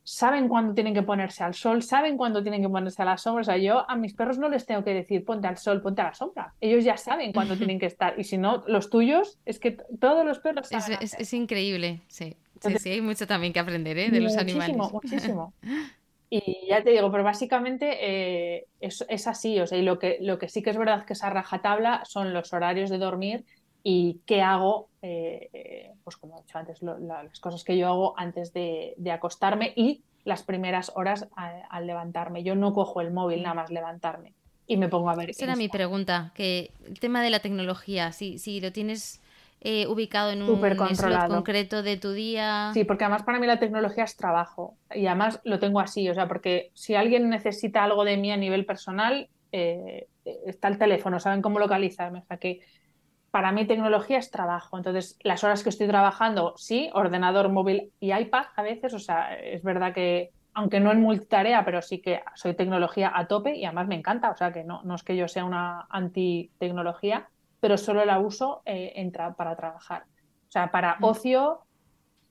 saben 0.07 0.47
cuándo 0.47 0.73
tienen 0.73 0.95
que 0.95 1.03
ponerse 1.03 1.43
al 1.43 1.53
sol, 1.53 1.83
saben 1.83 2.17
cuándo 2.17 2.41
tienen 2.41 2.63
que 2.63 2.69
ponerse 2.69 3.03
a 3.03 3.05
la 3.05 3.19
sombra. 3.19 3.41
O 3.41 3.45
sea, 3.45 3.57
yo 3.57 3.91
a 3.91 3.97
mis 3.97 4.15
perros 4.15 4.39
no 4.39 4.49
les 4.49 4.65
tengo 4.65 4.85
que 4.85 4.95
decir 4.95 5.25
ponte 5.25 5.49
al 5.49 5.59
sol, 5.59 5.83
ponte 5.83 6.01
a 6.01 6.05
la 6.05 6.15
sombra. 6.15 6.55
Ellos 6.61 6.85
ya 6.85 6.97
saben 6.97 7.33
cuándo 7.33 7.57
tienen 7.59 7.81
que 7.81 7.87
estar. 7.87 8.15
Y 8.17 8.23
si 8.23 8.39
no, 8.39 8.63
los 8.69 8.89
tuyos, 8.89 9.41
es 9.45 9.59
que 9.59 9.73
todos 9.99 10.25
los 10.25 10.39
perros. 10.39 10.69
Es, 10.71 11.33
increíble, 11.33 12.03
sí. 12.07 12.37
sí. 12.61 12.79
sí. 12.79 12.91
hay 12.91 13.01
mucho 13.01 13.27
también 13.27 13.53
que 13.53 13.59
aprender 13.59 13.99
¿eh? 13.99 14.11
de 14.11 14.21
los 14.21 14.37
animales. 14.37 14.77
Muchísimo, 14.77 15.53
Y 16.29 16.67
ya 16.69 16.83
te 16.83 16.91
digo, 16.91 17.11
pero 17.11 17.23
básicamente 17.23 17.99
eh, 18.01 18.67
es, 18.81 19.27
así. 19.27 19.61
O 19.61 19.67
sea, 19.67 19.79
y 19.79 19.83
lo 19.83 19.99
que, 19.99 20.19
lo 20.21 20.39
que 20.39 20.49
sí 20.49 20.63
que 20.63 20.71
es 20.71 20.77
verdad 20.77 21.05
que 21.05 21.13
esa 21.13 21.31
rajatabla 21.31 22.05
son 22.05 22.33
los 22.33 22.53
horarios 22.53 22.91
de 22.91 22.99
dormir 22.99 23.45
y 23.89 24.23
qué 24.27 24.43
hago, 24.43 24.89
eh, 25.01 25.93
pues 26.03 26.17
como 26.17 26.37
he 26.37 26.43
dicho 26.43 26.59
antes, 26.59 26.83
las 26.83 27.39
cosas 27.39 27.63
que 27.63 27.79
yo 27.79 27.87
hago 27.87 28.19
antes 28.19 28.53
de, 28.53 28.97
acostarme 29.13 29.73
y 29.77 30.03
las 30.25 30.43
primeras 30.43 30.91
horas 30.97 31.29
al 31.37 31.87
levantarme. 31.87 32.43
Yo 32.43 32.57
no 32.57 32.75
cojo 32.75 33.01
el 33.01 33.13
móvil 33.13 33.45
nada 33.45 33.55
más 33.55 33.71
levantarme 33.71 34.33
y 34.67 34.77
me 34.77 34.89
pongo 34.89 35.09
a 35.09 35.15
ver. 35.15 35.31
Esa 35.31 35.45
era 35.45 35.55
mi 35.55 35.69
pregunta, 35.69 36.33
que 36.35 36.73
el 36.85 36.99
tema 36.99 37.23
de 37.23 37.31
la 37.31 37.39
tecnología, 37.39 38.11
si, 38.11 38.41
si 38.41 38.61
lo 38.61 38.73
tienes 38.73 39.23
eh, 39.61 39.87
ubicado 39.87 40.33
en 40.33 40.43
un 40.43 40.61
slot 40.97 41.29
concreto 41.29 41.85
de 41.85 41.97
tu 41.97 42.11
día. 42.11 42.73
Sí, 42.75 42.83
porque 42.83 43.05
además 43.05 43.23
para 43.23 43.39
mí 43.39 43.47
la 43.47 43.61
tecnología 43.61 44.03
es 44.03 44.17
trabajo 44.17 44.75
y 44.93 45.07
además 45.07 45.41
lo 45.45 45.61
tengo 45.61 45.79
así, 45.79 46.09
o 46.09 46.15
sea, 46.15 46.27
porque 46.27 46.73
si 46.75 46.97
alguien 46.97 47.29
necesita 47.31 47.85
algo 47.85 48.05
de 48.05 48.17
mí 48.17 48.33
a 48.33 48.37
nivel 48.37 48.67
personal, 48.67 49.29
eh, 49.53 50.09
está 50.25 50.67
el 50.67 50.77
teléfono, 50.77 51.21
saben 51.21 51.41
cómo 51.41 51.61
localizarme, 51.61 52.19
o 52.19 52.25
sea 52.25 52.39
que 52.39 52.63
para 53.37 53.53
mí 53.53 53.67
tecnología 53.67 54.17
es 54.17 54.31
trabajo. 54.31 54.79
Entonces, 54.79 55.19
las 55.23 55.45
horas 55.45 55.63
que 55.63 55.69
estoy 55.69 55.87
trabajando, 55.87 56.55
sí, 56.57 56.89
ordenador, 56.95 57.51
móvil 57.51 57.93
y 58.01 58.15
iPad 58.15 58.47
a 58.57 58.63
veces, 58.63 58.95
o 58.95 58.99
sea, 58.99 59.35
es 59.35 59.63
verdad 59.63 59.93
que, 59.93 60.31
aunque 60.55 60.81
no 60.81 60.91
en 60.91 61.03
multitarea, 61.03 61.63
pero 61.63 61.83
sí 61.83 62.01
que 62.01 62.23
soy 62.35 62.55
tecnología 62.55 63.13
a 63.15 63.29
tope 63.29 63.55
y 63.55 63.67
además 63.67 63.89
me 63.89 63.95
encanta, 63.95 64.31
o 64.31 64.37
sea, 64.39 64.55
que 64.55 64.65
no, 64.65 64.81
no 64.85 64.95
es 64.95 65.03
que 65.03 65.17
yo 65.17 65.29
sea 65.29 65.45
una 65.45 65.87
anti-tecnología, 65.91 67.29
pero 67.61 67.77
solo 67.77 68.07
la 68.07 68.21
uso 68.21 68.63
eh, 68.65 69.13
para 69.37 69.55
trabajar. 69.55 70.05
O 70.49 70.51
sea, 70.51 70.71
para 70.71 70.97
mm. 70.99 71.05
ocio, 71.05 71.61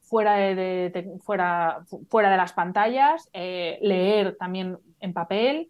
fuera 0.02 0.38
de, 0.38 1.20
fuera, 1.24 1.84
fuera 2.10 2.32
de 2.32 2.38
las 2.38 2.54
pantallas, 2.54 3.30
eh, 3.32 3.78
leer 3.84 4.38
también 4.40 4.80
en 5.00 5.14
papel. 5.14 5.70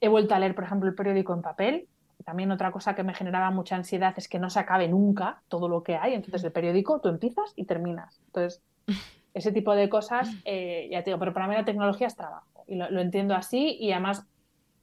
He 0.00 0.06
vuelto 0.06 0.36
a 0.36 0.38
leer, 0.38 0.54
por 0.54 0.62
ejemplo, 0.62 0.88
el 0.88 0.94
periódico 0.94 1.34
en 1.34 1.42
papel, 1.42 1.88
también 2.28 2.50
otra 2.50 2.70
cosa 2.72 2.94
que 2.94 3.02
me 3.02 3.14
generaba 3.14 3.50
mucha 3.50 3.74
ansiedad 3.74 4.12
es 4.18 4.28
que 4.28 4.38
no 4.38 4.50
se 4.50 4.60
acabe 4.60 4.86
nunca 4.86 5.40
todo 5.48 5.66
lo 5.66 5.82
que 5.82 5.96
hay. 5.96 6.12
Entonces, 6.12 6.44
el 6.44 6.52
periódico 6.52 7.00
tú 7.00 7.08
empiezas 7.08 7.54
y 7.56 7.64
terminas. 7.64 8.20
Entonces, 8.26 8.62
ese 9.32 9.50
tipo 9.50 9.74
de 9.74 9.88
cosas, 9.88 10.28
eh, 10.44 10.90
ya 10.92 11.02
te 11.02 11.08
digo, 11.08 11.18
pero 11.18 11.32
para 11.32 11.48
mí 11.48 11.54
la 11.54 11.64
tecnología 11.64 12.06
es 12.06 12.16
trabajo 12.16 12.64
y 12.66 12.74
lo, 12.74 13.00
entiendo 13.00 13.34
así 13.34 13.78
y 13.80 13.92
además 13.92 14.26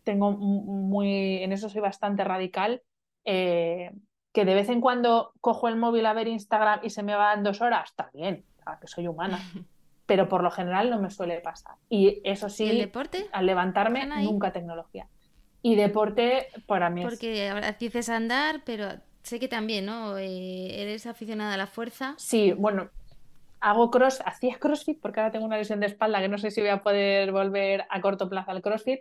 tengo 0.04 0.32
muy, 0.32 1.44
en 1.44 1.52
eso 1.52 1.70
soy 1.70 1.82
bastante 1.82 2.24
radical, 2.24 2.82
eh, 3.26 3.92
que 4.34 4.44
de 4.44 4.56
vez 4.56 4.70
en 4.70 4.82
cuando 4.82 5.32
cojo 5.40 5.68
el 5.68 5.76
móvil 5.76 6.08
a 6.08 6.14
ver 6.14 6.28
Instagram 6.28 6.80
y 6.82 6.90
se 6.90 7.04
me 7.04 7.16
van 7.16 7.44
dos 7.44 7.62
horas, 7.62 7.92
está 7.92 8.10
bien, 8.12 8.44
que 8.82 8.88
soy 8.88 9.08
humana. 9.08 9.38
Pero 10.08 10.28
por 10.30 10.42
lo 10.42 10.50
general 10.50 10.90
no 10.90 11.00
me 11.00 11.12
suele 11.12 11.42
pasar. 11.42 11.76
Y 11.90 12.22
eso 12.24 12.50
sí, 12.50 12.70
el 12.70 12.80
deporte? 12.80 13.28
al 13.32 13.46
levantarme, 13.46 14.08
nunca 14.24 14.52
tecnología. 14.52 15.08
Y 15.66 15.74
deporte 15.74 16.50
para 16.68 16.92
mí 16.92 17.02
Porque 17.02 17.50
ahora 17.50 17.72
dices 17.72 18.10
andar, 18.10 18.62
pero 18.68 18.88
sé 19.24 19.40
que 19.40 19.48
también, 19.48 19.88
¿no? 19.88 20.16
Eh, 20.16 20.80
¿Eres 20.80 21.08
aficionada 21.08 21.56
a 21.56 21.58
la 21.58 21.66
fuerza? 21.66 22.14
Sí, 22.20 22.52
bueno, 22.52 22.92
hago 23.62 23.90
cross, 23.90 24.22
hacía 24.24 24.60
crossfit 24.60 25.02
porque 25.02 25.20
ahora 25.22 25.32
tengo 25.32 25.48
una 25.48 25.58
lesión 25.58 25.80
de 25.80 25.88
espalda 25.88 26.22
que 26.22 26.28
no 26.28 26.38
sé 26.38 26.52
si 26.52 26.62
voy 26.62 26.70
a 26.70 26.84
poder 26.84 27.32
volver 27.32 27.88
a 27.90 28.00
corto 28.00 28.30
plazo 28.30 28.52
al 28.52 28.62
crossfit, 28.62 29.00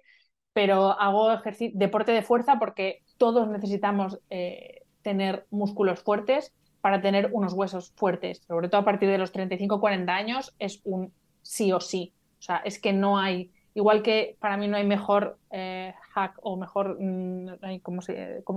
pero 0.55 0.99
hago 0.99 1.31
ejercicio, 1.33 1.79
deporte 1.79 2.13
de 2.13 2.23
fuerza 2.23 2.59
porque 2.59 3.03
todos 3.19 3.47
necesitamos 3.47 4.19
eh, 4.31 4.85
tener 5.03 5.47
músculos 5.51 6.01
fuertes 6.01 6.55
para 6.81 7.03
tener 7.03 7.29
unos 7.35 7.53
huesos 7.53 7.93
fuertes, 7.95 8.41
sobre 8.49 8.71
todo 8.71 8.81
a 8.81 8.85
partir 8.87 9.11
de 9.11 9.19
los 9.19 9.35
35-40 9.35 10.09
años 10.09 10.55
es 10.59 10.81
un 10.85 11.13
sí 11.43 11.73
o 11.73 11.81
sí, 11.81 12.15
o 12.39 12.43
sea, 12.43 12.63
es 12.65 12.81
que 12.81 12.95
no 12.95 13.19
hay 13.19 13.53
Igual 13.75 14.03
que 14.03 14.37
para 14.39 14.57
mí 14.57 14.69
no 14.69 14.77
hay 14.77 14.85
mejor 14.85 15.37
eh, 15.51 15.95
hack 16.13 16.39
o 16.43 16.57
mejor, 16.57 16.97
mm, 17.01 17.81
¿cómo, 17.83 18.01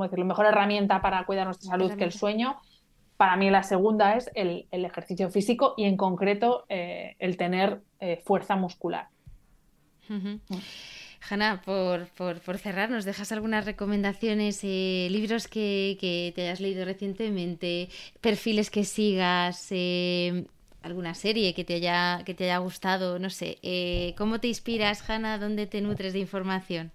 decirlo? 0.03 0.25
mejor 0.25 0.45
herramienta 0.45 1.01
para 1.01 1.25
cuidar 1.25 1.45
nuestra 1.45 1.71
salud 1.71 1.91
que 1.93 2.03
el 2.03 2.11
sueño. 2.11 2.57
Para 3.17 3.35
mí 3.35 3.49
la 3.49 3.63
segunda 3.63 4.15
es 4.15 4.29
el, 4.35 4.67
ejercicio 4.71 5.31
físico 5.31 5.73
y 5.75 5.85
en 5.85 5.97
concreto 5.97 6.65
eh, 6.69 7.15
el 7.17 7.35
tener 7.35 7.81
eh, 7.99 8.21
fuerza 8.23 8.55
muscular. 8.55 9.07
Hanna, 11.29 11.63
por, 11.65 12.07
cerrar, 12.59 12.91
¿nos 12.91 13.03
dejas 13.03 13.31
algunas 13.31 13.65
recomendaciones, 13.65 14.63
libros 14.63 15.47
que, 15.47 15.97
que, 15.99 16.31
te 16.35 16.43
hayas 16.43 16.61
leído 16.61 16.85
recientemente, 16.85 17.89
perfiles 18.21 18.69
que 18.69 18.85
sigas, 18.85 19.71
alguna 20.87 21.13
serie 21.13 21.53
que 21.53 21.63
te 21.63 21.75
haya, 21.75 22.23
que 22.25 22.33
te 22.33 22.45
haya 22.45 22.57
gustado, 22.57 23.19
no 23.19 23.29
sé. 23.29 23.59
Eh, 23.61 24.15
¿Cómo 24.17 24.39
te 24.39 24.47
inspiras, 24.47 25.07
Hanna? 25.07 25.37
¿Dónde 25.37 25.67
te 25.67 25.81
nutres 25.81 26.13
de 26.13 26.19
información? 26.19 26.91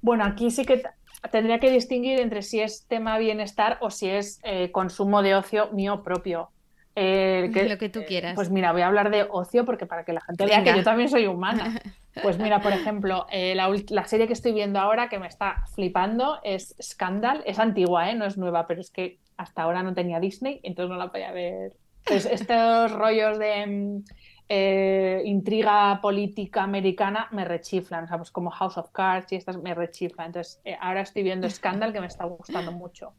Bueno, 0.00 0.24
aquí 0.24 0.50
sí 0.50 0.64
que 0.64 0.82
tendría 1.30 1.58
que 1.58 1.70
distinguir 1.70 2.20
entre 2.20 2.42
si 2.42 2.60
es 2.60 2.86
tema 2.86 3.18
bienestar 3.18 3.78
o 3.80 3.90
si 3.90 4.08
es 4.08 4.40
eh, 4.44 4.70
consumo 4.70 5.22
de 5.22 5.34
ocio 5.34 5.70
mío 5.72 6.02
propio. 6.02 6.50
Eh, 6.94 7.50
Lo 7.68 7.78
que 7.78 7.88
tú 7.88 8.02
quieras. 8.06 8.34
Pues 8.34 8.50
mira, 8.50 8.72
voy 8.72 8.82
a 8.82 8.86
hablar 8.86 9.10
de 9.10 9.26
ocio 9.28 9.64
porque 9.64 9.86
para 9.86 10.04
que 10.04 10.12
la 10.12 10.20
gente 10.20 10.44
vea 10.44 10.62
que 10.62 10.76
yo 10.76 10.82
también 10.82 11.08
soy 11.08 11.26
humana. 11.26 11.80
Pues 12.22 12.38
mira, 12.38 12.60
por 12.60 12.74
ejemplo, 12.74 13.26
la, 13.32 13.74
la, 13.88 14.04
serie 14.04 14.26
que 14.26 14.34
estoy 14.34 14.52
viendo 14.52 14.78
ahora 14.78 15.08
que 15.08 15.18
me 15.18 15.26
está 15.26 15.64
flipando 15.74 16.40
es 16.44 16.76
Scandal. 16.78 17.42
Es 17.46 17.58
antigua, 17.58 18.10
¿eh? 18.10 18.14
no 18.14 18.26
es 18.26 18.36
nueva, 18.36 18.66
pero 18.66 18.82
es 18.82 18.90
que 18.90 19.18
hasta 19.38 19.62
ahora 19.62 19.82
no 19.82 19.94
tenía 19.94 20.20
Disney, 20.20 20.60
entonces 20.62 20.90
no 20.90 20.96
la 20.96 21.10
podía 21.10 21.32
ver 21.32 21.72
pues 22.04 22.26
estos 22.26 22.92
rollos 22.92 23.38
de 23.38 23.66
mm, 23.66 24.04
eh, 24.48 25.22
intriga 25.24 25.98
política 26.02 26.62
americana 26.62 27.28
me 27.30 27.44
rechiflan, 27.44 28.04
o 28.04 28.06
sea, 28.06 28.18
pues 28.18 28.30
como 28.30 28.50
House 28.50 28.76
of 28.76 28.90
Cards 28.90 29.32
y 29.32 29.36
estas 29.36 29.56
me 29.56 29.74
rechiflan. 29.74 30.26
Entonces, 30.26 30.60
eh, 30.64 30.76
ahora 30.78 31.00
estoy 31.00 31.22
viendo 31.22 31.48
Scandal 31.48 31.92
que 31.92 32.00
me 32.00 32.06
está 32.06 32.24
gustando 32.26 32.70
mucho. 32.72 33.14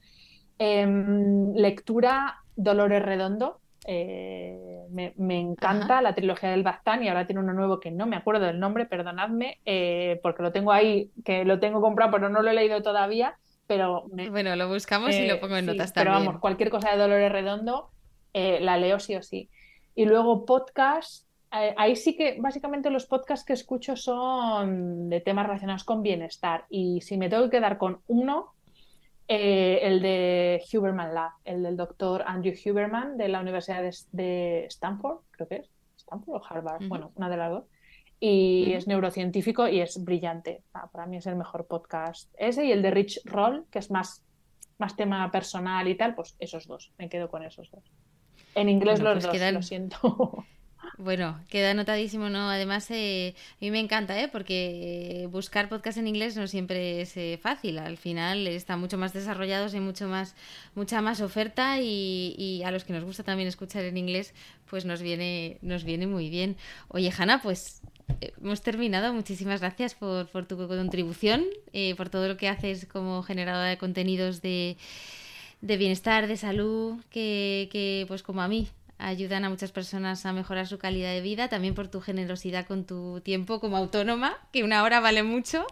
Em, 0.59 1.53
lectura 1.55 2.37
Dolores 2.55 3.01
Redondo. 3.01 3.59
Eh, 3.85 4.85
me, 4.91 5.39
encanta 5.39 6.01
la 6.01 6.13
trilogía 6.13 6.51
del 6.51 6.63
Baztán 6.63 7.03
y 7.03 7.09
ahora 7.09 7.25
tiene 7.25 7.41
uno 7.41 7.51
nuevo 7.51 7.81
que 7.81 7.91
no 7.91 8.05
me 8.05 8.15
acuerdo 8.15 8.45
del 8.45 8.59
nombre, 8.59 8.85
perdonadme, 8.85 9.59
porque 10.21 10.43
lo 10.43 10.51
tengo 10.51 10.71
ahí, 10.71 11.11
que 11.25 11.45
lo 11.45 11.59
tengo 11.59 11.81
comprado, 11.81 12.11
pero 12.11 12.29
no 12.29 12.43
lo 12.43 12.51
he 12.51 12.53
leído 12.53 12.81
todavía. 12.83 13.37
Pero 13.65 14.05
bueno, 14.29 14.55
lo 14.55 14.69
buscamos 14.69 15.15
y 15.15 15.27
lo 15.27 15.39
pongo 15.39 15.57
en 15.57 15.65
notas 15.65 15.93
también. 15.93 16.13
Pero 16.13 16.25
vamos, 16.25 16.41
cualquier 16.41 16.69
cosa 16.69 16.91
de 16.91 16.97
Dolores 16.97 17.31
Redondo 17.31 17.92
eh, 18.33 18.59
la 18.59 18.77
leo 18.77 18.99
sí 18.99 19.15
o 19.15 19.21
sí. 19.21 19.49
Y 19.95 20.05
luego 20.05 20.45
podcast, 20.45 21.27
eh, 21.51 21.73
ahí 21.77 21.95
sí 21.95 22.15
que 22.15 22.37
básicamente 22.39 22.89
los 22.89 23.05
podcasts 23.05 23.45
que 23.45 23.53
escucho 23.53 23.95
son 23.95 25.09
de 25.09 25.21
temas 25.21 25.45
relacionados 25.45 25.83
con 25.83 26.01
bienestar. 26.01 26.65
Y 26.69 27.01
si 27.01 27.17
me 27.17 27.29
tengo 27.29 27.43
que 27.43 27.57
quedar 27.57 27.77
con 27.77 28.01
uno, 28.07 28.53
eh, 29.27 29.79
el 29.83 30.01
de 30.01 30.63
Huberman 30.73 31.13
Lab, 31.13 31.31
el 31.45 31.63
del 31.63 31.77
doctor 31.77 32.23
Andrew 32.25 32.53
Huberman 32.53 33.17
de 33.17 33.29
la 33.29 33.39
Universidad 33.39 33.83
de, 34.11 34.65
Stanford, 34.65 35.19
creo 35.31 35.47
que 35.47 35.55
es, 35.57 35.69
Stanford 35.97 36.41
o 36.41 36.45
Harvard, 36.45 36.87
bueno, 36.87 37.11
una 37.15 37.29
de 37.29 37.37
las 37.37 37.51
dos. 37.51 37.65
Y 38.19 38.71
es 38.71 38.87
neurocientífico 38.87 39.67
y 39.67 39.81
es 39.81 40.01
brillante. 40.01 40.63
Ah, 40.73 40.89
para 40.91 41.05
mí 41.05 41.17
es 41.17 41.27
el 41.27 41.35
mejor 41.35 41.67
podcast. 41.67 42.33
Ese 42.37 42.65
y 42.65 42.71
el 42.71 42.81
de 42.81 42.89
Rich 42.89 43.21
Roll, 43.25 43.65
que 43.69 43.79
es 43.79 43.91
más, 43.91 44.23
más 44.77 44.95
tema 44.95 45.29
personal 45.29 45.87
y 45.89 45.95
tal, 45.95 46.15
pues 46.15 46.35
esos 46.39 46.65
dos. 46.65 46.93
Me 46.97 47.09
quedo 47.09 47.29
con 47.29 47.43
esos 47.43 47.69
dos. 47.69 47.83
En 48.55 48.69
inglés 48.69 48.99
los 48.99 49.25
pues 49.25 49.39
dos, 49.39 49.53
lo 49.53 49.61
siento. 49.61 50.45
Bueno, 50.97 51.43
queda 51.49 51.71
anotadísimo, 51.71 52.29
¿no? 52.29 52.49
Además, 52.49 52.89
eh, 52.91 53.33
a 53.53 53.57
mí 53.61 53.71
me 53.71 53.79
encanta, 53.79 54.19
¿eh? 54.21 54.29
Porque 54.31 55.27
buscar 55.31 55.67
podcast 55.67 55.97
en 55.97 56.07
inglés 56.07 56.37
no 56.37 56.45
siempre 56.47 57.01
es 57.01 57.17
eh, 57.17 57.39
fácil. 57.41 57.79
Al 57.79 57.97
final 57.97 58.45
están 58.47 58.79
mucho 58.79 58.97
más 58.97 59.11
desarrollados 59.11 59.73
y 59.73 59.79
mucho 59.79 60.07
más, 60.07 60.35
mucha 60.75 61.01
más 61.01 61.19
oferta 61.21 61.79
y, 61.81 62.61
a 62.63 62.71
los 62.71 62.83
que 62.83 62.93
nos 62.93 63.03
gusta 63.03 63.23
también 63.23 63.47
escuchar 63.49 63.83
en 63.85 63.97
inglés, 63.97 64.35
pues 64.69 64.85
nos 64.85 65.01
viene, 65.01 65.57
nos 65.61 65.83
viene 65.83 66.05
muy 66.05 66.29
bien. 66.29 66.57
Oye, 66.89 67.11
Hanna, 67.17 67.41
pues 67.41 67.81
hemos 68.41 68.61
terminado. 68.61 69.13
Muchísimas 69.13 69.61
gracias 69.61 69.95
por, 69.95 70.27
tu 70.45 70.57
contribución, 70.67 71.43
eh, 71.73 71.95
por 71.95 72.09
todo 72.09 72.27
lo 72.27 72.37
que 72.37 72.49
haces 72.49 72.85
como 72.85 73.23
generadora 73.23 73.69
de 73.69 73.77
contenidos 73.79 74.41
de, 74.43 74.77
bienestar, 75.63 76.27
de 76.27 76.37
salud, 76.37 77.01
que, 77.09 77.69
que, 77.71 78.05
pues 78.07 78.23
como 78.23 78.41
a 78.41 78.47
mí 78.47 78.69
ayudan 78.97 79.45
a 79.45 79.49
muchas 79.49 79.71
personas 79.71 80.25
a 80.25 80.33
mejorar 80.33 80.67
su 80.67 80.77
calidad 80.77 81.11
de 81.11 81.21
vida, 81.21 81.49
también 81.49 81.75
por 81.75 81.87
tu 81.87 82.01
generosidad 82.01 82.65
con 82.65 82.85
tu 82.85 83.21
tiempo 83.21 83.59
como 83.59 83.77
autónoma, 83.77 84.37
que 84.51 84.63
una 84.63 84.83
hora 84.83 84.99
vale 84.99 85.23
mucho, 85.23 85.65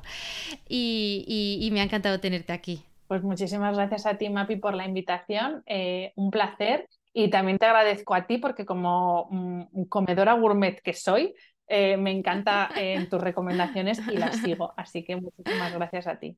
y, 0.67 1.69
me 1.71 1.81
ha 1.81 1.83
encantado 1.83 2.19
tenerte 2.19 2.53
aquí. 2.53 2.83
Pues 3.07 3.23
muchísimas 3.23 3.75
gracias 3.75 4.05
a 4.05 4.17
ti, 4.17 4.29
Mapi, 4.29 4.57
por 4.57 4.73
la 4.73 4.85
invitación. 4.85 5.63
Eh, 5.65 6.13
un 6.15 6.31
placer. 6.31 6.87
Y 7.13 7.29
también 7.29 7.57
te 7.57 7.65
agradezco 7.65 8.15
a 8.15 8.25
ti 8.25 8.37
porque 8.37 8.65
como 8.65 9.27
mm, 9.31 9.83
comedora 9.89 10.31
gourmet 10.33 10.81
que 10.81 10.93
soy, 10.93 11.33
eh, 11.67 11.97
me 11.97 12.11
encanta 12.11 12.69
en 12.73 13.09
tus 13.09 13.19
recomendaciones 13.19 13.99
y 14.07 14.15
las 14.15 14.37
sigo. 14.37 14.73
Así 14.77 15.03
que 15.03 15.17
muchísimas 15.17 15.73
gracias 15.73 16.07
a 16.07 16.19
ti. 16.19 16.37